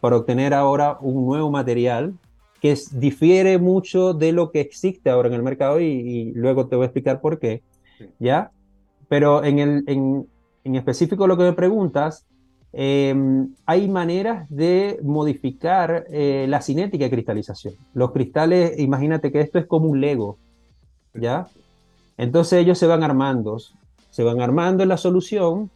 para 0.01 0.17
obtener 0.17 0.55
ahora 0.55 0.99
un 1.01 1.27
nuevo 1.27 1.51
material 1.51 2.15
que 2.61 2.79
difiere 2.93 3.59
mucho 3.59 4.15
de 4.15 4.33
lo 4.33 4.51
que 4.51 4.61
existe 4.61 5.11
ahora 5.11 5.29
en 5.29 5.35
el 5.35 5.43
mercado 5.43 5.81
y, 5.81 6.33
luego 6.35 6.67
te 6.67 6.77
voy 6.77 6.85
a 6.85 6.87
explicar 6.87 7.21
por 7.21 7.39
qué, 7.39 7.63
¿ya? 8.19 8.51
Pero 9.07 9.45
en, 9.45 9.59
el, 9.59 9.85
en, 9.87 10.75
específico 10.75 11.27
lo 11.27 11.37
que 11.37 11.43
me 11.43 11.53
preguntas, 11.53 12.25
em, 12.73 13.55
hay 13.67 13.87
maneras 13.87 14.47
de 14.49 14.99
modificar 15.03 16.07
eh, 16.11 16.47
la 16.49 16.63
cinética 16.63 17.05
de 17.05 17.11
cristalización. 17.11 17.75
Los 17.93 18.13
cristales, 18.13 18.79
imagínate 18.79 19.31
que 19.31 19.41
esto 19.43 19.59
es 19.59 19.67
como 19.67 19.89
un 19.89 20.01
Lego, 20.01 20.39
¿ya? 21.13 21.49
Entonces 22.17 22.61
ellos 22.61 22.79
se 22.79 22.87
van 22.87 23.03
armando, 23.03 23.59
se 24.11 24.23
van 24.23 24.41
armando 24.41 24.83
en 24.83 24.89
la 24.89 24.97
solución 24.97 25.71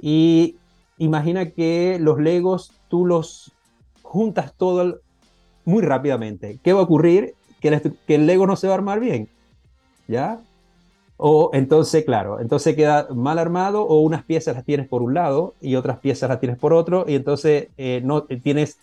y 0.00 0.56
imagina 0.98 1.50
que 1.50 1.98
los 2.00 2.18
Legos 2.18 2.72
tú 2.88 3.06
los 3.06 3.52
juntas 4.02 4.54
todo 4.56 5.00
muy 5.64 5.82
rápidamente. 5.82 6.58
¿Qué 6.62 6.72
va 6.72 6.80
a 6.80 6.84
ocurrir? 6.84 7.34
Que 7.60 7.80
el, 8.08 8.26
Lego 8.26 8.46
no 8.46 8.56
se 8.56 8.66
va 8.66 8.74
a 8.74 8.76
armar 8.76 9.00
bien. 9.00 9.28
¿Ya? 10.08 10.40
O 11.16 11.50
entonces, 11.52 12.04
claro, 12.04 12.40
entonces 12.40 12.74
queda 12.74 13.06
mal 13.14 13.38
armado 13.38 13.82
o 13.82 14.00
unas 14.00 14.24
piezas 14.24 14.56
las 14.56 14.64
tienes 14.64 14.88
por 14.88 15.02
un 15.02 15.12
lado 15.14 15.54
y 15.60 15.76
otras 15.76 15.98
piezas 15.98 16.30
las 16.30 16.40
tienes 16.40 16.58
por 16.58 16.72
otro 16.72 17.04
y 17.06 17.14
entonces 17.14 17.68
eh, 17.76 18.00
no 18.02 18.22
tienes 18.22 18.78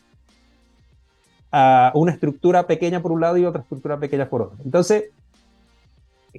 una 1.51 2.11
estructura 2.11 2.67
pequeña 2.67 3.01
por 3.01 3.11
un 3.11 3.21
lado 3.21 3.37
y 3.37 3.45
otra 3.45 3.61
estructura 3.61 3.99
pequeña 3.99 4.29
por 4.29 4.43
otro. 4.43 4.57
Entonces, 4.63 5.05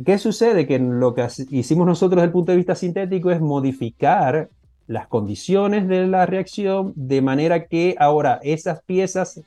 ¿qué 0.07 0.19
sucede? 0.19 0.67
Que 0.67 0.79
lo 0.79 1.15
que 1.15 1.27
hicimos 1.51 1.87
nosotros 1.87 2.17
desde 2.17 2.27
el 2.27 2.33
punto 2.33 2.53
de 2.53 2.59
vista 2.59 2.77
sintético 2.77 3.31
es 3.33 3.41
modificar 3.41 4.49
las 4.89 5.07
condiciones 5.07 5.87
de 5.87 6.07
la 6.07 6.27
reacción 6.27 6.93
de 6.97 7.21
manera 7.21 7.67
que 7.67 7.95
ahora 7.99 8.41
esas 8.43 8.83
piezas, 8.83 9.43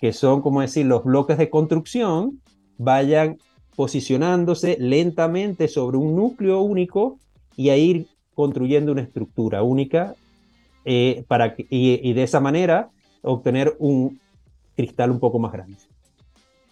que 0.00 0.12
son, 0.12 0.42
como 0.42 0.60
decir, 0.60 0.86
los 0.86 1.04
bloques 1.04 1.38
de 1.38 1.48
construcción, 1.48 2.40
vayan 2.76 3.38
posicionándose 3.76 4.76
lentamente 4.80 5.68
sobre 5.68 5.96
un 5.96 6.16
núcleo 6.16 6.60
único 6.60 7.18
y 7.56 7.70
a 7.70 7.76
ir 7.76 8.08
construyendo 8.34 8.90
una 8.90 9.02
estructura 9.02 9.62
única 9.62 10.14
eh, 10.84 11.24
para 11.28 11.54
y, 11.56 12.12
de 12.12 12.22
esa 12.22 12.40
manera 12.40 12.90
obtener 13.22 13.76
un 13.78 14.20
cristal 14.74 15.12
un 15.12 15.20
poco 15.20 15.38
más 15.38 15.52
grande. 15.52 15.76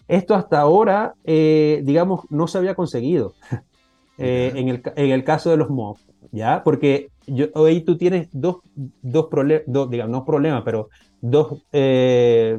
Esto 0.08 0.34
hasta 0.34 0.58
ahora, 0.58 1.14
eh, 1.24 1.82
digamos, 1.84 2.22
no 2.30 2.48
se 2.48 2.58
había 2.58 2.74
conseguido 2.74 3.34
eh, 4.18 4.52
en, 4.56 4.68
el, 4.68 4.82
en, 4.96 5.10
el, 5.10 5.22
caso 5.22 5.50
de 5.50 5.58
los 5.58 5.70
MOF, 5.70 6.00
¿ya? 6.32 6.62
Porque 6.62 7.10
hoy 7.54 7.80
tú 7.80 7.96
tienes 7.96 8.28
dos, 8.32 8.58
dos 8.74 9.26
problemas, 9.26 9.64
digamos, 9.90 10.10
no 10.10 10.24
problemas, 10.24 10.62
pero 10.64 10.88
dos, 11.20 11.62
eh, 11.72 12.58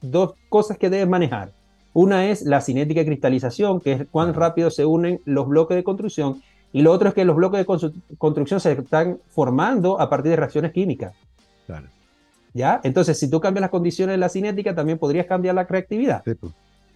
dos 0.00 0.34
cosas 0.48 0.78
que 0.78 0.90
debes 0.90 1.08
manejar. 1.08 1.52
Una 1.92 2.30
es 2.30 2.42
la 2.42 2.60
cinética 2.60 3.00
de 3.00 3.06
cristalización, 3.06 3.80
que 3.80 3.92
es 3.92 4.06
cuán 4.10 4.32
rápido 4.34 4.70
se 4.70 4.84
unen 4.84 5.20
los 5.24 5.48
bloques 5.48 5.76
de 5.76 5.84
construcción, 5.84 6.40
y 6.72 6.82
lo 6.82 6.92
otro 6.92 7.08
es 7.08 7.14
que 7.14 7.24
los 7.24 7.34
bloques 7.34 7.58
de 7.60 7.66
construcción 8.16 8.60
se 8.60 8.72
están 8.72 9.18
formando 9.28 10.00
a 10.00 10.08
partir 10.08 10.30
de 10.30 10.36
reacciones 10.36 10.72
químicas. 10.72 11.14
¿Ya? 12.52 12.80
Entonces, 12.82 13.18
si 13.18 13.28
tú 13.28 13.40
cambias 13.40 13.62
las 13.62 13.70
condiciones 13.70 14.14
de 14.14 14.18
la 14.18 14.28
cinética, 14.28 14.74
también 14.74 14.98
podrías 14.98 15.26
cambiar 15.26 15.54
la 15.54 15.64
reactividad. 15.64 16.22
Pues. 16.22 16.38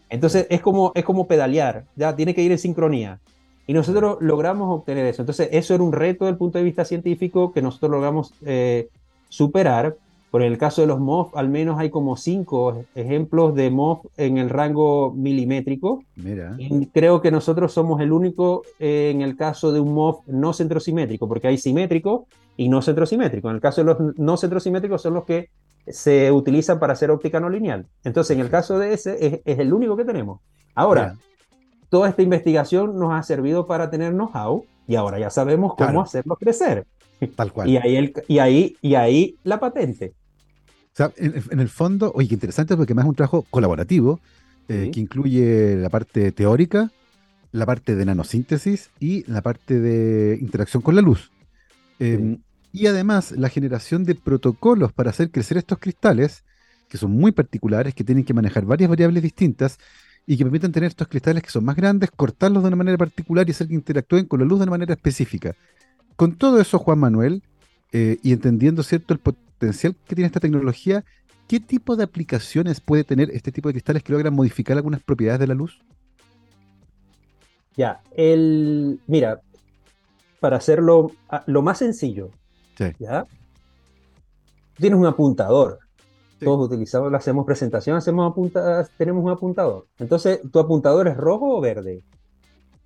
Entonces, 0.09 0.47
es, 0.51 0.61
como, 0.61 0.93
es 0.95 1.05
como 1.05 1.27
pedalear, 1.27 1.85
ya 1.97 2.15
tiene 2.15 2.35
que 2.35 2.43
ir 2.43 2.53
en 2.53 2.59
sincronía. 2.59 3.21
Y 3.67 3.73
nosotros 3.73 4.19
logramos 4.21 4.81
obtener 4.81 5.07
eso. 5.07 5.23
Entonces, 5.23 5.49
eso 5.53 5.75
era 5.75 5.83
un 5.83 5.93
reto 5.93 6.25
desde 6.25 6.33
el 6.33 6.39
punto 6.39 6.59
de 6.59 6.65
vista 6.65 6.85
científico 6.85 7.53
que 7.53 7.63
nosotros 7.63 7.91
logramos 7.91 8.35
eh, 8.45 8.89
superar 9.29 9.97
Por 10.31 10.43
el 10.43 10.59
caso 10.59 10.81
de 10.81 10.89
los 10.89 10.99
MOF, 10.99 11.37
al 11.37 11.49
menos 11.49 11.79
hay 11.79 11.91
como 11.91 12.17
cinco 12.17 12.85
ejemplos 12.97 13.55
de 13.55 13.71
MOF 13.71 14.05
en 14.17 14.37
el 14.39 14.51
rango 14.51 15.13
milimétrico. 15.13 16.03
Mira. 16.17 16.57
Y 16.59 16.87
creo 16.87 17.21
que 17.21 17.31
nosotros 17.31 17.73
somos 17.73 18.01
el 18.01 18.11
único 18.11 18.63
eh, 18.81 19.13
en 19.15 19.23
el 19.23 19.37
caso 19.37 19.71
de 19.71 19.79
un 19.79 19.95
MOF 19.95 20.27
no 20.27 20.53
centrosimétrico, 20.53 21.29
porque 21.29 21.47
hay 21.47 21.57
simétrico 21.57 22.27
y 22.57 22.69
no 22.69 22.83
centrosimétrico. 22.83 23.49
En 23.49 23.55
el 23.55 23.63
caso 23.63 23.83
de 23.83 23.85
los 23.85 24.19
no 24.19 24.37
centrosimétricos 24.37 25.03
son 25.03 25.15
los 25.15 25.25
que 25.25 25.51
se 25.87 26.33
utilizan 26.33 26.79
para 26.79 26.95
hacer 26.95 27.11
óptica 27.11 27.41
no 27.41 27.49
lineal. 27.49 27.87
Entonces, 28.03 28.37
en 28.37 28.43
el 28.43 28.51
caso 28.51 28.79
de 28.79 28.95
ese, 28.95 29.43
es, 29.45 29.59
el 29.59 29.73
único 29.73 29.97
que 29.97 30.05
tenemos. 30.05 30.41
Ahora, 30.75 31.15
toda 31.89 32.09
esta 32.09 32.23
investigación 32.23 32.99
nos 32.99 33.13
ha 33.13 33.23
servido 33.23 33.67
para 33.67 33.91
tener 33.91 34.13
know-how 34.13 34.65
y 34.87 34.97
ahora 34.97 35.19
ya 35.19 35.31
sabemos 35.31 35.75
cómo 35.77 36.03
hacerlo 36.03 36.37
crecer. 36.37 36.87
Tal 37.37 37.53
cual. 37.53 37.69
Y 37.71 37.77
ahí, 37.77 37.97
el, 37.97 38.13
y 38.29 38.39
ahí, 38.39 38.77
y 38.83 38.95
ahí 38.95 39.39
la 39.45 39.61
patente. 39.61 40.15
O 40.93 40.97
sea, 40.97 41.13
en, 41.17 41.59
el 41.59 41.69
fondo, 41.69 42.13
oye, 42.15 42.29
qué 42.29 42.35
interesante 42.35 42.77
porque 42.77 42.95
más 42.95 43.05
es 43.05 43.09
un 43.09 43.17
trabajo 43.17 43.45
colaborativo 43.51 44.21
eh, 44.69 44.91
que 44.93 45.01
incluye 45.01 45.77
la 45.77 45.89
parte 45.89 46.31
teórica, 46.31 46.93
la 47.51 47.67
parte 47.67 47.97
de 47.97 48.05
nanosíntesis 48.05 48.91
y 49.01 49.29
la 49.31 49.43
parte 49.43 49.81
de 49.81 50.39
interacción 50.41 50.83
con 50.83 50.95
la 50.95 51.03
luz. 51.03 51.33
Em, 51.99 52.39
y 52.73 52.87
además 52.87 53.33
la 53.33 53.49
generación 53.49 54.05
de 54.05 54.15
protocolos 54.15 54.93
para 54.93 55.11
hacer 55.11 55.31
crecer 55.31 55.59
estos 55.59 55.79
cristales, 55.79 56.45
que 56.89 56.99
son 56.99 57.13
muy 57.13 57.33
particulares, 57.33 57.95
que 57.95 58.05
tienen 58.05 58.25
que 58.25 58.35
manejar 58.35 58.65
varias 58.65 58.91
variables 58.91 59.23
distintas 59.23 59.79
y 60.27 60.37
que 60.37 60.45
permiten 60.45 60.73
tener 60.73 60.89
estos 60.89 61.09
cristales 61.09 61.43
que 61.43 61.51
son 61.51 61.65
más 61.65 61.77
grandes, 61.77 62.11
cortarlos 62.11 62.63
de 62.63 62.69
una 62.69 62.77
manera 62.77 62.97
particular 62.97 63.47
y 63.47 63.53
hacer 63.53 63.69
que 63.69 63.75
interactúen 63.75 64.27
con 64.27 64.41
la 64.41 64.47
luz 64.47 64.59
de 64.59 64.65
una 64.65 64.71
manera 64.71 64.95
específica. 64.95 65.55
Con 66.17 66.37
todo 66.37 66.61
eso, 66.61 66.79
Juan 66.79 66.99
Manuel, 66.99 67.43
eh, 67.93 68.19
y 68.23 68.33
entendiendo 68.33 68.83
cierto 68.83 69.13
el 69.13 69.21
potencial 69.21 69.95
que 70.07 70.15
tiene 70.15 70.27
esta 70.27 70.41
tecnología, 70.41 71.05
¿qué 71.47 71.61
tipo 71.61 71.97
de 71.97 72.05
aplicaciones 72.05 72.81
puede 72.81 73.05
tener 73.05 73.31
este 73.31 73.53
tipo 73.53 73.69
de 73.69 73.75
cristales 73.75 74.03
que 74.03 74.13
logran 74.13 74.35
modificar 74.35 74.77
algunas 74.77 75.03
propiedades 75.03 75.41
de 75.41 75.47
la 75.47 75.55
luz? 75.55 75.81
Ya, 77.77 78.01
el, 78.17 79.01
mira, 79.07 79.41
para 80.41 80.57
hacerlo 80.57 81.11
ah, 81.29 81.43
lo 81.47 81.63
más 81.63 81.79
sencillo, 81.79 82.31
¿ya? 82.99 83.27
Tienes 84.77 84.99
un 84.99 85.07
apuntador. 85.07 85.81
Todos 86.39 86.67
utilizamos, 86.67 87.13
hacemos 87.15 87.47
presentación, 87.47 87.97
hacemos 87.97 88.31
apunta, 88.31 88.87
tenemos 88.99 89.25
un 89.25 89.31
apuntador. 89.31 89.87
Entonces, 89.99 90.41
¿tu 90.51 90.59
apuntador 90.59 91.09
es 91.09 91.17
rojo 91.17 91.57
o 91.57 91.61
verde? 91.61 92.03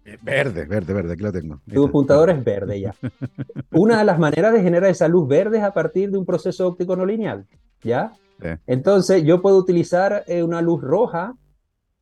Eh, 0.04 0.18
verde, 0.22 0.64
verde, 0.64 0.94
verde, 0.94 1.12
aquí 1.12 1.22
lo 1.22 1.32
tengo. 1.32 1.60
Tu 1.72 1.86
apuntador 1.86 2.30
es 2.30 2.44
verde 2.44 2.80
ya. 2.80 2.94
Una 3.72 3.98
de 3.98 4.04
las 4.04 4.18
maneras 4.18 4.52
de 4.52 4.62
generar 4.62 4.90
esa 4.90 5.08
luz 5.08 5.28
verde 5.28 5.58
es 5.58 5.64
a 5.64 5.72
partir 5.72 6.10
de 6.10 6.18
un 6.18 6.24
proceso 6.24 6.66
óptico 6.66 6.96
no 6.96 7.04
lineal, 7.04 7.46
¿ya? 7.82 8.12
Entonces 8.66 9.24
yo 9.24 9.42
puedo 9.42 9.56
utilizar 9.56 10.24
eh, 10.28 10.44
una 10.44 10.62
luz 10.62 10.80
roja 10.80 11.34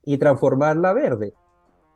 y 0.05 0.18
transformarla 0.18 0.92
verde 0.92 1.32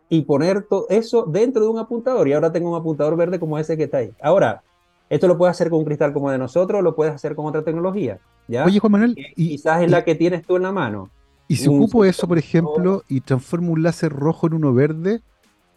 y 0.09 0.23
poner 0.23 0.65
todo 0.65 0.87
eso 0.89 1.25
dentro 1.25 1.63
de 1.63 1.69
un 1.69 1.79
apuntador. 1.79 2.27
Y 2.27 2.33
ahora 2.33 2.51
tengo 2.51 2.71
un 2.71 2.77
apuntador 2.77 3.17
verde 3.17 3.39
como 3.39 3.59
ese 3.59 3.77
que 3.77 3.85
está 3.85 3.99
ahí. 3.99 4.13
Ahora, 4.21 4.63
esto 5.11 5.27
lo 5.27 5.37
puedes 5.37 5.57
hacer 5.57 5.69
con 5.69 5.81
un 5.81 5.85
cristal 5.85 6.13
como 6.13 6.31
de 6.31 6.39
nosotros, 6.39 6.83
lo 6.83 6.95
puedes 6.95 7.13
hacer 7.13 7.35
con 7.35 7.45
otra 7.45 7.63
tecnología. 7.63 8.19
¿ya? 8.47 8.65
Oye, 8.65 8.79
Juan 8.79 8.93
Manuel, 8.93 9.15
y, 9.37 9.51
quizás 9.51 9.83
es 9.83 9.91
la 9.91 10.05
que 10.05 10.15
tienes 10.15 10.47
tú 10.47 10.57
en 10.57 10.63
la 10.63 10.73
mano. 10.73 11.11
Y 11.49 11.57
si 11.57 11.69
ocupo 11.69 12.05
eso, 12.05 12.29
por 12.29 12.39
ejemplo, 12.39 13.03
y 13.09 13.21
transformo 13.21 13.73
un 13.73 13.83
láser 13.83 14.13
rojo 14.13 14.47
en 14.47 14.55
uno 14.55 14.73
verde, 14.73 15.21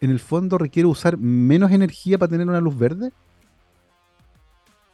en 0.02 0.12
el 0.12 0.20
fondo 0.20 0.60
requiere 0.60 0.88
usar 0.88 1.18
menos 1.18 1.72
energía 1.72 2.20
para 2.20 2.30
tener 2.30 2.48
una 2.48 2.62
luz 2.62 2.78
verde? 2.78 3.12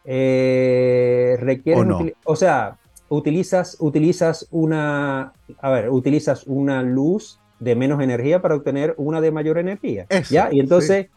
Eh, 0.05 1.35
requiere, 1.41 1.81
o, 1.81 2.31
o, 2.31 2.35
sea, 2.37 2.77
utilizas, 3.09 3.75
utilizas 3.79 4.47
una, 4.51 5.33
a 5.59 5.69
ver, 5.69 5.89
utilizas 5.89 6.45
una 6.47 6.81
luz 6.81 7.39
de 7.59 7.75
menos 7.75 8.01
energía 8.01 8.41
para 8.41 8.55
obtener 8.55 8.93
una 8.97 9.19
de 9.19 9.31
mayor 9.31 9.57
energía. 9.57 10.07
¿ya? 10.29 10.49
Y 10.51 10.59
entonces, 10.59 11.07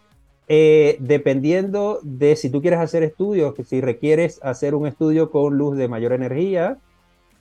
eh, 0.49 0.97
dependiendo 1.01 2.01
de 2.03 2.37
si 2.37 2.51
tú 2.51 2.61
quieres 2.61 2.81
hacer 2.81 3.03
estudios, 3.03 3.55
si 3.65 3.81
requieres 3.81 4.41
hacer 4.43 4.75
un 4.75 4.87
estudio 4.87 5.31
con 5.31 5.57
luz 5.57 5.77
de 5.77 5.89
mayor 5.89 6.13
energía, 6.13 6.79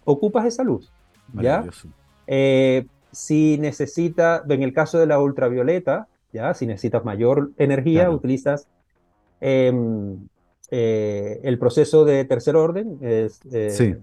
ocupas 0.05 0.45
esa 0.45 0.63
luz. 0.63 0.91
¿ya? 1.33 1.65
Eh, 2.27 2.85
si 3.11 3.57
necesita, 3.57 4.43
en 4.47 4.63
el 4.63 4.73
caso 4.73 4.99
de 4.99 5.07
la 5.07 5.19
ultravioleta, 5.19 6.07
¿ya? 6.31 6.53
Si 6.53 6.65
necesitas 6.65 7.03
mayor 7.03 7.51
energía, 7.57 8.09
utilizas 8.09 8.67
em, 9.41 10.27
eh, 10.69 11.41
el 11.43 11.59
proceso 11.59 12.05
de 12.05 12.23
tercer 12.25 12.55
orden. 12.55 12.99
Sí. 13.69 13.95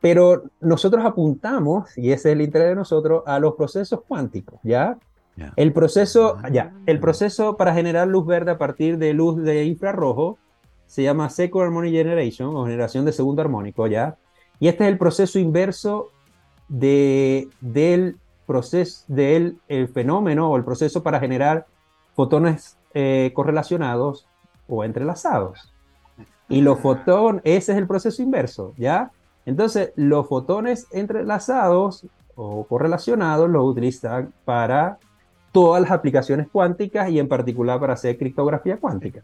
Pero 0.00 0.44
nosotros 0.60 1.04
apuntamos, 1.04 1.96
y 1.98 2.12
ese 2.12 2.30
es 2.30 2.32
el 2.34 2.42
interés 2.42 2.68
de 2.68 2.74
nosotros, 2.76 3.22
a 3.26 3.38
los 3.38 3.54
procesos 3.54 4.02
cuánticos, 4.06 4.60
¿ya? 4.62 4.98
El 5.56 5.72
proceso, 5.72 6.38
ah. 6.42 6.48
ya, 6.50 6.72
el 6.86 7.00
proceso 7.00 7.56
para 7.56 7.74
generar 7.74 8.08
luz 8.08 8.26
verde 8.26 8.52
a 8.52 8.58
partir 8.58 8.98
de 8.98 9.12
luz 9.12 9.42
de 9.42 9.64
infrarrojo 9.64 10.38
se 10.86 11.02
llama 11.02 11.28
Second 11.28 11.66
Harmonic 11.66 11.92
Generation 11.92 12.56
o 12.56 12.64
generación 12.64 13.04
de 13.04 13.12
segundo 13.12 13.42
armónico, 13.42 13.86
¿ya? 13.86 14.16
Y 14.58 14.68
este 14.68 14.84
es 14.84 14.90
el 14.90 14.98
proceso 14.98 15.38
inverso 15.38 16.08
de, 16.68 17.48
del 17.60 18.16
proceso 18.46 19.04
del 19.08 19.58
el 19.68 19.88
fenómeno 19.88 20.50
o 20.50 20.56
el 20.56 20.64
proceso 20.64 21.02
para 21.02 21.20
generar 21.20 21.66
fotones 22.14 22.78
eh, 22.94 23.32
correlacionados 23.34 24.26
o 24.66 24.82
entrelazados. 24.82 25.72
Y 26.48 26.62
los 26.62 26.80
fotones, 26.80 27.42
ese 27.44 27.72
es 27.72 27.78
el 27.78 27.86
proceso 27.86 28.22
inverso, 28.22 28.72
¿ya? 28.78 29.12
Entonces, 29.44 29.92
los 29.96 30.26
fotones 30.26 30.86
entrelazados 30.90 32.06
o 32.34 32.64
correlacionados 32.64 33.50
los 33.50 33.64
utilizan 33.64 34.32
para 34.44 34.98
todas 35.52 35.82
las 35.82 35.90
aplicaciones 35.90 36.48
cuánticas 36.50 37.10
y 37.10 37.18
en 37.18 37.28
particular 37.28 37.80
para 37.80 37.94
hacer 37.94 38.18
criptografía 38.18 38.76
cuántica. 38.76 39.20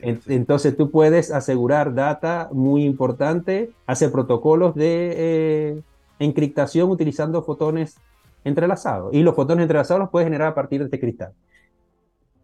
Entonces 0.00 0.76
tú 0.76 0.90
puedes 0.90 1.30
asegurar 1.30 1.94
data 1.94 2.48
muy 2.52 2.84
importante, 2.84 3.70
hacer 3.86 4.10
protocolos 4.10 4.74
de 4.74 5.14
eh, 5.16 5.82
encriptación 6.18 6.90
utilizando 6.90 7.42
fotones 7.42 7.96
entrelazados. 8.44 9.14
Y 9.14 9.22
los 9.22 9.34
fotones 9.34 9.62
entrelazados 9.62 10.00
los 10.00 10.10
puedes 10.10 10.26
generar 10.26 10.48
a 10.48 10.54
partir 10.54 10.80
de 10.80 10.86
este 10.86 11.00
cristal. 11.00 11.32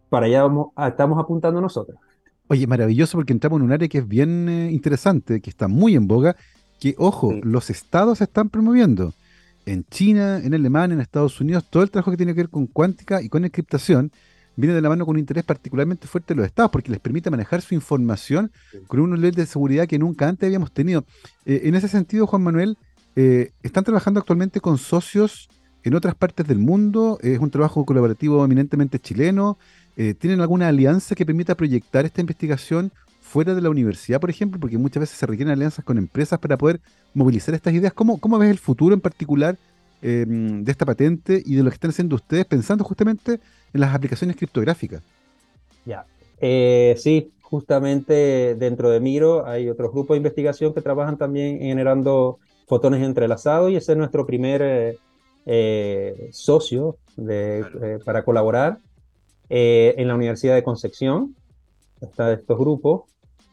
Para 0.09 0.25
allá 0.25 0.43
vamos, 0.43 0.67
estamos 0.87 1.19
apuntando 1.19 1.61
nosotros. 1.61 1.99
Oye, 2.47 2.65
maravilloso 2.65 3.17
porque 3.17 3.33
entramos 3.33 3.59
en 3.59 3.65
un 3.65 3.71
área 3.71 3.87
que 3.87 3.99
es 3.99 4.07
bien 4.07 4.49
eh, 4.49 4.71
interesante, 4.71 5.39
que 5.39 5.51
está 5.51 5.67
muy 5.67 5.95
en 5.95 6.07
boga, 6.07 6.35
que, 6.79 6.95
ojo, 6.97 7.33
los 7.43 7.69
estados 7.69 8.21
están 8.21 8.49
promoviendo. 8.49 9.13
En 9.69 9.85
China, 9.85 10.41
en 10.43 10.55
Alemania, 10.55 10.95
en 10.95 11.01
Estados 11.01 11.39
Unidos, 11.39 11.63
todo 11.69 11.83
el 11.83 11.91
trabajo 11.91 12.09
que 12.09 12.17
tiene 12.17 12.33
que 12.33 12.41
ver 12.41 12.49
con 12.49 12.65
cuántica 12.65 13.21
y 13.21 13.29
con 13.29 13.45
encriptación 13.45 14.11
viene 14.55 14.73
de 14.73 14.81
la 14.81 14.89
mano 14.89 15.05
con 15.05 15.15
un 15.15 15.19
interés 15.19 15.43
particularmente 15.43 16.07
fuerte 16.07 16.33
de 16.33 16.39
los 16.39 16.47
estados, 16.47 16.71
porque 16.71 16.89
les 16.89 16.99
permite 16.99 17.29
manejar 17.29 17.61
su 17.61 17.75
información 17.75 18.51
con 18.87 18.99
un 18.99 19.11
nivel 19.11 19.35
de 19.35 19.45
seguridad 19.45 19.87
que 19.87 19.99
nunca 19.99 20.27
antes 20.27 20.47
habíamos 20.47 20.71
tenido. 20.71 21.05
Eh, 21.45 21.61
en 21.65 21.75
ese 21.75 21.87
sentido, 21.87 22.25
Juan 22.25 22.41
Manuel, 22.41 22.79
eh, 23.15 23.51
están 23.61 23.83
trabajando 23.83 24.19
actualmente 24.19 24.59
con 24.59 24.79
socios 24.79 25.49
en 25.83 25.93
otras 25.93 26.15
partes 26.15 26.47
del 26.47 26.57
mundo, 26.57 27.19
es 27.21 27.37
un 27.37 27.51
trabajo 27.51 27.85
colaborativo 27.85 28.43
eminentemente 28.43 28.97
chileno. 28.97 29.59
Eh, 29.97 30.15
¿Tienen 30.15 30.41
alguna 30.41 30.67
alianza 30.67 31.13
que 31.13 31.27
permita 31.27 31.53
proyectar 31.53 32.05
esta 32.05 32.21
investigación 32.21 32.91
fuera 33.29 33.53
de 33.53 33.61
la 33.61 33.69
universidad, 33.69 34.19
por 34.19 34.31
ejemplo? 34.31 34.59
Porque 34.59 34.77
muchas 34.77 35.01
veces 35.01 35.17
se 35.17 35.25
requieren 35.27 35.53
alianzas 35.53 35.85
con 35.85 35.99
empresas 35.99 36.39
para 36.39 36.57
poder 36.57 36.81
movilizar 37.13 37.53
estas 37.53 37.73
ideas. 37.73 37.93
¿Cómo, 37.93 38.19
cómo 38.19 38.39
ves 38.39 38.49
el 38.49 38.57
futuro 38.57 38.95
en 38.95 39.01
particular 39.01 39.55
em, 40.01 40.63
de 40.63 40.71
esta 40.71 40.85
patente 40.85 41.41
y 41.45 41.55
de 41.55 41.61
lo 41.61 41.69
que 41.69 41.75
están 41.75 41.91
haciendo 41.91 42.15
ustedes 42.15 42.45
pensando 42.45 42.83
justamente 42.83 43.33
en 43.73 43.81
las 43.81 43.93
aplicaciones 43.93 44.35
criptográficas? 44.35 45.03
Ya, 45.85 46.05
eh, 46.39 46.95
sí, 46.97 47.31
justamente 47.41 48.55
dentro 48.55 48.89
de 48.89 48.99
Miro 48.99 49.45
hay 49.45 49.69
otros 49.69 49.91
grupos 49.91 50.15
de 50.15 50.17
investigación 50.17 50.73
que 50.73 50.81
trabajan 50.81 51.17
también 51.17 51.59
generando 51.59 52.39
fotones 52.67 53.03
entrelazados 53.03 53.71
y 53.71 53.75
ese 53.75 53.91
es 53.91 53.97
nuestro 53.97 54.25
primer 54.25 54.61
eh, 54.63 54.97
eh, 55.45 56.29
socio 56.31 56.97
de, 57.15 57.99
para 58.03 58.23
colaborar 58.23 58.79
en 59.51 60.07
la 60.07 60.13
Universidad 60.13 60.53
de 60.53 60.61
Concepción, 60.61 61.35
está 62.01 62.31
estos 62.31 62.57
grupos, 62.57 63.09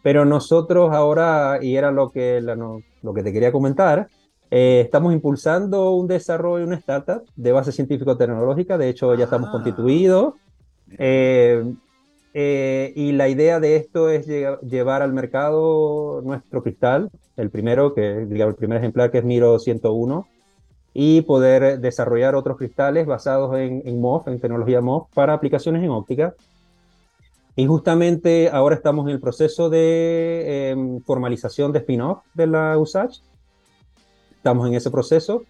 pero 0.06 0.24
nosotros 0.24 0.94
ahora, 0.94 1.58
y 1.60 1.74
era 1.74 1.90
lo 1.90 2.12
que, 2.12 2.40
lo 2.40 3.12
que 3.12 3.24
te 3.24 3.32
quería 3.32 3.50
comentar, 3.50 4.06
estamos 4.48 5.12
impulsando 5.12 5.90
un 5.94 6.06
desarrollo, 6.06 6.64
una 6.64 6.76
startup 6.76 7.24
de 7.34 7.50
base 7.50 7.72
científico-tecnológica, 7.72 8.78
de 8.78 8.88
hecho 8.88 9.12
ya 9.16 9.24
estamos 9.24 9.48
ah. 9.48 9.52
constituidos, 9.54 10.34
y 12.32 13.12
la 13.14 13.28
idea 13.28 13.58
de 13.58 13.74
esto 13.74 14.08
es 14.08 14.28
llevar 14.28 15.02
al 15.02 15.12
mercado 15.12 16.22
nuestro 16.22 16.62
cristal, 16.62 17.10
el 17.36 17.50
primero, 17.50 17.92
que 17.92 18.26
digamos, 18.26 18.52
el 18.52 18.58
primer 18.58 18.78
ejemplar 18.78 19.10
que 19.10 19.18
es 19.18 19.24
Miro 19.24 19.58
101, 19.58 20.24
y 20.94 21.22
poder 21.22 21.80
desarrollar 21.80 22.36
otros 22.36 22.58
cristales 22.58 23.06
basados 23.06 23.58
en, 23.58 23.82
en 23.84 24.00
MOF, 24.00 24.28
en 24.28 24.38
tecnología 24.38 24.80
MOF, 24.80 25.08
para 25.14 25.32
aplicaciones 25.32 25.82
en 25.82 25.90
óptica. 25.90 26.36
Y 27.56 27.66
justamente 27.66 28.50
ahora 28.50 28.74
estamos 28.74 29.06
en 29.06 29.12
el 29.12 29.20
proceso 29.20 29.70
de 29.70 30.70
em, 30.70 31.00
formalización 31.00 31.72
de 31.72 31.78
spin-off 31.78 32.22
de 32.34 32.46
la 32.46 32.76
USACH. 32.76 33.20
Estamos 34.36 34.68
en 34.68 34.74
ese 34.74 34.90
proceso. 34.90 35.44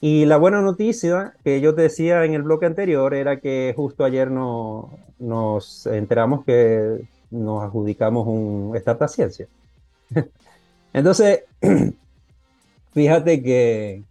Y 0.00 0.24
la 0.24 0.38
buena 0.38 0.62
noticia 0.62 1.34
que 1.44 1.60
yo 1.60 1.74
te 1.74 1.82
decía 1.82 2.24
en 2.24 2.32
el 2.32 2.42
bloque 2.42 2.64
anterior 2.64 3.12
era 3.12 3.38
que 3.38 3.74
justo 3.76 4.04
ayer 4.04 4.30
no, 4.30 4.90
nos 5.18 5.86
enteramos 5.86 6.44
que 6.44 7.06
nos 7.30 7.62
adjudicamos 7.62 8.26
un 8.26 8.74
Startup 8.76 9.08
Ciencia. 9.08 9.46
Entonces, 10.94 11.44
fíjate 12.94 13.42
que, 13.42 14.02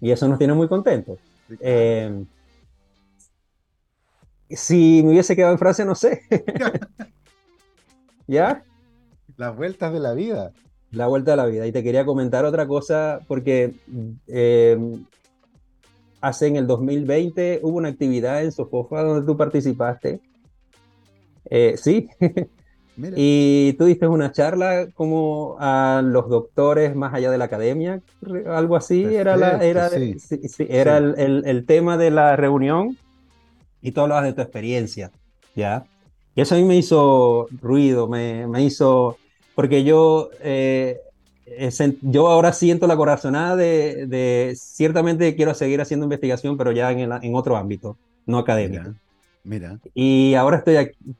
y 0.00 0.10
eso 0.10 0.26
nos 0.28 0.38
tiene 0.38 0.54
muy 0.54 0.68
contentos. 0.68 1.18
Eh, 1.60 2.24
si 4.50 5.02
me 5.02 5.10
hubiese 5.10 5.36
quedado 5.36 5.52
en 5.52 5.58
Francia, 5.58 5.84
no 5.84 5.94
sé. 5.94 6.22
¿Ya? 8.26 8.62
Las 9.36 9.56
vueltas 9.56 9.92
de 9.92 10.00
la 10.00 10.14
vida. 10.14 10.52
La 10.90 11.06
vuelta 11.06 11.32
de 11.32 11.36
la 11.36 11.46
vida. 11.46 11.66
Y 11.66 11.72
te 11.72 11.82
quería 11.82 12.04
comentar 12.04 12.44
otra 12.44 12.66
cosa, 12.66 13.20
porque 13.26 13.74
eh, 14.28 14.78
hace 16.20 16.46
en 16.46 16.56
el 16.56 16.66
2020 16.66 17.60
hubo 17.62 17.78
una 17.78 17.88
actividad 17.88 18.42
en 18.42 18.52
Sofofa 18.52 19.02
donde 19.02 19.26
tú 19.26 19.36
participaste. 19.36 20.20
Eh, 21.46 21.74
sí. 21.76 22.08
Y 22.96 23.72
tú 23.72 23.86
diste 23.86 24.06
una 24.06 24.30
charla 24.30 24.86
como 24.94 25.56
a 25.58 26.00
los 26.04 26.28
doctores 26.28 26.94
más 26.94 27.12
allá 27.12 27.30
de 27.30 27.38
la 27.38 27.46
academia, 27.46 28.00
algo 28.46 28.76
así, 28.76 29.02
era, 29.02 29.36
la, 29.36 29.58
era, 29.64 29.90
era 30.58 30.98
el, 30.98 31.42
el, 31.44 31.66
tema 31.66 31.96
de 31.96 32.12
la 32.12 32.36
reunión 32.36 32.96
y 33.84 33.92
tú 33.92 34.00
hablabas 34.00 34.24
de 34.24 34.32
tu 34.32 34.40
experiencia, 34.40 35.12
¿ya? 35.54 35.84
Y 36.34 36.40
eso 36.40 36.54
a 36.54 36.58
mí 36.58 36.64
me 36.64 36.76
hizo 36.76 37.46
ruido, 37.60 38.08
me, 38.08 38.46
me 38.48 38.64
hizo, 38.64 39.18
porque 39.54 39.84
yo, 39.84 40.30
eh, 40.40 40.98
yo 42.00 42.28
ahora 42.28 42.54
siento 42.54 42.86
la 42.86 42.96
corazonada 42.96 43.56
de, 43.56 44.06
de, 44.06 44.54
ciertamente 44.56 45.36
quiero 45.36 45.52
seguir 45.52 45.82
haciendo 45.82 46.04
investigación, 46.04 46.56
pero 46.56 46.72
ya 46.72 46.90
en, 46.90 47.12
en 47.12 47.34
otro 47.34 47.58
ámbito, 47.58 47.98
no 48.24 48.38
académico. 48.38 48.94
Mira. 49.44 49.78
Y 49.92 50.32
ahora 50.34 50.56
estoy 50.56 50.76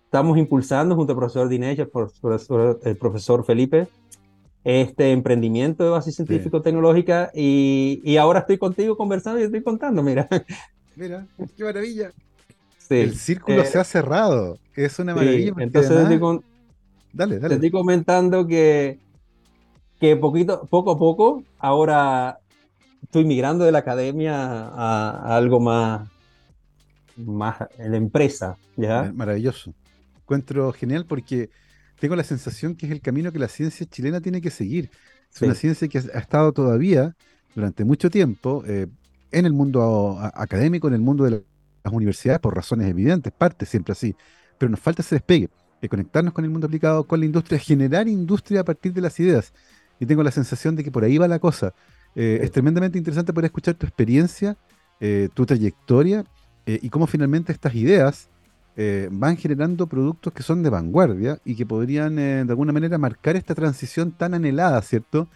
estamos 0.06 0.38
impulsando 0.38 0.96
junto 0.96 1.12
al 1.12 1.18
profesor 1.18 1.46
Dinesh, 1.46 1.80
el 1.80 1.88
profesor, 1.88 2.80
el 2.82 2.96
profesor 2.96 3.44
Felipe, 3.44 3.88
este 4.64 5.12
emprendimiento 5.12 5.84
de 5.84 5.90
base 5.90 6.12
científico-tecnológica 6.12 7.30
y, 7.34 8.00
y, 8.02 8.16
ahora 8.16 8.40
estoy 8.40 8.56
contigo 8.56 8.96
conversando 8.96 9.38
y 9.38 9.44
estoy 9.44 9.62
contando, 9.62 10.02
mira. 10.02 10.26
Mira, 10.96 11.26
qué 11.56 11.64
maravilla. 11.64 12.12
El 12.91 13.16
círculo 13.16 13.62
eh, 13.62 13.66
se 13.66 13.78
ha 13.78 13.85
cerrado, 13.85 14.59
es 14.74 14.99
una 14.99 15.14
maravilla. 15.14 15.53
entonces 15.59 15.93
dale, 17.12 17.39
dale. 17.39 17.49
te 17.49 17.55
estoy 17.55 17.70
comentando 17.70 18.47
que, 18.47 18.99
que 20.01 20.16
poquito, 20.16 20.66
poco 20.66 20.93
a 20.93 20.99
poco 20.99 21.43
ahora 21.59 22.39
estoy 23.03 23.24
migrando 23.24 23.64
de 23.64 23.72
la 23.72 23.78
academia 23.78 24.35
a 24.37 25.37
algo 25.37 25.61
más 25.61 26.09
más 27.16 27.57
en 27.78 27.93
la 27.93 27.97
empresa. 27.97 28.57
¿ya? 28.76 29.12
Maravilloso. 29.14 29.74
Encuentro 30.16 30.72
genial 30.72 31.07
porque 31.07 31.51
tengo 32.01 32.16
la 32.16 32.24
sensación 32.24 32.74
que 32.74 32.87
es 32.87 32.93
el 32.93 33.01
camino 33.01 33.32
que 33.32 33.39
la 33.39 33.49
ciencia 33.49 33.87
chilena 33.87 34.20
tiene 34.20 34.41
que 34.41 34.51
seguir. 34.51 34.91
Es 35.32 35.43
una 35.43 35.55
ciencia 35.55 35.89
que 35.89 35.99
ha 35.99 36.18
estado 36.18 36.53
todavía 36.53 37.14
durante 37.55 37.85
mucho 37.85 38.09
tiempo 38.09 38.62
eh, 38.66 38.87
en 39.32 39.47
el 39.47 39.53
mundo 39.53 40.18
académico, 40.35 40.87
en 40.89 40.95
el 40.95 41.01
mundo 41.01 41.24
de 41.24 41.43
las 41.85 41.93
universidades, 41.93 42.41
por 42.41 42.55
razones 42.57 42.89
evidentes, 42.89 43.32
parte 43.32 43.66
siempre 43.66 43.93
así. 43.93 44.16
Pero 44.59 44.70
nos 44.70 44.80
falta 44.80 45.03
ese 45.03 45.16
despegue, 45.16 45.51
de 45.80 45.89
conectarnos 45.89 46.32
con 46.32 46.45
el 46.45 46.51
mundo 46.51 46.66
aplicado, 46.66 47.05
con 47.05 47.20
la 47.20 47.26
industria, 47.26 47.59
generar 47.59 48.09
industria 48.09 48.61
a 48.61 48.64
partir 48.64 48.93
de 48.93 49.03
las 49.03 49.20
ideas. 49.20 49.53
Y 50.01 50.07
tengo 50.07 50.22
la 50.22 50.30
sensación 50.30 50.74
de 50.74 50.82
que 50.82 50.91
por 50.91 51.05
ahí 51.05 51.18
va 51.18 51.28
la 51.28 51.39
cosa. 51.39 51.74
Eh, 52.14 52.41
es 52.43 52.51
tremendamente 52.51 52.97
interesante 52.97 53.32
poder 53.32 53.47
escuchar 53.47 53.74
tu 53.74 53.87
experiencia, 53.87 54.57
eh, 55.01 55.28
tu 55.35 55.45
trayectoria 55.45 56.24
eh, 56.64 56.78
y 56.80 56.89
cómo 56.89 57.07
finalmente 57.07 57.53
estas 57.53 57.74
ideas 57.74 58.28
van 59.09 59.37
generando 59.37 59.87
productos 59.87 60.32
que 60.32 60.43
son 60.43 60.64
de 60.64 60.68
vanguardia 60.68 61.39
y 61.45 61.55
que 61.55 61.64
podrían 61.64 62.16
de 62.16 62.47
alguna 62.49 62.72
manera 62.72 62.99
marcar 62.99 63.37
esta 63.37 63.55
transición 63.55 64.11
tan 64.11 64.35
anhelada, 64.35 64.82
¿cierto? 64.82 65.28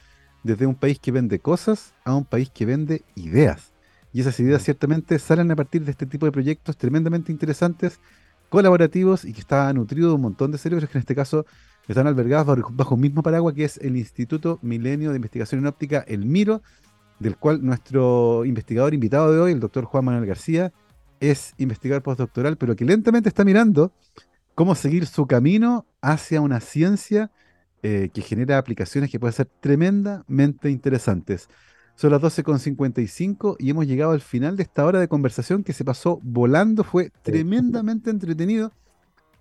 Desde 0.43 0.67
un 0.67 0.75
país 0.75 0.99
que 0.99 1.13
vende 1.13 1.39
cosas 1.39 1.95
a 2.05 2.17
un 2.17 2.25
país 2.25 2.51
que 2.51 2.67
vende 2.67 3.05
ideas. 3.15 3.71
Y 4.13 4.21
esas 4.21 4.39
ideas 4.41 4.63
ciertamente 4.63 5.19
salen 5.19 5.51
a 5.51 5.57
partir 5.57 5.85
de 5.85 5.91
este 5.91 6.07
tipo 6.07 6.27
de 6.27 6.33
proyectos 6.33 6.77
tremendamente 6.77 7.33
interesantes, 7.33 8.01
colaborativos 8.49 9.25
y 9.25 9.33
que 9.33 9.41
está 9.41 9.73
nutrido 9.73 10.09
de 10.09 10.15
un 10.15 10.23
montón 10.23 10.51
de 10.51 10.59
cerebros 10.59 10.89
que 10.89 10.97
en 10.99 11.01
este 11.01 11.15
caso 11.15 11.45
están 11.87 12.07
albergados 12.07 12.59
bajo, 12.71 12.95
un 12.95 13.01
mismo 13.01 13.23
paraguas 13.23 13.55
que 13.55 13.65
es 13.65 13.79
el 13.79 13.97
Instituto 13.97 14.59
Milenio 14.63 15.11
de 15.11 15.17
Investigación 15.17 15.61
en 15.61 15.67
Óptica, 15.67 16.05
el 16.07 16.27
MIRO, 16.27 16.63
del 17.19 17.37
cual 17.37 17.65
nuestro 17.65 18.45
investigador 18.45 18.95
invitado 18.95 19.33
de 19.33 19.41
hoy, 19.41 19.53
el 19.53 19.61
doctor 19.61 19.85
Juan 19.85 20.05
Manuel 20.05 20.27
García, 20.27 20.73
es 21.21 21.55
investigar 21.59 22.03
postdoctoral, 22.03 22.57
pero 22.57 22.77
que 22.77 22.85
lentamente 22.85 23.29
está 23.29 23.45
mirando 23.45 23.93
cómo 24.55 24.75
seguir 24.75 25.07
su 25.07 25.27
camino 25.27 25.87
hacia 26.01 26.41
una 26.41 26.61
ciencia 26.61 27.31
eh, 27.83 28.11
que 28.13 28.23
genera 28.23 28.59
aplicaciones 28.59 29.11
que 29.11 29.19
pueden 29.19 29.33
ser 29.33 29.49
tremendamente 29.61 30.71
interesantes. 30.71 31.49
Son 31.99 32.13
las 32.13 32.23
12.55 32.23 33.57
y 33.59 33.71
hemos 33.71 33.89
llegado 33.89 34.13
al 34.13 34.21
final 34.21 34.57
de 34.57 34.63
esta 34.63 34.87
hora 34.87 35.01
de 35.01 35.09
conversación 35.09 35.65
que 35.65 35.73
se 35.73 35.85
pasó 35.85 36.21
volando, 36.23 36.85
fue 36.85 37.11
tremendamente 37.23 38.11
entretenido. 38.11 38.71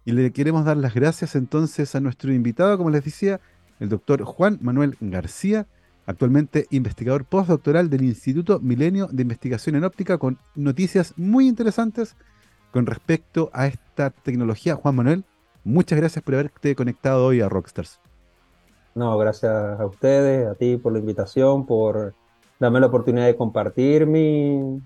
Y 0.06 0.14
le 0.14 0.34
queremos 0.34 0.66
dar 0.66 0.76
las 0.76 0.96
gracias 0.96 1.36
entonces 1.36 1.94
a 1.94 2.00
nuestro 2.00 2.34
invitado, 2.34 2.76
como 2.80 2.90
les 2.90 3.06
decía, 3.06 3.40
el 3.80 3.90
doctor 3.90 4.24
Juan 4.24 4.58
Manuel 4.60 4.98
García, 5.00 5.68
actualmente 6.08 6.66
investigador 6.72 7.26
postdoctoral 7.26 7.92
del 7.92 8.02
Instituto 8.02 8.60
Milenio 8.60 9.06
de 9.12 9.22
Investigación 9.22 9.76
en 9.76 9.84
Óptica, 9.84 10.18
con 10.18 10.40
noticias 10.56 11.14
muy 11.16 11.48
interesantes 11.48 12.16
con 12.72 12.88
respecto 12.88 13.52
a 13.54 13.68
esta 13.68 14.10
tecnología. 14.10 14.78
Juan 14.78 14.96
Manuel, 14.96 15.26
muchas 15.64 16.00
gracias 16.00 16.24
por 16.24 16.34
haberte 16.34 16.74
conectado 16.74 17.24
hoy 17.24 17.40
a 17.40 17.50
Rockstars. 17.50 18.00
No, 18.96 19.16
gracias 19.20 19.80
a 19.80 19.86
ustedes, 19.86 20.48
a 20.48 20.56
ti 20.56 20.78
por 20.78 20.92
la 20.92 20.98
invitación, 20.98 21.68
por 21.68 22.16
darme 22.60 22.80
la 22.80 22.88
oportunidad 22.88 23.26
de 23.26 23.36
compartir 23.36 24.08
mi, 24.08 24.80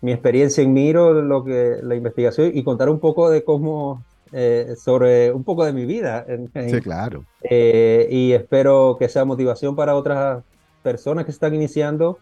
mi 0.00 0.12
experiencia 0.12 0.62
en 0.62 0.72
Miro, 0.72 1.22
lo 1.22 1.44
que, 1.44 1.78
la 1.82 1.94
investigación 1.94 2.50
y 2.54 2.62
contar 2.62 2.88
un 2.88 2.98
poco 2.98 3.30
de 3.30 3.44
cómo 3.44 4.02
eh, 4.32 4.74
sobre 4.76 5.30
un 5.30 5.44
poco 5.44 5.64
de 5.64 5.72
mi 5.72 5.84
vida. 5.84 6.26
sí, 6.68 6.80
claro. 6.80 7.24
Eh, 7.42 8.08
y 8.10 8.32
espero 8.32 8.96
que 8.98 9.08
sea 9.08 9.24
motivación 9.24 9.76
para 9.76 9.94
otras 9.94 10.42
personas 10.82 11.24
que 11.24 11.30
están 11.30 11.54
iniciando. 11.54 12.18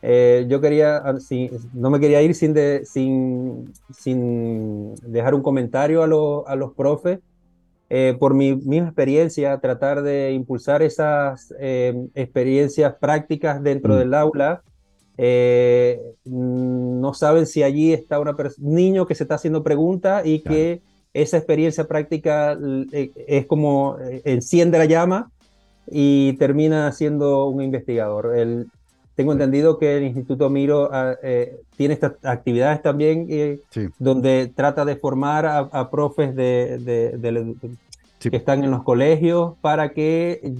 Eh, 0.00 0.46
yo 0.48 0.60
quería, 0.60 0.96
ah, 0.96 1.14
no 1.74 1.90
me 1.90 2.00
quería 2.00 2.22
ir 2.22 2.34
sin, 2.34 2.54
de, 2.54 2.84
sin, 2.84 3.72
sin 3.92 4.94
dejar 5.06 5.34
un 5.34 5.42
comentario 5.42 6.02
a, 6.02 6.50
a 6.50 6.56
los 6.56 6.72
profes. 6.72 7.20
Por 8.18 8.32
mi 8.34 8.54
misma 8.56 8.88
experiencia, 8.88 9.58
tratar 9.60 10.02
de 10.02 10.32
impulsar 10.32 10.82
esas 10.82 11.52
experiencias 12.14 12.94
prácticas 12.98 13.62
dentro 13.62 13.94
mm. 13.94 13.98
del 13.98 14.14
aula. 14.14 14.62
no 16.24 17.14
saben 17.14 17.46
si 17.46 17.62
allí 17.62 17.92
está 17.92 18.18
un 18.18 18.34
niño 18.58 19.06
que 19.06 19.14
se 19.14 19.24
está 19.24 19.34
haciendo 19.34 19.62
preguntas 19.62 20.24
y 20.24 20.40
que 20.40 20.80
esa 21.14 21.36
experiencia 21.36 21.86
práctica 21.86 22.58
eh, 22.92 23.10
es 23.26 23.46
como 23.46 23.98
eh, 23.98 24.22
enciende 24.24 24.78
la 24.78 24.86
llama 24.86 25.30
y 25.86 26.34
termina 26.34 26.90
siendo 26.92 27.46
un 27.46 27.62
investigador. 27.62 28.36
El, 28.36 28.68
tengo 29.22 29.34
entendido 29.34 29.78
que 29.78 29.98
el 29.98 30.02
Instituto 30.02 30.50
Miro 30.50 30.90
ah, 30.92 31.14
eh, 31.22 31.60
tiene 31.76 31.94
estas 31.94 32.14
actividades 32.24 32.82
también 32.82 33.28
donde 34.00 34.52
trata 34.52 34.84
de 34.84 34.96
formar 34.96 35.46
a, 35.46 35.90
profes 35.90 36.34
de, 36.34 37.54
que 38.18 38.36
están 38.36 38.64
en 38.64 38.72
los 38.72 38.82
colegios 38.82 39.54
para 39.60 39.90
que 39.90 40.52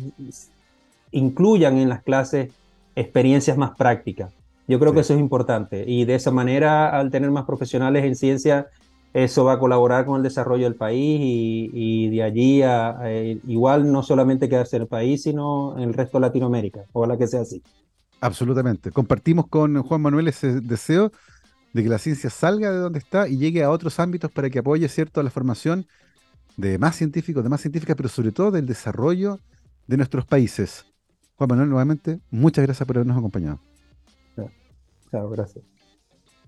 incluyan 1.11 1.79
en 1.79 1.89
las 1.89 2.05
clases 2.05 2.53
experiencias 2.95 3.59
más 3.59 3.73
prácticas. 3.77 4.33
Yo 4.69 4.79
creo 4.79 4.95
que 4.95 5.01
eso 5.01 5.15
es 5.15 5.19
importante 5.19 5.83
y 5.85 6.05
de 6.05 6.15
esa 6.15 6.31
manera, 6.31 6.97
al 6.97 7.11
tener 7.11 7.33
más 7.33 7.47
profesionales 7.47 8.05
en 8.05 8.15
ciencia, 8.15 8.69
eso 9.13 9.45
va 9.45 9.55
a 9.55 9.59
colaborar 9.59 10.07
con 10.07 10.19
el 10.19 10.23
desarrollo 10.23 10.65
del 10.65 10.77
país 10.77 11.19
y, 11.21 12.09
de 12.11 12.23
allí 12.23 12.63
a, 12.63 12.97
igual 13.49 13.91
no 13.91 14.05
solamente 14.05 14.49
quedarse 14.49 14.77
en 14.77 14.83
el 14.83 14.89
país, 14.89 15.25
sino 15.25 15.77
en 15.77 15.83
el 15.83 15.95
resto 15.95 16.19
de 16.19 16.23
Latinoamérica. 16.29 16.85
Ojalá 16.93 17.19
que 17.19 17.27
sea 17.27 17.41
así. 17.41 17.61
Absolutamente. 18.23 18.93
Compartimos 18.93 19.49
con 19.49 19.83
Juan 19.83 20.01
Manuel 20.01 20.29
ese 20.29 20.61
deseo 20.61 21.11
de 21.73 21.83
que 21.83 21.89
la 21.89 21.99
ciencia 21.99 22.31
salga 22.31 22.71
de 22.71 22.79
donde 22.79 23.01
está 23.01 23.29
y 23.29 23.37
llegue 23.37 23.65
a 23.65 23.71
otros 23.71 23.99
ámbitos 23.99 24.31
para 24.31 24.49
que 24.49 24.61
apoye, 24.61 24.89
¿cierto?, 24.89 25.21
la 25.25 25.31
formación 25.31 25.87
de 26.57 26.79
más 26.79 26.95
científicos, 26.95 27.43
de 27.43 27.51
más 27.51 27.61
científicas, 27.61 27.97
pero 27.97 28.09
sobre 28.09 28.31
todo 28.31 28.53
del 28.53 28.67
desarrollo 28.67 29.41
de 29.89 29.97
nuestros 29.97 30.25
países. 30.25 30.87
Juan 31.35 31.49
Manuel, 31.49 31.71
nuevamente, 31.71 32.21
muchas 32.31 32.65
gracias 32.65 32.87
por 32.87 32.97
habernos 32.97 33.19
acompañado. 33.19 33.59
Chao, 35.11 35.29
gracias. 35.29 35.65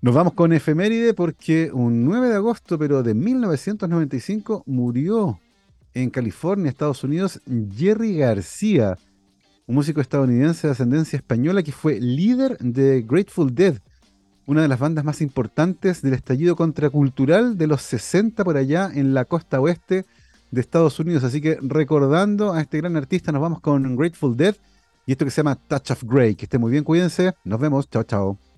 Nos 0.01 0.15
vamos 0.15 0.33
con 0.33 0.53
efeméride 0.53 1.13
porque 1.13 1.71
un 1.73 2.05
9 2.05 2.29
de 2.29 2.35
agosto, 2.35 2.79
pero 2.79 3.03
de 3.03 3.13
1995, 3.13 4.63
murió 4.65 5.41
en 5.93 6.09
California, 6.09 6.69
Estados 6.69 7.03
Unidos, 7.03 7.41
Jerry 7.75 8.17
García, 8.17 8.97
un 9.67 9.75
músico 9.75 10.01
estadounidense 10.01 10.67
de 10.67 10.73
ascendencia 10.73 11.17
española 11.17 11.63
que 11.63 11.71
fue 11.71 11.99
líder 11.99 12.57
de 12.59 13.01
Grateful 13.01 13.53
Dead, 13.53 13.77
una 14.45 14.61
de 14.61 14.67
las 14.67 14.79
bandas 14.79 15.03
más 15.03 15.21
importantes 15.21 16.01
del 16.01 16.13
estallido 16.13 16.55
contracultural 16.55 17.57
de 17.57 17.67
los 17.67 17.81
60 17.81 18.43
por 18.43 18.57
allá 18.57 18.91
en 18.93 19.13
la 19.13 19.25
costa 19.25 19.59
oeste 19.59 20.05
de 20.51 20.61
Estados 20.61 20.99
Unidos. 20.99 21.23
Así 21.23 21.41
que 21.41 21.57
recordando 21.61 22.53
a 22.53 22.61
este 22.61 22.77
gran 22.77 22.95
artista, 22.95 23.31
nos 23.31 23.41
vamos 23.41 23.59
con 23.59 23.95
Grateful 23.95 24.37
Dead 24.37 24.55
y 25.07 25.11
esto 25.11 25.25
que 25.25 25.31
se 25.31 25.37
llama 25.37 25.55
Touch 25.55 25.91
of 25.91 26.03
Grey. 26.03 26.35
Que 26.35 26.45
esté 26.45 26.57
muy 26.57 26.71
bien, 26.71 26.83
cuídense. 26.83 27.33
Nos 27.43 27.59
vemos. 27.59 27.89
Chao, 27.89 28.03
chao. 28.03 28.54